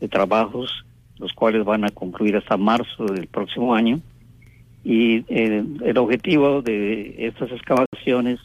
de 0.00 0.08
trabajos, 0.08 0.84
los 1.18 1.32
cuales 1.32 1.64
van 1.64 1.84
a 1.84 1.90
concluir 1.90 2.36
hasta 2.36 2.56
marzo 2.56 3.06
del 3.06 3.26
próximo 3.26 3.74
año. 3.74 4.00
Y 4.84 5.24
eh, 5.28 5.64
el 5.82 5.98
objetivo 5.98 6.60
de 6.60 7.26
estas 7.26 7.50
excavaciones 7.50 8.38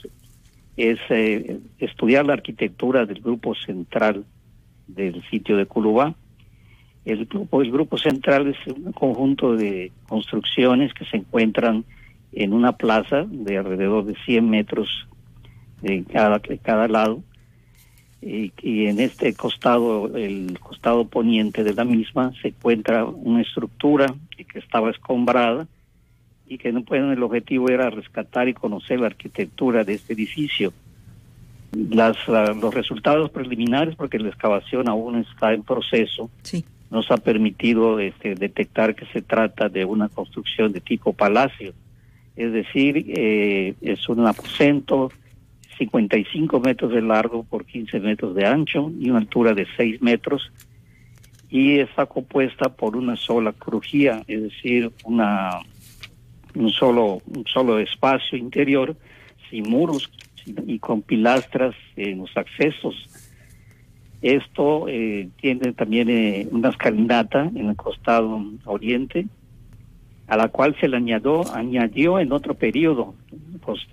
es 0.77 0.97
eh, 1.09 1.59
estudiar 1.79 2.25
la 2.25 2.33
arquitectura 2.33 3.05
del 3.05 3.19
grupo 3.19 3.53
central 3.53 4.23
del 4.87 5.21
sitio 5.29 5.57
de 5.57 5.65
Culubá. 5.65 6.15
El 7.03 7.25
grupo, 7.25 7.61
el 7.61 7.71
grupo 7.71 7.97
central 7.97 8.47
es 8.47 8.73
un 8.73 8.93
conjunto 8.93 9.57
de 9.57 9.91
construcciones 10.07 10.93
que 10.93 11.03
se 11.05 11.17
encuentran 11.17 11.83
en 12.31 12.53
una 12.53 12.71
plaza 12.71 13.25
de 13.27 13.57
alrededor 13.57 14.05
de 14.05 14.15
100 14.25 14.49
metros 14.49 15.07
de 15.81 16.05
cada, 16.05 16.39
de 16.39 16.57
cada 16.57 16.87
lado. 16.87 17.21
Y, 18.21 18.53
y 18.61 18.85
en 18.85 19.01
este 19.01 19.33
costado, 19.33 20.15
el 20.15 20.57
costado 20.59 21.05
poniente 21.05 21.65
de 21.65 21.73
la 21.73 21.83
misma, 21.83 22.31
se 22.41 22.49
encuentra 22.49 23.03
una 23.03 23.41
estructura 23.41 24.13
que 24.37 24.59
estaba 24.59 24.91
escombrada 24.91 25.67
y 26.49 26.57
que 26.57 26.71
no 26.73 26.83
pueden, 26.83 27.11
el 27.11 27.21
objetivo 27.23 27.69
era 27.69 27.89
rescatar 27.89 28.49
y 28.49 28.53
conocer 28.53 28.99
la 28.99 29.05
arquitectura 29.07 29.83
de 29.83 29.93
este 29.93 30.13
edificio. 30.13 30.73
Las, 31.71 32.27
la- 32.27 32.53
los 32.53 32.73
resultados 32.73 33.29
preliminares, 33.29 33.95
porque 33.95 34.17
la 34.17 34.29
excavación 34.29 34.89
aún 34.89 35.17
está 35.19 35.53
en 35.53 35.61
proceso, 35.63 36.29
nos 36.89 37.11
ha 37.11 37.17
permitido 37.17 37.99
este, 37.99 38.33
detectar 38.33 38.95
que 38.95 39.05
se 39.13 39.21
trata 39.21 39.69
de 39.69 39.85
una 39.85 40.09
construcción 40.09 40.71
de 40.73 40.81
tipo 40.81 41.13
palacio. 41.13 41.73
Es 42.35 42.51
decir, 42.51 43.05
eh, 43.15 43.75
es 43.81 44.09
un 44.09 44.25
aposento 44.25 45.11
55 45.77 46.59
metros 46.59 46.91
de 46.91 47.01
largo 47.01 47.43
por 47.43 47.65
15 47.65 47.99
metros 47.99 48.33
de 48.33 48.45
ancho 48.47 48.91
y 48.99 49.09
una 49.11 49.19
altura 49.19 49.53
de 49.53 49.67
6 49.77 50.01
metros 50.01 50.51
y 51.51 51.79
está 51.79 52.05
compuesta 52.05 52.69
por 52.69 52.95
una 52.95 53.15
sola 53.15 53.53
crujía, 53.53 54.23
es 54.27 54.41
decir, 54.43 54.91
una 55.03 55.51
un 56.55 56.69
solo 56.69 57.21
un 57.27 57.45
solo 57.45 57.79
espacio 57.79 58.37
interior 58.37 58.95
sin 59.49 59.69
muros 59.69 60.09
y 60.45 60.79
con 60.79 61.01
pilastras 61.01 61.75
en 61.95 62.19
los 62.19 62.35
accesos. 62.35 62.95
Esto 64.21 64.87
eh, 64.87 65.29
tiene 65.39 65.73
también 65.73 66.09
eh, 66.09 66.47
una 66.51 66.69
escalinata 66.69 67.49
en 67.55 67.69
el 67.69 67.75
costado 67.75 68.43
oriente, 68.65 69.27
a 70.27 70.37
la 70.37 70.49
cual 70.49 70.75
se 70.79 70.87
le 70.87 70.97
añadió, 70.97 71.41
añadió 71.53 72.19
en 72.19 72.31
otro 72.31 72.53
periodo, 72.53 73.15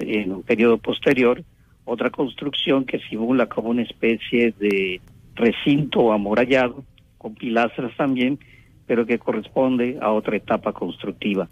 en 0.00 0.32
un 0.32 0.42
periodo 0.42 0.78
posterior, 0.78 1.42
otra 1.84 2.10
construcción 2.10 2.84
que 2.84 2.98
simula 3.08 3.46
como 3.46 3.70
una 3.70 3.82
especie 3.82 4.52
de 4.58 5.00
recinto 5.36 6.12
amurallado, 6.12 6.84
con 7.18 7.34
pilastras 7.34 7.96
también, 7.96 8.38
pero 8.86 9.06
que 9.06 9.18
corresponde 9.18 9.98
a 10.00 10.10
otra 10.10 10.36
etapa 10.36 10.72
constructiva. 10.72 11.48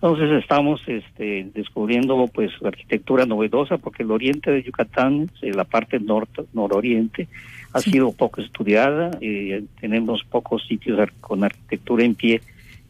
Entonces 0.00 0.30
estamos 0.40 0.80
este, 0.86 1.50
descubriendo 1.54 2.28
pues 2.32 2.52
la 2.60 2.68
arquitectura 2.68 3.26
novedosa 3.26 3.78
porque 3.78 4.04
el 4.04 4.12
oriente 4.12 4.50
de 4.52 4.62
Yucatán, 4.62 5.28
eh, 5.42 5.52
la 5.52 5.64
parte 5.64 5.98
norte, 5.98 6.42
nororiente, 6.52 7.26
ha 7.72 7.80
sido 7.80 8.12
poco 8.12 8.40
estudiada, 8.40 9.10
eh, 9.20 9.64
tenemos 9.80 10.22
pocos 10.22 10.64
sitios 10.68 11.00
con 11.20 11.42
arquitectura 11.42 12.04
en 12.04 12.14
pie 12.14 12.40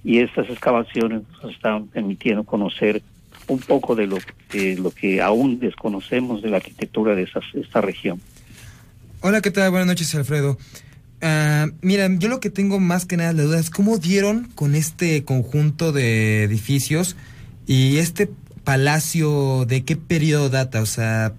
y 0.04 0.18
estas 0.18 0.50
excavaciones 0.50 1.22
nos 1.42 1.52
están 1.54 1.86
permitiendo 1.86 2.44
conocer 2.44 3.00
un 3.48 3.58
poco 3.58 3.94
de 3.96 4.06
lo, 4.06 4.18
de 4.52 4.76
lo 4.76 4.90
que 4.90 5.22
aún 5.22 5.58
desconocemos 5.60 6.42
de 6.42 6.50
la 6.50 6.58
arquitectura 6.58 7.14
de 7.14 7.22
esas- 7.22 7.54
esta 7.54 7.80
región. 7.80 8.20
Hola, 9.22 9.40
¿qué 9.40 9.50
tal? 9.50 9.70
Buenas 9.70 9.88
noches, 9.88 10.14
Alfredo. 10.14 10.58
Ah, 11.20 11.66
mira, 11.82 12.08
yo 12.18 12.28
lo 12.28 12.40
que 12.40 12.50
tengo 12.50 12.78
más 12.78 13.06
que 13.06 13.16
nada 13.16 13.32
la 13.32 13.42
duda 13.42 13.58
es 13.58 13.70
cómo 13.70 13.98
dieron 13.98 14.48
con 14.54 14.74
este 14.74 15.24
conjunto 15.24 15.92
de 15.92 16.44
edificios 16.44 17.16
y 17.66 17.98
este 17.98 18.30
palacio, 18.64 19.64
¿de 19.66 19.84
qué 19.84 19.96
periodo 19.96 20.48
data? 20.48 20.80
O 20.80 20.86
sea, 20.86 21.32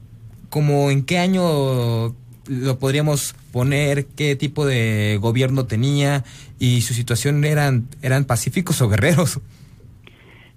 como 0.49 0.91
en 0.91 1.03
qué 1.05 1.17
año 1.17 2.15
lo 2.47 2.79
podríamos 2.79 3.35
poner, 3.51 4.05
qué 4.17 4.35
tipo 4.35 4.65
de 4.65 5.17
gobierno 5.21 5.65
tenía 5.65 6.23
y 6.57 6.81
su 6.81 6.93
situación 6.93 7.43
eran 7.45 7.87
eran 8.01 8.25
pacíficos 8.25 8.81
o 8.81 8.89
guerreros. 8.89 9.39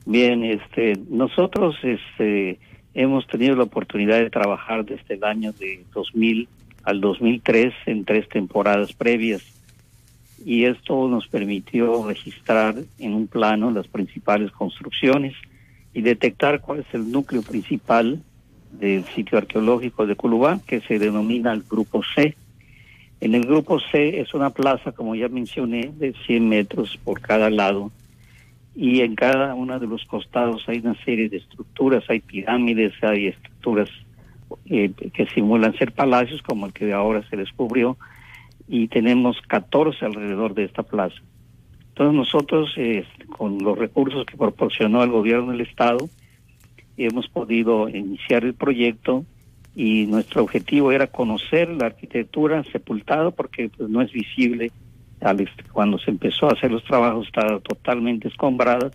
Bien, 0.05 0.43
este, 0.43 0.95
nosotros 1.11 1.77
este, 1.83 2.59
hemos 2.95 3.27
tenido 3.29 3.55
la 3.55 3.64
oportunidad 3.64 4.18
de 4.18 4.31
trabajar 4.31 4.85
desde 4.85 5.14
el 5.14 5.23
año 5.23 5.53
de 5.53 5.85
2000 5.95 6.49
al 6.85 7.01
2003 7.01 7.72
en 7.87 8.05
tres 8.05 8.28
temporadas 8.28 8.93
previas 8.93 9.43
y 10.45 10.64
esto 10.64 11.09
nos 11.09 11.28
permitió 11.28 12.07
registrar 12.07 12.76
en 12.99 13.14
un 13.14 13.26
plano 13.26 13.70
las 13.70 13.87
principales 13.87 14.51
construcciones 14.51 15.35
y 15.95 16.03
detectar 16.03 16.61
cuál 16.61 16.80
es 16.80 16.95
el 16.95 17.11
núcleo 17.11 17.43
principal 17.43 18.20
del 18.72 19.05
sitio 19.05 19.39
arqueológico 19.39 20.07
de 20.07 20.16
Culubá, 20.16 20.61
que 20.66 20.80
se 20.80 20.99
denomina 20.99 21.53
el 21.53 21.62
Grupo 21.62 22.03
C. 22.14 22.35
En 23.20 23.35
el 23.35 23.47
Grupo 23.47 23.78
C 23.78 24.20
es 24.20 24.35
una 24.35 24.51
plaza, 24.51 24.93
como 24.93 25.14
ya 25.14 25.28
mencioné, 25.28 25.93
de 25.97 26.14
100 26.26 26.49
metros 26.49 26.99
por 27.05 27.20
cada 27.20 27.51
lado 27.51 27.93
y 28.74 29.03
en 29.03 29.14
cada 29.14 29.55
uno 29.55 29.78
de 29.78 29.87
los 29.87 30.05
costados 30.07 30.64
hay 30.66 30.78
una 30.78 30.95
serie 31.05 31.28
de 31.28 31.37
estructuras, 31.37 32.05
hay 32.09 32.20
pirámides, 32.20 32.95
hay 33.03 33.28
estructuras 33.28 33.91
eh, 34.66 34.92
que 35.12 35.26
simulan 35.26 35.76
ser 35.76 35.92
palacios, 35.92 36.42
como 36.42 36.66
el 36.66 36.72
que 36.72 36.92
ahora 36.92 37.22
se 37.28 37.36
descubrió, 37.36 37.96
y 38.68 38.88
tenemos 38.88 39.40
14 39.48 40.05
alrededor 40.05 40.55
de 40.55 40.64
esta 40.64 40.82
plaza. 40.82 41.16
Entonces 41.88 42.14
nosotros, 42.14 42.72
eh, 42.76 43.05
con 43.36 43.59
los 43.59 43.78
recursos 43.78 44.24
que 44.24 44.36
proporcionó 44.36 45.03
el 45.03 45.11
gobierno 45.11 45.53
del 45.53 45.61
Estado, 45.61 46.09
hemos 46.96 47.28
podido 47.28 47.88
iniciar 47.88 48.44
el 48.44 48.55
proyecto 48.55 49.24
y 49.74 50.07
nuestro 50.07 50.42
objetivo 50.42 50.92
era 50.92 51.07
conocer 51.07 51.68
la 51.68 51.86
arquitectura 51.86 52.62
sepultada 52.64 53.30
porque 53.30 53.70
pues, 53.76 53.88
no 53.88 54.03
es 54.03 54.12
visible 54.12 54.70
cuando 55.72 55.98
se 55.98 56.11
empezó 56.11 56.48
a 56.48 56.53
hacer 56.53 56.72
los 56.72 56.84
trabajos 56.84 57.26
estaba 57.26 57.61
totalmente 57.61 58.28
escombrada 58.28 58.90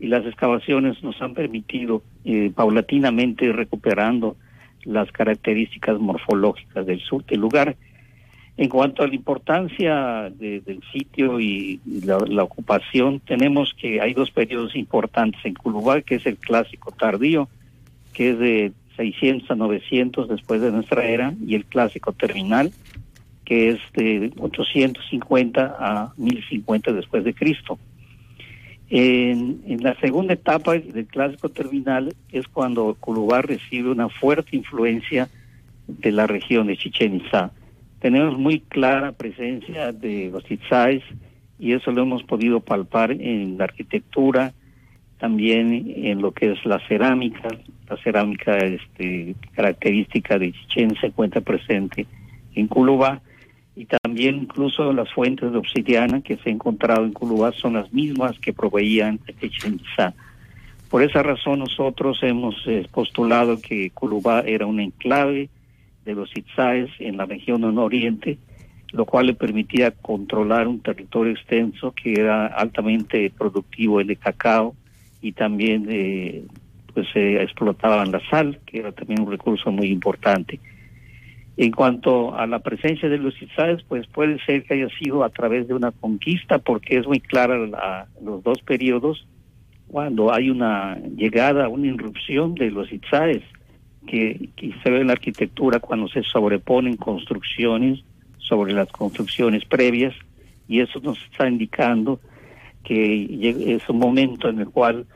y 0.00 0.08
las 0.08 0.26
excavaciones 0.26 1.02
nos 1.02 1.20
han 1.22 1.34
permitido 1.34 2.02
eh, 2.24 2.50
paulatinamente 2.54 3.52
recuperando 3.52 4.36
las 4.84 5.10
características 5.12 5.98
morfológicas 5.98 6.86
del 6.86 7.00
sur 7.00 7.24
del 7.24 7.40
lugar. 7.40 7.76
En 8.56 8.68
cuanto 8.68 9.02
a 9.02 9.06
la 9.08 9.14
importancia 9.14 10.30
de- 10.30 10.60
del 10.60 10.80
sitio 10.92 11.40
y, 11.40 11.80
la, 12.04 12.18
la 12.28 12.42
ocupación, 12.42 13.20
tenemos 13.20 13.74
que 13.80 14.00
hay 14.00 14.12
dos 14.12 14.30
periodos 14.30 14.76
importantes 14.76 15.40
en 15.44 15.54
Culubá, 15.54 16.02
que 16.02 16.16
es 16.16 16.26
el 16.26 16.36
clásico 16.36 16.92
tardío, 16.92 17.48
que 18.12 18.30
es 18.30 18.38
de 18.38 18.72
600 18.96 19.50
a 19.50 19.54
900 19.54 20.28
después 20.28 20.60
de 20.60 20.70
nuestra 20.70 21.04
era, 21.04 21.32
y 21.46 21.54
el 21.54 21.64
clásico 21.64 22.12
terminal, 22.12 22.70
que 23.46 23.70
es 23.70 23.78
de 23.94 24.30
850 24.38 25.76
a 25.78 26.12
1050 26.18 26.92
después 26.92 27.24
de 27.24 27.32
Cristo. 27.34 27.78
En, 28.94 29.62
la 29.82 29.98
segunda 30.00 30.34
etapa 30.34 30.74
del 30.74 31.06
clásico 31.06 31.48
terminal 31.48 32.14
es 32.30 32.46
cuando 32.46 32.94
Culubá 33.00 33.40
recibe 33.40 33.90
una 33.90 34.10
fuerte 34.10 34.54
influencia 34.54 35.30
de 35.88 36.12
la 36.12 36.26
región 36.26 36.66
de 36.66 36.76
Chichen 36.76 37.16
Itzá. 37.16 37.52
Tenemos 38.00 38.38
muy 38.38 38.60
clara 38.60 39.12
presencia 39.12 39.92
de 39.92 40.28
los 40.30 40.48
Itzáes 40.50 41.02
y 41.58 41.72
eso 41.72 41.90
lo 41.90 42.02
hemos 42.02 42.22
podido 42.24 42.60
palpar 42.60 43.12
en 43.12 43.56
la 43.56 43.64
arquitectura, 43.64 44.52
también 45.16 45.90
en 45.96 46.20
lo 46.20 46.32
que 46.32 46.52
es 46.52 46.62
la 46.66 46.78
cerámica. 46.86 47.48
La 47.88 47.96
cerámica 47.96 48.58
este, 48.58 49.34
característica 49.52 50.38
de 50.38 50.52
Chichen 50.52 50.96
se 51.00 51.06
encuentra 51.06 51.40
presente 51.40 52.06
en 52.54 52.66
Culubá 52.66 53.22
y 53.74 53.86
también 53.86 54.36
incluso 54.36 54.92
las 54.92 55.10
fuentes 55.12 55.50
de 55.50 55.58
obsidiana 55.58 56.20
que 56.20 56.36
se 56.36 56.50
han 56.50 56.56
encontrado 56.56 57.04
en 57.04 57.12
Culubá 57.12 57.52
son 57.52 57.74
las 57.74 57.92
mismas 57.92 58.38
que 58.38 58.52
proveían 58.52 59.18
Chichen. 59.40 59.80
Por 60.90 61.02
esa 61.02 61.22
razón 61.22 61.60
nosotros 61.60 62.18
hemos 62.22 62.54
eh, 62.66 62.86
postulado 62.92 63.58
que 63.60 63.90
Culubá 63.90 64.40
era 64.40 64.66
un 64.66 64.78
enclave 64.78 65.48
de 66.04 66.14
los 66.14 66.36
Itzáes 66.36 66.90
en 66.98 67.16
la 67.16 67.24
región 67.24 67.62
nororiente, 67.62 68.36
lo 68.92 69.06
cual 69.06 69.28
le 69.28 69.34
permitía 69.34 69.92
controlar 69.92 70.68
un 70.68 70.80
territorio 70.80 71.32
extenso 71.32 71.92
que 71.92 72.12
era 72.12 72.46
altamente 72.46 73.30
productivo 73.30 74.00
el 74.00 74.08
de 74.08 74.16
cacao 74.16 74.74
y 75.22 75.32
también 75.32 75.86
eh, 75.88 76.44
pues 76.92 77.06
se 77.14 77.42
explotaban 77.42 78.12
la 78.12 78.20
sal, 78.28 78.58
que 78.66 78.80
era 78.80 78.92
también 78.92 79.22
un 79.22 79.30
recurso 79.30 79.72
muy 79.72 79.86
importante. 79.86 80.60
En 81.56 81.70
cuanto 81.70 82.34
a 82.34 82.46
la 82.46 82.60
presencia 82.60 83.08
de 83.08 83.18
los 83.18 83.40
Itzáes, 83.40 83.82
pues 83.82 84.06
puede 84.06 84.42
ser 84.44 84.64
que 84.64 84.74
haya 84.74 84.88
sido 84.98 85.22
a 85.22 85.28
través 85.28 85.68
de 85.68 85.74
una 85.74 85.90
conquista, 85.92 86.58
porque 86.58 86.96
es 86.96 87.06
muy 87.06 87.20
clara 87.20 87.58
la, 87.58 88.06
los 88.22 88.42
dos 88.42 88.62
periodos, 88.62 89.26
cuando 89.86 90.32
hay 90.32 90.48
una 90.48 90.98
llegada, 91.14 91.68
una 91.68 91.88
irrupción 91.88 92.54
de 92.54 92.70
los 92.70 92.90
Itzáes, 92.90 93.42
que, 94.06 94.48
se 94.82 94.90
ve 94.90 95.00
en 95.00 95.08
la 95.08 95.12
arquitectura 95.12 95.78
cuando 95.78 96.08
se 96.08 96.22
sobreponen 96.22 96.96
construcciones 96.96 98.02
sobre 98.38 98.72
las 98.72 98.90
construcciones 98.90 99.64
previas, 99.66 100.14
y 100.66 100.80
eso 100.80 101.00
nos 101.00 101.22
está 101.30 101.46
indicando 101.46 102.18
que 102.82 103.76
es 103.76 103.88
un 103.88 103.98
momento 103.98 104.48
en 104.48 104.60
el 104.60 104.70
cual 104.70 105.06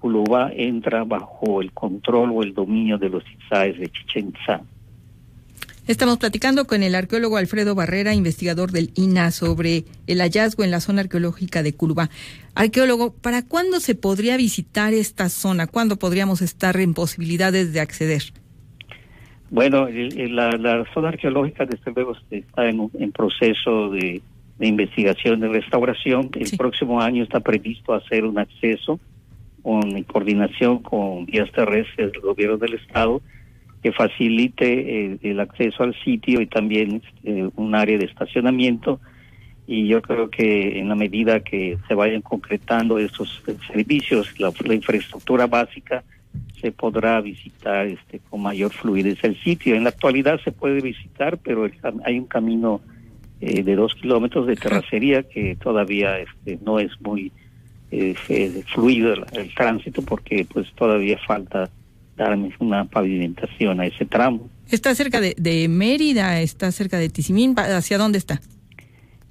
Culubá 0.00 0.50
entra 0.52 1.04
bajo 1.04 1.60
el 1.60 1.72
control 1.72 2.30
o 2.32 2.42
el 2.42 2.54
dominio 2.54 2.96
de 2.96 3.10
los 3.10 3.24
Itzáes 3.30 3.78
de 3.78 3.88
Chichen 3.88 4.28
Itzá. 4.28 4.62
Estamos 5.86 6.18
platicando 6.18 6.66
con 6.66 6.82
el 6.82 6.96
arqueólogo 6.96 7.36
Alfredo 7.36 7.76
Barrera, 7.76 8.12
investigador 8.12 8.72
del 8.72 8.90
INA, 8.96 9.30
sobre 9.30 9.84
el 10.08 10.18
hallazgo 10.18 10.64
en 10.64 10.72
la 10.72 10.80
zona 10.80 11.02
arqueológica 11.02 11.62
de 11.62 11.74
Culubá. 11.74 12.10
Arqueólogo, 12.56 13.14
¿para 13.14 13.46
cuándo 13.46 13.78
se 13.78 13.94
podría 13.94 14.36
visitar 14.36 14.94
esta 14.94 15.28
zona? 15.28 15.68
¿Cuándo 15.68 15.96
podríamos 15.96 16.42
estar 16.42 16.76
en 16.78 16.92
posibilidades 16.92 17.72
de 17.72 17.78
acceder? 17.78 18.22
Bueno, 19.48 19.86
la, 19.88 20.50
la 20.56 20.84
zona 20.92 21.10
arqueológica 21.10 21.64
desde 21.66 21.92
luego 21.92 22.16
está 22.32 22.68
en, 22.68 22.90
en 22.98 23.12
proceso 23.12 23.90
de, 23.90 24.20
de, 24.58 24.66
investigación, 24.66 25.38
de 25.38 25.46
restauración. 25.46 26.30
El 26.34 26.48
sí. 26.48 26.56
próximo 26.56 27.00
año 27.00 27.22
está 27.22 27.38
previsto 27.38 27.94
hacer 27.94 28.24
un 28.24 28.40
acceso 28.40 28.98
con, 29.62 29.96
en 29.96 30.02
coordinación 30.02 30.80
con 30.80 31.26
vías 31.26 31.50
terrestres 31.52 32.10
del 32.10 32.20
gobierno 32.20 32.56
del 32.56 32.74
estado 32.74 33.22
que 33.82 33.92
facilite 33.92 35.12
eh, 35.12 35.18
el 35.22 35.40
acceso 35.40 35.82
al 35.82 35.94
sitio 36.02 36.40
y 36.40 36.46
también 36.46 37.02
eh, 37.24 37.48
un 37.56 37.74
área 37.74 37.98
de 37.98 38.06
estacionamiento 38.06 39.00
y 39.66 39.88
yo 39.88 40.00
creo 40.00 40.30
que 40.30 40.78
en 40.78 40.88
la 40.88 40.94
medida 40.94 41.40
que 41.40 41.76
se 41.88 41.94
vayan 41.94 42.22
concretando 42.22 42.98
estos 42.98 43.42
servicios, 43.66 44.38
la, 44.38 44.52
la 44.64 44.74
infraestructura 44.74 45.46
básica, 45.46 46.04
se 46.60 46.70
podrá 46.70 47.20
visitar 47.20 47.86
este 47.86 48.20
con 48.30 48.42
mayor 48.42 48.72
fluidez 48.72 49.18
el 49.24 49.36
sitio. 49.42 49.74
En 49.74 49.84
la 49.84 49.90
actualidad 49.90 50.40
se 50.42 50.52
puede 50.52 50.80
visitar, 50.80 51.38
pero 51.38 51.64
el, 51.64 51.72
hay 52.04 52.18
un 52.18 52.26
camino 52.26 52.80
eh, 53.40 53.62
de 53.62 53.74
dos 53.74 53.94
kilómetros 53.94 54.46
de 54.46 54.56
terracería 54.56 55.22
que 55.24 55.56
todavía 55.56 56.18
este, 56.18 56.58
no 56.64 56.78
es 56.78 56.92
muy 57.00 57.32
eh, 57.90 58.14
fluido 58.72 59.12
el, 59.14 59.24
el, 59.32 59.54
tránsito 59.54 60.02
porque 60.02 60.46
pues 60.50 60.72
todavía 60.74 61.18
falta 61.26 61.70
dar 62.16 62.36
una 62.58 62.84
pavimentación 62.86 63.80
a 63.80 63.86
ese 63.86 64.04
tramo. 64.06 64.48
Está 64.70 64.94
cerca 64.94 65.20
de, 65.20 65.34
de 65.38 65.68
Mérida, 65.68 66.40
está 66.40 66.72
cerca 66.72 66.98
de 66.98 67.08
Tizimín, 67.08 67.54
¿hacia 67.56 67.98
dónde 67.98 68.18
está? 68.18 68.40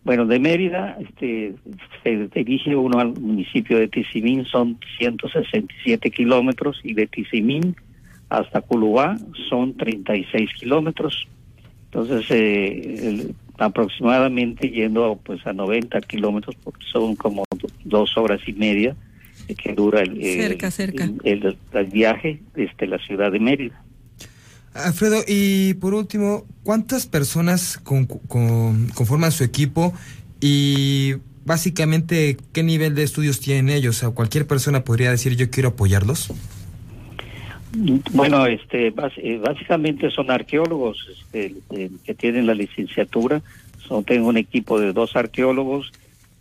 Bueno, 0.03 0.27
de 0.27 0.39
Mérida 0.39 0.97
este, 0.99 1.55
se 2.03 2.29
dirige 2.33 2.75
uno 2.75 2.99
al 2.99 3.19
municipio 3.19 3.79
de 3.79 3.87
Tizimín, 3.87 4.45
son 4.45 4.77
167 4.99 6.11
kilómetros, 6.11 6.79
y 6.83 6.93
de 6.93 7.07
Tizimín 7.07 7.75
hasta 8.29 8.61
Culubá 8.61 9.17
son 9.49 9.75
36 9.75 10.51
kilómetros. 10.59 11.27
Entonces, 11.85 12.25
eh, 12.29 13.07
el, 13.07 13.35
aproximadamente 13.57 14.69
yendo 14.69 15.19
pues 15.23 15.45
a 15.47 15.53
90 15.53 15.99
kilómetros, 16.01 16.55
porque 16.63 16.85
son 16.85 17.15
como 17.15 17.43
dos 17.83 18.15
horas 18.17 18.41
y 18.47 18.53
media 18.53 18.95
que 19.53 19.73
dura 19.73 20.01
el, 20.01 20.21
cerca, 20.21 20.67
el, 20.67 20.71
cerca. 20.71 21.03
El, 21.23 21.57
el, 21.73 21.85
viaje 21.85 22.41
desde 22.55 22.87
la 22.87 22.97
ciudad 22.99 23.31
de 23.31 23.39
Mérida. 23.39 23.81
Alfredo, 24.73 25.21
y 25.27 25.75
por 25.75 25.93
último, 25.93 26.45
¿cuántas 26.63 27.05
personas 27.05 27.77
con, 27.77 28.05
con, 28.05 28.87
conforman 28.89 29.31
su 29.31 29.43
equipo 29.43 29.93
y 30.41 31.13
básicamente 31.45 32.37
qué 32.51 32.63
nivel 32.63 32.93
de 32.95 33.03
estudios 33.03 33.39
tienen 33.39 33.69
ellos? 33.69 34.03
O 34.03 34.13
cualquier 34.13 34.47
persona 34.47 34.83
podría 34.83 35.11
decir 35.11 35.35
yo 35.37 35.49
quiero 35.49 35.69
apoyarlos. 35.69 36.33
Bueno, 38.11 38.45
este, 38.45 38.91
básicamente 38.91 40.09
son 40.09 40.31
arqueólogos 40.31 40.97
este, 41.09 41.55
que 42.03 42.13
tienen 42.13 42.45
la 42.47 42.53
licenciatura. 42.53 43.41
Son, 43.85 44.03
tengo 44.03 44.29
un 44.29 44.37
equipo 44.37 44.79
de 44.79 44.93
dos 44.93 45.15
arqueólogos, 45.15 45.91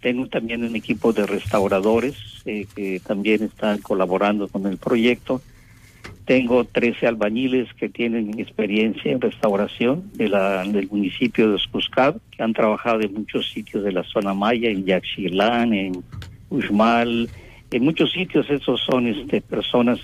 tengo 0.05 0.27
también 0.29 0.63
un 0.63 0.77
equipo 0.77 1.15
de 1.15 1.27
restauradores 1.27 2.15
eh, 2.45 2.67
que 2.77 3.01
también 3.01 3.43
están 3.43 3.79
colaborando 3.79 4.49
con 4.49 4.67
el 4.67 4.77
proyecto 4.77 5.41
tengo 6.27 6.65
13 6.65 7.07
albañiles 7.07 7.73
que 7.75 7.89
tienen 7.89 8.39
experiencia 8.39 9.11
en 9.13 9.21
restauración 9.21 10.11
de 10.15 10.29
la, 10.29 10.63
del 10.65 10.89
municipio 10.89 11.49
de 11.49 11.55
Oscuscab, 11.55 12.19
que 12.31 12.43
han 12.43 12.53
trabajado 12.53 13.01
en 13.01 13.15
muchos 13.15 13.51
sitios 13.51 13.83
de 13.85 13.93
la 13.93 14.03
zona 14.05 14.33
maya, 14.33 14.71
en 14.71 14.85
Yaxchilán, 14.85 15.73
en 15.75 16.03
Uxmal, 16.51 17.29
en 17.71 17.85
muchos 17.85 18.13
sitios 18.13 18.49
esos 18.49 18.81
son 18.83 19.07
este, 19.07 19.41
personas 19.41 20.01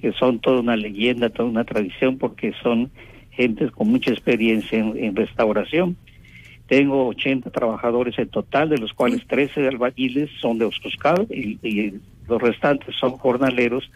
que 0.00 0.12
son 0.12 0.38
toda 0.38 0.60
una 0.60 0.76
leyenda, 0.76 1.28
toda 1.28 1.48
una 1.48 1.64
tradición, 1.64 2.16
porque 2.16 2.54
son 2.62 2.90
gentes 3.30 3.70
con 3.70 3.88
mucha 3.88 4.12
experiencia 4.12 4.78
en, 4.78 4.96
en 4.96 5.14
restauración. 5.14 5.96
Tengo 6.70 7.08
80 7.08 7.50
trabajadores 7.50 8.16
en 8.16 8.28
total, 8.28 8.68
de 8.68 8.78
los 8.78 8.92
cuales 8.92 9.26
13 9.26 9.66
albañiles 9.66 10.30
son 10.40 10.56
de 10.56 10.66
Oscuscab 10.66 11.26
y, 11.28 11.58
y 11.64 11.94
los 12.28 12.40
restantes 12.40 12.94
son 12.94 13.16
jornaleros 13.18 13.90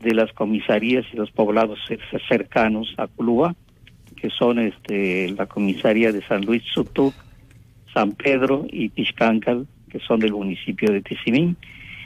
de 0.00 0.14
las 0.14 0.32
comisarías 0.32 1.04
y 1.12 1.16
los 1.16 1.32
poblados 1.32 1.80
cercanos 2.28 2.94
a 2.98 3.08
Culúa, 3.08 3.56
que 4.14 4.30
son 4.30 4.60
este 4.60 5.30
la 5.30 5.46
comisaría 5.46 6.12
de 6.12 6.22
San 6.22 6.44
Luis 6.44 6.62
Sutuc, 6.72 7.14
San 7.92 8.12
Pedro 8.12 8.64
y 8.70 8.90
Pixcáncal, 8.90 9.66
que 9.90 9.98
son 9.98 10.20
del 10.20 10.34
municipio 10.34 10.92
de 10.92 11.00
Tizimín. 11.00 11.56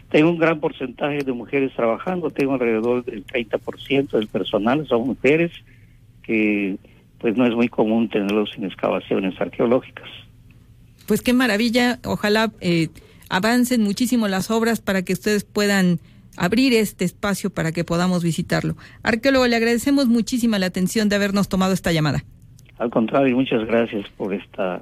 Tengo 0.09 0.31
un 0.31 0.39
gran 0.39 0.59
porcentaje 0.59 1.23
de 1.23 1.33
mujeres 1.33 1.75
trabajando, 1.75 2.31
tengo 2.31 2.55
alrededor 2.55 3.05
del 3.05 3.27
30% 3.27 4.13
del 4.13 4.29
personal, 4.29 4.87
son 4.87 5.07
mujeres 5.07 5.53
que 6.23 6.79
pues 7.19 7.37
no 7.37 7.47
es 7.47 7.55
muy 7.55 7.69
común 7.69 8.09
tenerlos 8.09 8.51
en 8.57 8.65
excavaciones 8.65 9.41
arqueológicas. 9.41 10.09
Pues 11.07 11.23
qué 11.23 11.33
maravilla, 11.33 11.99
ojalá 12.05 12.53
eh, 12.61 12.89
avancen 13.29 13.83
muchísimo 13.83 14.29
las 14.29 14.51
obras 14.51 14.81
para 14.81 15.03
que 15.03 15.13
ustedes 15.13 15.45
puedan 15.45 16.01
abrir 16.37 16.73
este 16.73 17.05
espacio 17.05 17.51
para 17.51 17.73
que 17.73 17.85
podamos 17.85 18.23
visitarlo. 18.23 18.77
Arqueólogo, 19.03 19.47
le 19.47 19.57
agradecemos 19.57 20.07
muchísima 20.07 20.59
la 20.59 20.67
atención 20.67 21.09
de 21.09 21.17
habernos 21.17 21.49
tomado 21.49 21.73
esta 21.73 21.93
llamada. 21.93 22.25
Al 22.79 22.91
contrario, 22.91 23.37
muchas 23.37 23.67
gracias 23.67 24.09
por 24.17 24.33
esta 24.33 24.81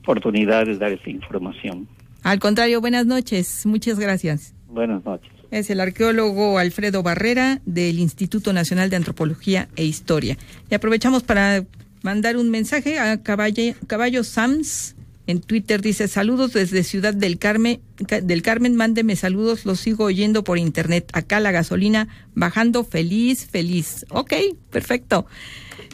oportunidad 0.00 0.64
de 0.64 0.78
dar 0.78 0.92
esta 0.92 1.10
información. 1.10 1.86
Al 2.22 2.38
contrario, 2.38 2.80
buenas 2.80 3.06
noches. 3.06 3.66
Muchas 3.66 3.98
gracias. 3.98 4.54
Buenas 4.66 5.04
noches. 5.04 5.37
Es 5.50 5.70
el 5.70 5.80
arqueólogo 5.80 6.58
Alfredo 6.58 7.02
Barrera 7.02 7.60
del 7.64 7.98
Instituto 7.98 8.52
Nacional 8.52 8.90
de 8.90 8.96
Antropología 8.96 9.68
e 9.76 9.84
Historia. 9.84 10.36
Y 10.70 10.74
aprovechamos 10.74 11.22
para 11.22 11.64
mandar 12.02 12.36
un 12.36 12.50
mensaje 12.50 12.98
a 12.98 13.22
Caballo, 13.22 14.24
Sams 14.24 14.94
En 15.26 15.40
Twitter 15.40 15.82
dice 15.82 16.08
saludos 16.08 16.52
desde 16.52 16.84
Ciudad 16.84 17.14
del 17.14 17.38
Carmen, 17.38 17.80
del 18.22 18.42
Carmen, 18.42 18.76
mándeme 18.76 19.16
saludos, 19.16 19.64
los 19.64 19.80
sigo 19.80 20.04
oyendo 20.04 20.44
por 20.44 20.58
internet. 20.58 21.10
Acá 21.12 21.40
la 21.40 21.50
gasolina 21.50 22.08
bajando 22.34 22.84
feliz, 22.84 23.46
feliz. 23.46 24.06
Ok, 24.10 24.34
perfecto. 24.70 25.26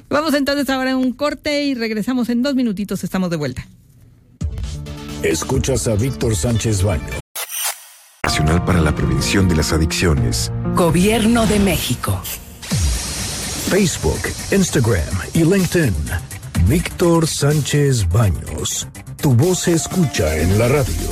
Vamos 0.09 0.35
entonces 0.35 0.69
ahora 0.71 0.93
a 0.93 0.97
un 0.97 1.13
corte 1.13 1.65
y 1.65 1.75
regresamos 1.75 2.29
en 2.29 2.43
dos 2.43 2.55
minutitos, 2.55 3.03
estamos 3.03 3.31
de 3.31 3.37
vuelta. 3.37 3.67
Escuchas 5.23 5.89
a 5.89 5.95
Víctor 5.95 6.37
Sánchez 6.37 6.83
Baño. 6.83 7.24
Nacional 8.35 8.64
para 8.64 8.80
la 8.80 8.93
Prevención 8.93 9.49
de 9.49 9.55
las 9.55 9.72
Adicciones. 9.72 10.51
Gobierno 10.74 11.47
de 11.47 11.61
México. 11.61 12.20
Facebook, 13.68 14.18
Instagram 14.51 15.14
y 15.35 15.45
LinkedIn. 15.45 15.95
Víctor 16.66 17.28
Sánchez 17.28 18.09
Baños. 18.09 18.89
Tu 19.22 19.32
voz 19.37 19.61
se 19.61 19.74
escucha 19.74 20.37
en 20.37 20.59
la 20.59 20.66
radio. 20.66 21.09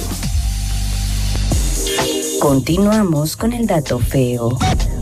Continuamos 2.41 3.37
con 3.37 3.53
el 3.53 3.69
dato 3.69 4.01
feo. 4.01 4.59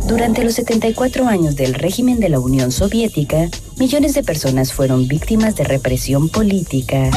Durante 0.07 0.45
los 0.45 0.53
74 0.57 1.27
años 1.27 1.57
del 1.57 1.73
régimen 1.73 2.21
de 2.21 2.29
la 2.29 2.39
Unión 2.39 2.71
Soviética, 2.71 3.49
millones 3.79 4.13
de 4.13 4.23
personas 4.23 4.75
fueron 4.75 5.09
víctimas 5.09 5.57
de 5.57 5.65
represión 5.65 6.29
política. 6.29 7.09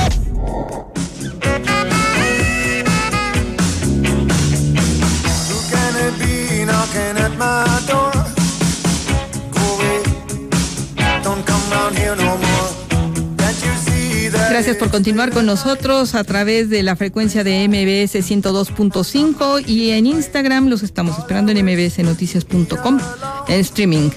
Gracias 14.49 14.78
por 14.78 14.91
continuar 14.91 15.32
con 15.32 15.45
nosotros 15.45 16.16
a 16.16 16.24
través 16.24 16.70
de 16.70 16.84
la 16.84 16.95
frecuencia 16.95 17.43
de 17.43 17.68
MBS 17.68 18.16
102.5 18.16 19.68
y 19.68 19.89
en 19.89 20.05
Instagram 20.05 20.68
los 20.68 20.84
estamos 20.84 21.18
esperando 21.18 21.51
en 21.51 21.66
mbsnoticias.com 21.66 22.99
en 23.47 23.59
streaming. 23.59 24.09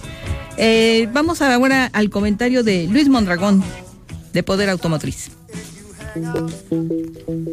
Eh, 0.58 1.08
vamos 1.12 1.42
ahora 1.42 1.90
al 1.92 2.10
comentario 2.10 2.62
de 2.62 2.86
Luis 2.86 3.08
Mondragón 3.08 3.64
de 4.32 4.42
Poder 4.42 4.68
Automotriz. 4.68 5.30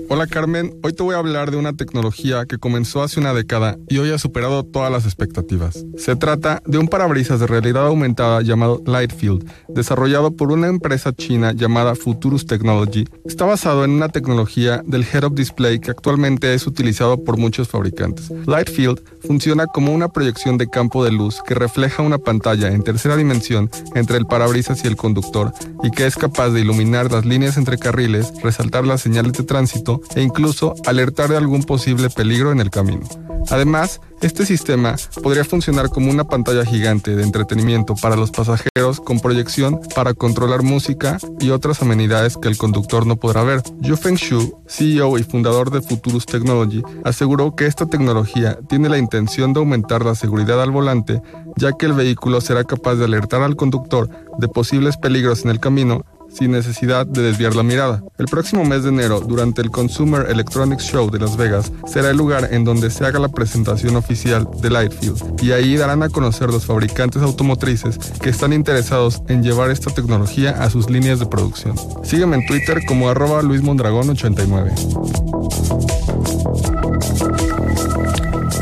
Hola 0.10 0.28
Carmen, 0.28 0.80
hoy 0.84 0.94
te 0.94 1.04
voy 1.04 1.16
a 1.16 1.18
hablar 1.18 1.52
de 1.52 1.58
una 1.58 1.74
tecnología 1.74 2.46
que 2.46 2.58
comenzó 2.58 3.02
hace 3.02 3.20
una 3.20 3.34
década 3.34 3.78
y 3.90 3.98
hoy 3.98 4.12
ha 4.12 4.18
superado 4.18 4.64
todas 4.64 4.92
las 4.92 5.06
expectativas. 5.06 5.84
Se 5.98 6.16
trata 6.16 6.62
de 6.66 6.78
un 6.78 6.88
parabrisas 6.88 7.40
de 7.40 7.48
realidad 7.48 7.88
aumentada 7.88 8.42
llamado 8.42 8.82
Lightfield, 8.86 9.50
desarrollado 9.68 10.32
por 10.32 10.52
una 10.52 10.68
empresa 10.68 11.12
china 11.14 11.52
llamada 11.52 11.96
Futurus 11.96 12.46
Technology. 12.46 13.06
Está 13.26 13.46
basado 13.46 13.84
en 13.84 13.92
una 13.92 14.10
tecnología 14.10 14.82
del 14.86 15.04
head-up 15.04 15.36
display 15.36 15.80
que 15.80 15.92
actualmente 15.92 16.54
es 16.54 16.68
utilizado 16.68 17.24
por 17.24 17.38
muchos 17.38 17.68
fabricantes. 17.68 18.30
Lightfield 18.46 19.02
funciona 19.26 19.66
como 19.66 19.94
una 19.94 20.10
proyección 20.10 20.58
de 20.58 20.68
campo 20.68 21.04
de 21.04 21.12
luz 21.12 21.42
que 21.46 21.56
refleja 21.56 22.04
una 22.04 22.20
pantalla 22.20 22.70
en 22.70 22.84
tercera 22.84 23.18
dimensión 23.18 23.70
entre 23.96 24.18
el 24.18 24.26
parabrisas 24.26 24.84
y 24.86 24.88
el 24.88 24.96
conductor 24.96 25.52
y 25.84 25.92
que 25.92 26.06
es 26.06 26.16
capaz 26.16 26.52
de 26.52 26.62
iluminar 26.62 27.12
las 27.12 27.26
líneas 27.26 27.58
entre 27.58 27.78
carriles, 27.78 28.32
saltar 28.54 28.86
las 28.86 29.02
señales 29.02 29.34
de 29.34 29.44
tránsito 29.44 30.02
e 30.16 30.22
incluso 30.22 30.76
alertar 30.86 31.30
de 31.30 31.38
algún 31.38 31.64
posible 31.64 32.10
peligro 32.10 32.52
en 32.52 32.60
el 32.60 32.70
camino. 32.70 33.08
Además, 33.50 34.00
este 34.22 34.46
sistema 34.46 34.96
podría 35.22 35.44
funcionar 35.44 35.90
como 35.90 36.10
una 36.10 36.24
pantalla 36.24 36.66
gigante 36.66 37.14
de 37.16 37.24
entretenimiento 37.24 37.94
para 37.96 38.16
los 38.16 38.32
pasajeros 38.32 39.02
con 39.04 39.20
proyección 39.20 39.82
para 39.96 40.14
controlar 40.14 40.64
música 40.64 41.18
y 41.42 41.50
otras 41.50 41.82
amenidades 41.82 42.38
que 42.38 42.48
el 42.48 42.58
conductor 42.58 43.06
no 43.06 43.18
podrá 43.18 43.44
ver. 43.44 43.62
Yu 43.82 43.98
Feng 43.98 44.16
Shu, 44.16 44.64
CEO 44.68 45.18
y 45.18 45.24
fundador 45.24 45.72
de 45.72 45.82
Futurus 45.82 46.26
Technology, 46.26 46.84
aseguró 47.04 47.56
que 47.56 47.66
esta 47.66 47.86
tecnología 47.86 48.58
tiene 48.70 48.88
la 48.88 48.98
intención 48.98 49.52
de 49.52 49.60
aumentar 49.60 50.06
la 50.06 50.16
seguridad 50.16 50.62
al 50.62 50.72
volante, 50.72 51.22
ya 51.58 51.74
que 51.74 51.86
el 51.86 51.94
vehículo 51.94 52.40
será 52.40 52.64
capaz 52.64 52.96
de 52.96 53.06
alertar 53.06 53.42
al 53.42 53.58
conductor 53.58 54.10
de 54.40 54.48
posibles 54.48 54.96
peligros 54.96 55.44
en 55.44 55.52
el 55.52 55.60
camino 55.60 56.06
sin 56.34 56.52
necesidad 56.52 57.06
de 57.06 57.22
desviar 57.22 57.56
la 57.56 57.64
mirada. 57.64 58.04
El 58.18 58.26
próximo 58.26 58.66
mes 58.66 58.84
de 58.84 58.90
enero, 58.90 59.20
durante 59.22 59.62
el 59.62 59.72
Consumer 59.72 60.30
Electronics 60.30 60.84
Show 60.84 61.10
de 61.10 61.20
Las 61.20 61.38
Vegas, 61.38 61.72
será 61.88 62.10
el 62.10 62.18
lugar 62.18 62.50
en 62.52 62.64
donde 62.64 62.90
se 62.90 63.06
haga 63.06 63.20
la 63.20 63.30
presentación 63.30 63.96
oficial 63.96 64.48
de 64.62 64.70
Lightfield 64.70 65.42
y 65.44 65.52
ahí 65.52 65.78
darán 65.78 66.04
a 66.04 66.10
conocer 66.10 66.50
los 66.50 66.66
fabricantes 66.66 67.22
automotrices 67.22 67.98
que 68.22 68.30
están 68.30 68.54
interesados 68.54 69.22
en 69.28 69.44
llevar 69.44 69.70
esta 69.72 69.94
tecnología 69.94 70.52
a 70.52 70.70
sus 70.70 70.90
líneas 70.90 71.20
de 71.20 71.26
producción. 71.26 71.76
Sígueme 72.04 72.38
en 72.38 72.46
Twitter 72.46 72.86
como 72.86 73.10
arroba 73.10 73.42
luismondragón89. 73.42 74.74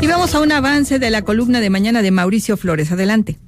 Y 0.00 0.06
vamos 0.08 0.34
a 0.34 0.40
un 0.40 0.50
avance 0.50 0.98
de 0.98 1.10
la 1.10 1.22
columna 1.22 1.60
de 1.60 1.70
mañana 1.70 2.02
de 2.02 2.10
Mauricio 2.10 2.56
Flores. 2.56 2.90
Adelante. 2.90 3.38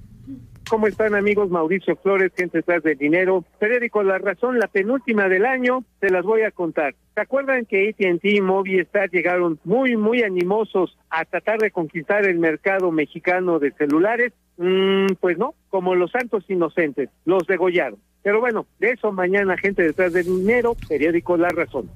¿Cómo 0.69 0.87
están 0.87 1.15
amigos? 1.15 1.51
Mauricio 1.51 1.95
Flores, 1.97 2.33
gente 2.35 2.59
detrás 2.59 2.83
del 2.83 2.97
dinero. 2.97 3.45
Periódico 3.59 4.03
La 4.03 4.19
Razón, 4.19 4.59
la 4.59 4.67
penúltima 4.67 5.29
del 5.29 5.45
año, 5.45 5.85
se 6.01 6.11
las 6.11 6.25
voy 6.25 6.43
a 6.43 6.51
contar. 6.51 6.95
¿Se 7.15 7.21
acuerdan 7.21 7.67
que 7.67 7.91
AT&T 7.91 8.21
y 8.23 8.41
Movistar 8.41 9.11
llegaron 9.11 9.59
muy, 9.65 9.97
muy 9.97 10.23
animosos 10.23 10.97
a 11.11 11.25
tratar 11.25 11.59
de 11.59 11.71
conquistar 11.71 12.25
el 12.25 12.39
mercado 12.39 12.91
mexicano 12.93 13.59
de 13.59 13.73
celulares? 13.73 14.33
Mm, 14.57 15.15
pues 15.21 15.37
no, 15.37 15.55
como 15.69 15.95
los 15.95 16.11
santos 16.11 16.45
inocentes, 16.49 17.11
los 17.25 17.47
degollaron. 17.47 17.99
Pero 18.23 18.41
bueno, 18.41 18.67
de 18.79 18.93
eso 18.93 19.13
mañana, 19.13 19.59
gente 19.59 19.83
detrás 19.83 20.13
del 20.13 20.25
dinero, 20.25 20.77
periódico 20.89 21.37
La 21.37 21.51
Razón. 21.51 21.91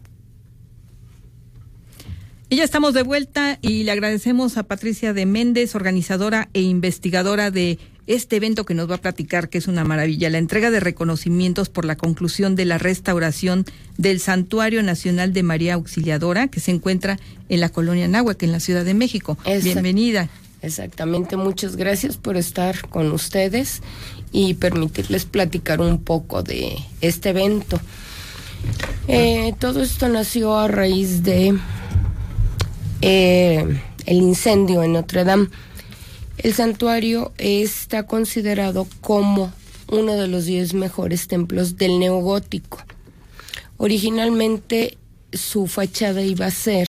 Y 2.51 2.57
ya 2.57 2.65
estamos 2.65 2.95
de 2.95 3.03
vuelta 3.03 3.59
y 3.61 3.85
le 3.85 3.93
agradecemos 3.93 4.57
a 4.57 4.63
Patricia 4.63 5.13
de 5.13 5.27
Méndez, 5.27 5.75
organizadora 5.75 6.49
e 6.55 6.63
investigadora 6.63 7.51
de 7.51 7.79
este 8.09 8.37
evento 8.37 8.65
que 8.65 8.75
nos 8.75 8.91
va 8.91 8.97
a 8.97 9.01
platicar, 9.01 9.51
que 9.51 9.59
es 9.59 9.69
una 9.69 9.85
maravilla, 9.85 10.31
la 10.31 10.39
entrega 10.39 10.71
de 10.71 10.81
reconocimientos 10.81 11.69
por 11.69 11.85
la 11.85 11.97
conclusión 11.97 12.57
de 12.57 12.65
la 12.65 12.79
restauración 12.79 13.67
del 13.99 14.19
Santuario 14.19 14.83
Nacional 14.83 15.35
de 15.35 15.43
María 15.43 15.75
Auxiliadora, 15.75 16.49
que 16.49 16.59
se 16.59 16.71
encuentra 16.71 17.19
en 17.51 17.61
la 17.61 17.69
colonia 17.69 18.09
Náhuac, 18.09 18.43
en 18.43 18.53
la 18.53 18.61
Ciudad 18.61 18.85
de 18.85 18.95
México. 18.95 19.37
Bienvenida. 19.63 20.31
Exactamente, 20.63 21.37
muchas 21.37 21.77
gracias 21.77 22.17
por 22.17 22.37
estar 22.37 22.89
con 22.89 23.13
ustedes 23.13 23.83
y 24.33 24.55
permitirles 24.55 25.27
platicar 25.27 25.81
un 25.81 26.03
poco 26.03 26.43
de 26.43 26.79
este 27.03 27.29
evento. 27.29 27.79
Eh, 29.07 29.55
todo 29.59 29.83
esto 29.83 30.09
nació 30.09 30.57
a 30.57 30.67
raíz 30.67 31.23
de 31.23 31.57
eh, 33.03 33.81
el 34.07 34.17
incendio 34.17 34.83
en 34.83 34.95
Notre 34.95 35.25
Dame. 35.25 35.49
El 36.39 36.55
santuario 36.55 37.33
está 37.37 38.07
considerado 38.07 38.87
como 39.01 39.53
uno 39.91 40.15
de 40.15 40.29
los 40.29 40.47
diez 40.47 40.73
mejores 40.73 41.27
templos 41.27 41.77
del 41.77 41.99
neogótico. 41.99 42.79
Originalmente 43.77 44.97
su 45.33 45.67
fachada 45.67 46.23
iba 46.23 46.47
a 46.47 46.53
ser 46.53 46.87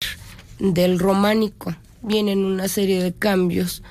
del 0.58 0.98
románico. 0.98 1.76
Vienen 2.02 2.44
una 2.44 2.66
serie 2.66 3.00
de 3.00 3.12
cambios 3.12 3.84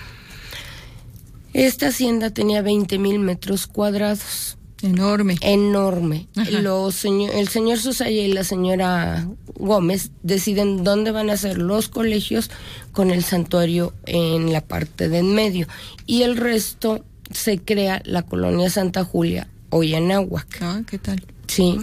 Esta 1.55 1.89
hacienda 1.89 2.29
tenía 2.29 2.61
20 2.61 2.99
mil 2.99 3.19
metros 3.19 3.67
cuadrados. 3.67 4.59
Enorme. 4.83 5.37
Enorme. 5.41 6.27
Los 6.51 7.05
el 7.05 7.49
señor 7.49 7.79
Susaya 7.79 8.23
y 8.23 8.33
la 8.33 8.43
señora 8.43 9.29
Gómez 9.55 10.11
deciden 10.23 10.83
dónde 10.83 11.13
van 11.13 11.31
a 11.31 11.37
ser 11.37 11.59
los 11.59 11.89
colegios 11.89 12.51
con 12.91 13.11
el 13.11 13.23
santuario 13.23 13.95
en 14.07 14.53
la 14.53 14.61
parte 14.61 15.09
de 15.09 15.19
en 15.19 15.35
medio. 15.35 15.69
Y 16.07 16.23
el 16.23 16.37
resto 16.37 17.05
se 17.31 17.59
crea 17.59 18.03
la 18.05 18.23
colonia 18.23 18.71
Santa 18.71 19.05
Julia, 19.05 19.49
hoy 19.71 19.95
en 19.95 20.11
Aguac. 20.11 20.59
Ah, 20.61 20.83
¿qué 20.87 20.99
tal? 20.99 21.25
Sí. 21.47 21.79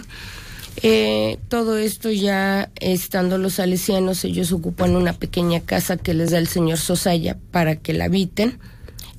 Eh, 0.82 1.38
todo 1.48 1.76
esto 1.78 2.10
ya 2.10 2.70
estando 2.76 3.38
los 3.38 3.54
salesianos, 3.54 4.24
ellos 4.24 4.52
ocupan 4.52 4.94
una 4.96 5.12
pequeña 5.14 5.60
casa 5.60 5.96
que 5.96 6.14
les 6.14 6.30
da 6.30 6.38
el 6.38 6.48
señor 6.48 6.78
Sosaya 6.78 7.36
para 7.50 7.76
que 7.76 7.92
la 7.92 8.04
habiten. 8.04 8.58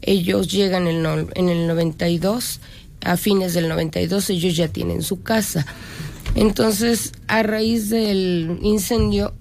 Ellos 0.01 0.51
llegan 0.51 0.87
en, 0.87 1.05
en 1.05 1.49
el 1.49 1.67
92 1.67 2.59
a 3.03 3.17
fines 3.17 3.53
del 3.53 3.69
92 3.69 4.29
ellos 4.29 4.55
ya 4.55 4.67
tienen 4.67 5.01
su 5.01 5.21
casa. 5.21 5.65
Entonces, 6.35 7.11
a 7.27 7.43
raíz 7.43 7.89
del 7.89 8.59
incendio, 8.61 9.33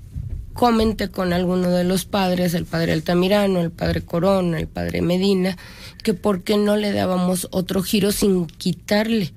comenté 0.54 1.08
con 1.08 1.32
alguno 1.32 1.70
de 1.70 1.84
los 1.84 2.04
padres, 2.04 2.54
el 2.54 2.66
padre 2.66 2.92
Altamirano, 2.92 3.60
el 3.60 3.70
padre 3.70 4.02
Corona, 4.02 4.58
el 4.58 4.66
padre 4.66 5.00
Medina, 5.02 5.56
que 6.02 6.14
por 6.14 6.42
qué 6.42 6.56
no 6.56 6.76
le 6.76 6.92
dábamos 6.92 7.48
otro 7.50 7.82
giro 7.82 8.12
sin 8.12 8.46
quitarle 8.46 9.32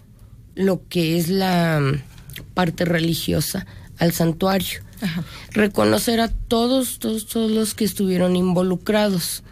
lo 0.56 0.82
que 0.88 1.18
es 1.18 1.30
la 1.30 1.82
parte 2.54 2.86
religiosa 2.86 3.66
al 4.00 4.12
santuario. 4.14 4.82
Reconocer 5.52 6.20
a 6.22 6.30
todos, 6.30 7.00
todos, 7.00 7.28
todos 7.28 7.52
los 7.52 7.74
que 7.74 7.86
estuvieron 7.86 8.36
involucrados 8.36 9.44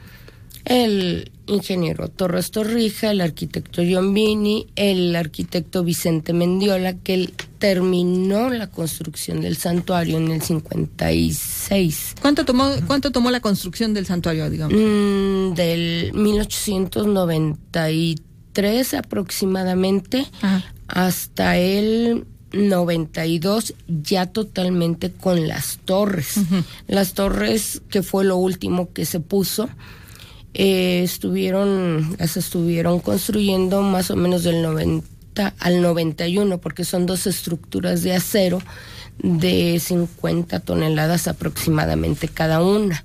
el 0.65 1.31
ingeniero 1.51 2.07
Torres 2.07 2.49
Torrija, 2.51 3.09
el 3.11 3.21
arquitecto 3.21 3.81
John 3.89 4.13
Vini, 4.13 4.67
el 4.75 5.15
arquitecto 5.15 5.83
Vicente 5.83 6.33
Mendiola, 6.33 6.93
que 6.93 7.13
él 7.13 7.33
terminó 7.59 8.49
la 8.49 8.67
construcción 8.67 9.39
del 9.41 9.57
santuario 9.57 10.17
en 10.17 10.31
el 10.31 10.41
56. 10.41 12.15
¿Cuánto 12.21 12.45
tomó, 12.45 12.71
cuánto 12.87 13.11
tomó 13.11 13.29
la 13.29 13.39
construcción 13.39 13.93
del 13.93 14.05
santuario, 14.05 14.49
digamos? 14.49 14.77
Mm, 14.77 15.53
del 15.53 16.11
1893 16.13 18.93
aproximadamente 18.95 20.25
hasta 20.87 21.57
el 21.57 22.25
92 22.53 23.75
ya 23.87 24.25
totalmente 24.25 25.11
con 25.11 25.47
las 25.47 25.79
torres. 25.85 26.35
Las 26.87 27.13
torres 27.13 27.81
que 27.89 28.03
fue 28.03 28.25
lo 28.25 28.37
último 28.37 28.91
que 28.91 29.05
se 29.05 29.19
puso 29.19 29.69
eh, 30.53 31.01
estuvieron, 31.03 32.15
las 32.19 32.37
estuvieron 32.37 32.99
construyendo 32.99 33.81
más 33.81 34.11
o 34.11 34.15
menos 34.15 34.43
del 34.43 34.61
90 34.61 35.53
al 35.59 35.81
91, 35.81 36.57
porque 36.57 36.83
son 36.83 37.05
dos 37.05 37.27
estructuras 37.27 38.03
de 38.03 38.15
acero 38.15 38.61
de 39.23 39.79
50 39.79 40.59
toneladas 40.59 41.27
aproximadamente 41.27 42.27
cada 42.27 42.61
una. 42.63 43.03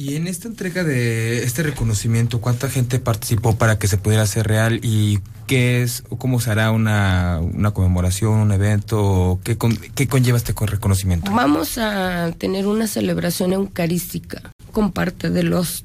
Y 0.00 0.14
en 0.14 0.26
esta 0.26 0.48
entrega 0.48 0.82
de 0.82 1.44
este 1.44 1.62
reconocimiento, 1.62 2.40
¿cuánta 2.40 2.70
gente 2.70 2.98
participó 3.00 3.56
para 3.56 3.78
que 3.78 3.86
se 3.86 3.98
pudiera 3.98 4.22
hacer 4.22 4.46
real 4.46 4.80
y 4.82 5.18
qué 5.46 5.82
es 5.82 6.04
o 6.08 6.16
cómo 6.16 6.40
se 6.40 6.50
hará 6.50 6.70
una, 6.70 7.38
una 7.40 7.72
conmemoración, 7.72 8.32
un 8.32 8.52
evento? 8.52 9.40
¿Qué, 9.44 9.58
¿Qué 9.94 10.08
conlleva 10.08 10.38
este 10.38 10.54
reconocimiento? 10.58 11.30
Vamos 11.30 11.76
a 11.76 12.32
tener 12.38 12.66
una 12.66 12.86
celebración 12.86 13.52
eucarística 13.52 14.52
con 14.72 14.92
parte 14.92 15.28
de 15.28 15.42
los 15.42 15.84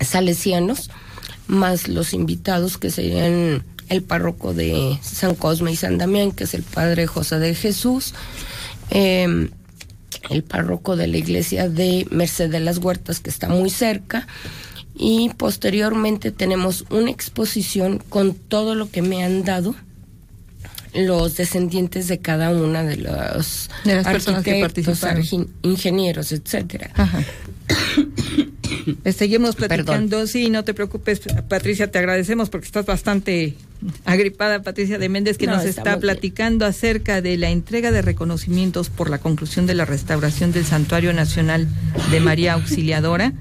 salesianos, 0.00 0.90
más 1.46 1.88
los 1.88 2.12
invitados 2.12 2.78
que 2.78 2.90
serían 2.90 3.64
el 3.88 4.02
párroco 4.02 4.54
de 4.54 4.98
San 5.02 5.34
Cosme 5.34 5.72
y 5.72 5.76
San 5.76 5.98
Damián, 5.98 6.32
que 6.32 6.44
es 6.44 6.54
el 6.54 6.62
padre 6.62 7.06
José 7.06 7.38
de 7.38 7.54
Jesús, 7.54 8.14
em, 8.90 9.50
el 10.30 10.44
párroco 10.44 10.96
de 10.96 11.08
la 11.08 11.18
iglesia 11.18 11.68
de 11.68 12.06
Merced 12.10 12.50
de 12.50 12.60
las 12.60 12.78
Huertas, 12.78 13.20
que 13.20 13.30
está 13.30 13.48
muy 13.48 13.70
cerca, 13.70 14.26
y 14.94 15.30
posteriormente 15.36 16.30
tenemos 16.30 16.84
una 16.90 17.10
exposición 17.10 17.98
con 17.98 18.34
todo 18.34 18.74
lo 18.74 18.90
que 18.90 19.02
me 19.02 19.24
han 19.24 19.44
dado 19.44 19.74
los 20.94 21.36
descendientes 21.36 22.08
de 22.08 22.18
cada 22.18 22.50
una 22.50 22.82
de 22.82 22.96
los 22.96 23.70
de 23.84 23.94
las 23.96 24.06
personas 24.06 24.44
que 24.44 24.60
participaron, 24.60 25.24
ingenieros, 25.62 26.32
etcétera. 26.32 26.90
Seguimos 29.14 29.56
platicando. 29.56 30.26
Sí, 30.26 30.50
no 30.50 30.64
te 30.64 30.74
preocupes, 30.74 31.20
Patricia, 31.48 31.90
te 31.90 31.98
agradecemos 31.98 32.50
porque 32.50 32.66
estás 32.66 32.86
bastante 32.86 33.54
agripada, 34.04 34.62
Patricia 34.62 34.98
de 34.98 35.08
Méndez, 35.08 35.38
que 35.38 35.46
nos 35.46 35.64
está 35.64 35.98
platicando 35.98 36.66
acerca 36.66 37.20
de 37.20 37.36
la 37.36 37.50
entrega 37.50 37.90
de 37.90 38.02
reconocimientos 38.02 38.90
por 38.90 39.10
la 39.10 39.18
conclusión 39.18 39.66
de 39.66 39.74
la 39.74 39.84
restauración 39.84 40.52
del 40.52 40.64
Santuario 40.64 41.12
Nacional 41.12 41.68
de 42.10 42.20
María 42.20 42.54
Auxiliadora, 42.54 43.32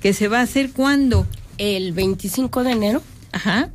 que 0.00 0.12
se 0.12 0.28
va 0.28 0.40
a 0.40 0.42
hacer 0.42 0.70
cuando? 0.72 1.26
El 1.58 1.92
25 1.92 2.64
de 2.64 2.72
enero. 2.72 3.02
Ajá. 3.32 3.70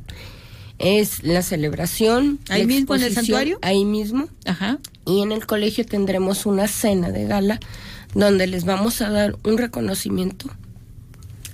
Es 0.78 1.22
la 1.22 1.42
celebración. 1.42 2.38
Ahí 2.48 2.66
mismo 2.66 2.94
en 2.94 3.02
el 3.02 3.12
santuario. 3.12 3.58
Ahí 3.62 3.84
mismo. 3.84 4.28
Ajá. 4.44 4.78
Y 5.06 5.22
en 5.22 5.32
el 5.32 5.46
colegio 5.46 5.84
tendremos 5.84 6.46
una 6.46 6.66
cena 6.68 7.10
de 7.10 7.26
gala 7.26 7.60
donde 8.14 8.46
les 8.46 8.64
vamos 8.64 9.00
a 9.00 9.10
dar 9.10 9.36
un 9.44 9.58
reconocimiento 9.58 10.50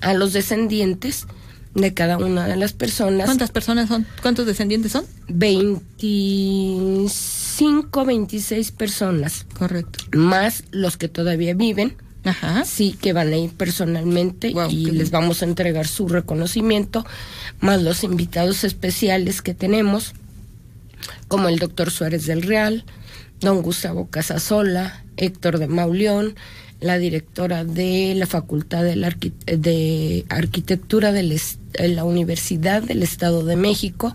a 0.01 0.15
los 0.15 0.33
descendientes 0.33 1.27
de 1.75 1.93
cada 1.95 2.19
una 2.19 2.47
de 2.47 2.57
las 2.57 2.73
personas. 2.73 3.27
¿Cuántas 3.27 3.51
personas 3.51 3.89
son? 3.89 4.07
¿Cuántos 4.23 4.47
descendientes 4.47 4.93
son? 4.93 5.05
25, 5.29 8.05
26 8.05 8.71
personas. 8.73 9.47
Correcto. 9.59 10.05
Más 10.13 10.63
los 10.71 10.97
que 10.97 11.09
todavía 11.09 11.55
viven. 11.55 11.97
Ajá. 12.25 12.65
Sí, 12.65 12.97
que 13.01 13.13
van 13.13 13.33
a 13.33 13.37
ir 13.37 13.51
personalmente 13.51 14.53
y 14.71 14.91
les 14.91 15.11
vamos 15.11 15.43
a 15.43 15.47
entregar 15.47 15.87
su 15.87 16.09
reconocimiento, 16.09 17.07
más 17.61 17.83
los 17.83 18.03
invitados 18.05 18.65
especiales 18.65 19.41
que 19.41 19.55
tenemos, 19.55 20.15
como 21.29 21.49
el 21.49 21.59
doctor 21.59 21.91
Suárez 21.91 22.27
del 22.27 22.43
Real, 22.43 22.85
don 23.41 23.63
Gustavo 23.63 24.11
Casasola, 24.11 25.05
Héctor 25.17 25.59
de 25.59 25.69
Mauleón, 25.69 26.35
la 26.81 26.99
directora 26.99 27.65
de 27.65 28.15
la 28.15 28.27
Facultad 28.27 28.85
de, 28.85 29.33
de 29.47 30.25
Arquitectura 30.29 31.13
de 31.13 31.41
la 31.89 32.05
Universidad 32.05 32.83
del 32.83 33.03
Estado 33.03 33.45
de 33.45 33.57
México, 33.57 34.15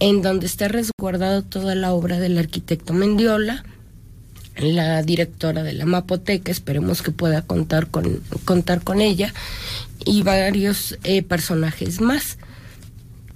en 0.00 0.22
donde 0.22 0.46
está 0.46 0.68
resguardada 0.68 1.42
toda 1.42 1.74
la 1.74 1.92
obra 1.92 2.18
del 2.18 2.38
arquitecto 2.38 2.92
Mendiola, 2.92 3.64
la 4.56 5.02
directora 5.02 5.62
de 5.62 5.72
la 5.72 5.86
Mapoteca, 5.86 6.50
esperemos 6.50 7.02
que 7.02 7.12
pueda 7.12 7.42
contar 7.42 7.86
con, 7.88 8.20
contar 8.44 8.82
con 8.82 9.00
ella, 9.00 9.32
y 10.04 10.22
varios 10.22 10.98
eh, 11.04 11.22
personajes 11.22 12.00
más. 12.00 12.38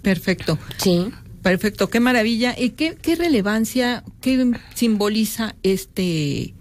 Perfecto. 0.02 0.58
Sí. 0.78 1.06
Perfecto, 1.42 1.90
qué 1.90 2.00
maravilla. 2.00 2.54
¿Y 2.58 2.70
qué, 2.70 2.96
qué 3.00 3.16
relevancia, 3.16 4.02
qué 4.20 4.52
simboliza 4.74 5.54
este, 5.62 6.54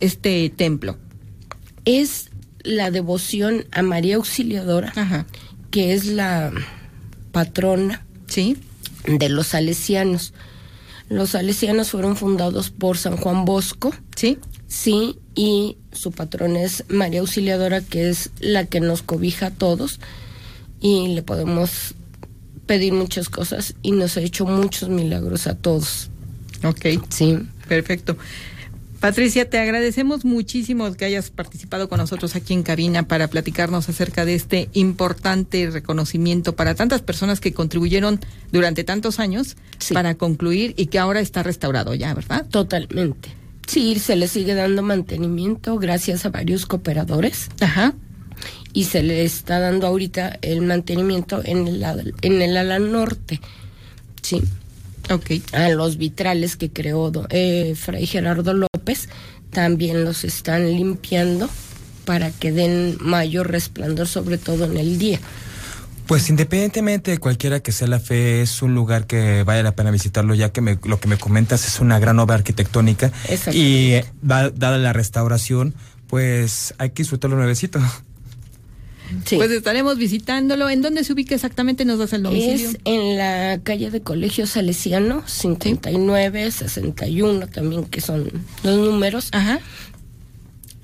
este 0.00 0.50
templo? 0.50 0.98
Es 1.84 2.30
la 2.62 2.90
devoción 2.90 3.66
a 3.72 3.82
María 3.82 4.16
Auxiliadora, 4.16 5.26
que 5.70 5.92
es 5.92 6.06
la 6.06 6.52
patrona 7.32 8.04
¿Sí? 8.26 8.56
de 9.06 9.28
los 9.28 9.48
salesianos. 9.48 10.32
Los 11.08 11.30
salesianos 11.30 11.90
fueron 11.90 12.16
fundados 12.16 12.70
por 12.70 12.96
San 12.96 13.16
Juan 13.16 13.44
Bosco. 13.44 13.94
Sí. 14.16 14.38
Sí, 14.66 15.18
y 15.34 15.76
su 15.92 16.10
patrona 16.10 16.62
es 16.62 16.84
María 16.88 17.20
Auxiliadora, 17.20 17.82
que 17.82 18.08
es 18.08 18.30
la 18.40 18.64
que 18.64 18.80
nos 18.80 19.02
cobija 19.02 19.46
a 19.46 19.50
todos. 19.50 20.00
Y 20.80 21.08
le 21.08 21.22
podemos 21.22 21.94
pedir 22.66 22.92
muchas 22.92 23.28
cosas 23.28 23.74
y 23.82 23.92
nos 23.92 24.16
ha 24.16 24.20
hecho 24.20 24.46
muchos 24.46 24.88
milagros 24.88 25.46
a 25.46 25.54
todos. 25.54 26.08
Ok. 26.62 26.86
Sí. 27.10 27.38
Perfecto. 27.68 28.16
Patricia, 29.04 29.50
te 29.50 29.58
agradecemos 29.58 30.24
muchísimo 30.24 30.90
que 30.94 31.04
hayas 31.04 31.28
participado 31.28 31.90
con 31.90 31.98
nosotros 31.98 32.36
aquí 32.36 32.54
en 32.54 32.62
cabina 32.62 33.06
para 33.06 33.28
platicarnos 33.28 33.86
acerca 33.90 34.24
de 34.24 34.34
este 34.34 34.70
importante 34.72 35.68
reconocimiento 35.70 36.56
para 36.56 36.74
tantas 36.74 37.02
personas 37.02 37.38
que 37.38 37.52
contribuyeron 37.52 38.18
durante 38.50 38.82
tantos 38.82 39.20
años 39.20 39.58
para 39.92 40.14
concluir 40.14 40.72
y 40.78 40.86
que 40.86 40.98
ahora 40.98 41.20
está 41.20 41.42
restaurado 41.42 41.92
ya, 41.92 42.14
¿verdad? 42.14 42.46
Totalmente. 42.46 43.28
Sí, 43.66 43.98
se 43.98 44.16
le 44.16 44.26
sigue 44.26 44.54
dando 44.54 44.80
mantenimiento 44.80 45.78
gracias 45.78 46.24
a 46.24 46.30
varios 46.30 46.64
cooperadores. 46.64 47.50
Ajá. 47.60 47.92
Y 48.72 48.84
se 48.84 49.02
le 49.02 49.22
está 49.22 49.58
dando 49.60 49.86
ahorita 49.86 50.38
el 50.40 50.62
mantenimiento 50.62 51.42
en 51.44 51.68
el, 51.68 52.14
en 52.22 52.40
el 52.40 52.56
ala 52.56 52.78
norte. 52.78 53.38
Sí. 54.22 54.40
Ok. 55.10 55.32
A 55.52 55.68
los 55.68 55.96
vitrales 55.96 56.56
que 56.56 56.70
creó 56.70 57.12
eh, 57.30 57.74
Fray 57.76 58.06
Gerardo 58.06 58.54
López 58.54 59.08
también 59.50 60.04
los 60.04 60.24
están 60.24 60.66
limpiando 60.66 61.48
para 62.04 62.30
que 62.30 62.52
den 62.52 62.96
mayor 63.00 63.50
resplandor, 63.50 64.06
sobre 64.06 64.38
todo 64.38 64.64
en 64.64 64.76
el 64.76 64.98
día. 64.98 65.20
Pues 66.06 66.28
independientemente 66.28 67.12
de 67.12 67.18
cualquiera 67.18 67.60
que 67.60 67.72
sea 67.72 67.88
la 67.88 67.98
fe, 67.98 68.42
es 68.42 68.60
un 68.60 68.74
lugar 68.74 69.06
que 69.06 69.42
vale 69.42 69.62
la 69.62 69.74
pena 69.74 69.90
visitarlo, 69.90 70.34
ya 70.34 70.52
que 70.52 70.60
me, 70.60 70.78
lo 70.84 71.00
que 71.00 71.08
me 71.08 71.16
comentas 71.16 71.66
es 71.66 71.80
una 71.80 71.98
gran 71.98 72.18
obra 72.18 72.34
arquitectónica 72.34 73.10
y 73.52 73.94
dada 74.20 74.76
la 74.76 74.92
restauración, 74.92 75.74
pues 76.06 76.74
hay 76.76 76.90
que 76.90 77.04
disfrutarlo 77.04 77.36
nuevecito. 77.36 77.80
Pues 79.36 79.50
estaremos 79.50 79.98
visitándolo. 79.98 80.68
¿En 80.70 80.82
dónde 80.82 81.04
se 81.04 81.12
ubica 81.12 81.34
exactamente? 81.34 81.84
¿Nos 81.84 81.98
das 81.98 82.12
el 82.12 82.22
domicilio? 82.22 82.68
Es 82.70 82.78
en 82.84 83.16
la 83.16 83.60
calle 83.62 83.90
de 83.90 84.00
Colegio 84.00 84.46
Salesiano, 84.46 85.22
59, 85.26 86.50
61 86.50 87.46
también, 87.48 87.84
que 87.84 88.00
son 88.00 88.30
los 88.62 88.78
números. 88.78 89.28
Ajá. 89.32 89.60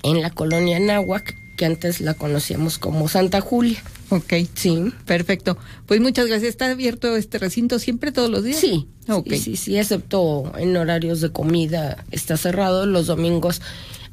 En 0.03 0.21
la 0.21 0.31
colonia 0.31 0.79
Náhuac, 0.79 1.35
que 1.57 1.65
antes 1.65 2.01
la 2.01 2.13
conocíamos 2.13 2.77
como 2.77 3.07
Santa 3.07 3.41
Julia. 3.41 3.83
Ok. 4.09 4.33
Sí. 4.55 4.91
Perfecto. 5.05 5.57
Pues 5.85 6.01
muchas 6.01 6.27
gracias. 6.27 6.49
¿Está 6.49 6.69
abierto 6.71 7.15
este 7.15 7.37
recinto 7.37 7.79
siempre 7.79 8.11
todos 8.11 8.29
los 8.29 8.43
días? 8.43 8.59
Sí. 8.59 8.87
Okay. 9.07 9.37
Sí, 9.37 9.55
sí, 9.55 9.63
sí, 9.63 9.77
excepto 9.77 10.51
en 10.57 10.75
horarios 10.77 11.21
de 11.21 11.31
comida 11.31 12.03
está 12.11 12.37
cerrado. 12.37 12.85
Los 12.85 13.07
domingos 13.07 13.61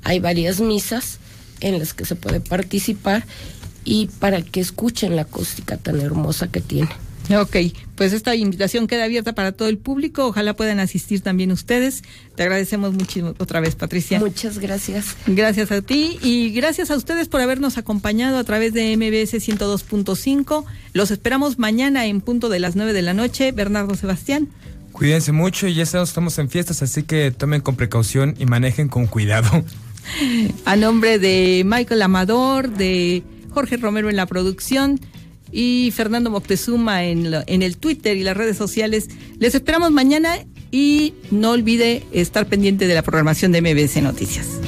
hay 0.03 0.21
varias 0.21 0.61
misas 0.61 1.19
en 1.61 1.79
las 1.79 1.95
que 1.95 2.05
se 2.05 2.15
puede 2.15 2.41
participar 2.41 3.25
y 3.89 4.11
para 4.19 4.43
que 4.43 4.61
escuchen 4.61 5.17
la 5.17 5.23
acústica 5.23 5.79
tan 5.79 5.99
hermosa 5.99 6.49
que 6.49 6.61
tiene. 6.61 6.91
Ok, 7.35 7.57
pues 7.95 8.13
esta 8.13 8.35
invitación 8.35 8.87
queda 8.87 9.05
abierta 9.05 9.35
para 9.35 9.53
todo 9.53 9.69
el 9.69 9.79
público. 9.79 10.27
Ojalá 10.27 10.55
puedan 10.55 10.79
asistir 10.79 11.23
también 11.23 11.53
ustedes. 11.53 12.03
Te 12.37 12.43
agradecemos 12.43 12.93
mucho 12.93 13.35
otra 13.39 13.61
vez, 13.61 13.77
Patricia. 13.77 14.19
Muchas 14.19 14.59
gracias. 14.59 15.17
Gracias 15.27 15.73
a 15.73 15.81
ti 15.81 16.19
y 16.23 16.51
gracias 16.51 16.91
a 16.91 16.97
ustedes 16.97 17.29
por 17.29 17.41
habernos 17.41 17.79
acompañado 17.79 18.39
a 18.39 18.45
través 18.45 18.75
de 18.75 18.95
MBS 18.97 19.35
102.5. 19.35 20.65
Los 20.93 21.11
esperamos 21.11 21.59
mañana 21.59 22.07
en 22.07 22.21
punto 22.21 22.51
de 22.51 22.59
las 22.61 22.77
9 22.77 22.93
de 22.93 23.03
la 23.03 23.15
noche. 23.15 23.53
Bernardo 23.53 23.95
Sebastián. 23.95 24.49
Cuídense 24.93 25.33
mucho 25.33 25.67
y 25.67 25.75
ya 25.75 25.83
estamos 25.83 26.39
en 26.39 26.51
fiestas, 26.51 26.83
así 26.83 27.05
que 27.05 27.31
tomen 27.31 27.63
con 27.63 27.77
precaución 27.77 28.35
y 28.39 28.45
manejen 28.45 28.89
con 28.89 29.07
cuidado. 29.07 29.65
A 30.65 30.77
nombre 30.77 31.19
de 31.19 31.63
Michael 31.67 32.03
Amador, 32.03 32.71
de 32.71 33.23
Jorge 33.51 33.77
Romero 33.77 34.11
en 34.11 34.17
la 34.17 34.27
producción 34.27 35.01
y 35.51 35.93
Fernando 35.95 36.31
Moctezuma 36.31 37.05
en, 37.05 37.35
en 37.47 37.63
el 37.63 37.79
Twitter 37.79 38.17
y 38.17 38.23
las 38.23 38.37
redes 38.37 38.57
sociales. 38.57 39.09
Les 39.39 39.55
esperamos 39.55 39.91
mañana 39.91 40.39
y 40.71 41.15
no 41.31 41.53
olvide 41.53 42.05
estar 42.13 42.47
pendiente 42.47 42.87
de 42.87 42.95
la 42.95 43.03
programación 43.03 43.53
de 43.53 43.63
MBS 43.63 44.03
Noticias. 44.03 44.61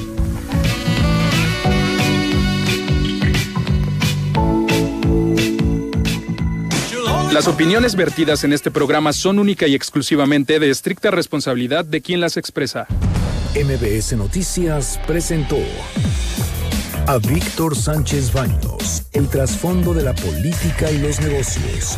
Las 7.31 7.47
opiniones 7.47 7.95
vertidas 7.95 8.43
en 8.43 8.51
este 8.51 8.71
programa 8.71 9.13
son 9.13 9.39
única 9.39 9.65
y 9.65 9.73
exclusivamente 9.73 10.59
de 10.59 10.69
estricta 10.69 11.11
responsabilidad 11.11 11.85
de 11.85 12.01
quien 12.01 12.19
las 12.19 12.35
expresa. 12.35 12.87
MBS 13.55 14.13
Noticias 14.17 14.99
presentó 15.07 15.57
a 17.07 17.17
Víctor 17.17 17.75
Sánchez 17.75 18.33
Baños, 18.33 19.07
el 19.13 19.27
trasfondo 19.27 19.93
de 19.93 20.03
la 20.03 20.13
política 20.13 20.91
y 20.91 20.99
los 20.99 21.19
negocios. 21.21 21.97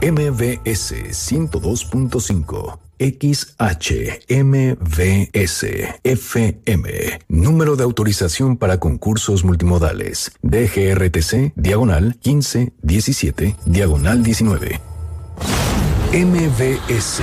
MBS 0.00 0.92
102.5 1.10 2.78
XHMVS 2.98 3.66
FM. 6.04 7.20
Número 7.28 7.76
de 7.76 7.84
autorización 7.84 8.56
para 8.56 8.78
concursos 8.78 9.44
multimodales. 9.44 10.32
DGRTC, 10.42 11.52
diagonal 11.56 12.16
1517, 12.24 13.56
diagonal 13.66 14.22
19. 14.22 14.80
MBS 16.12 17.22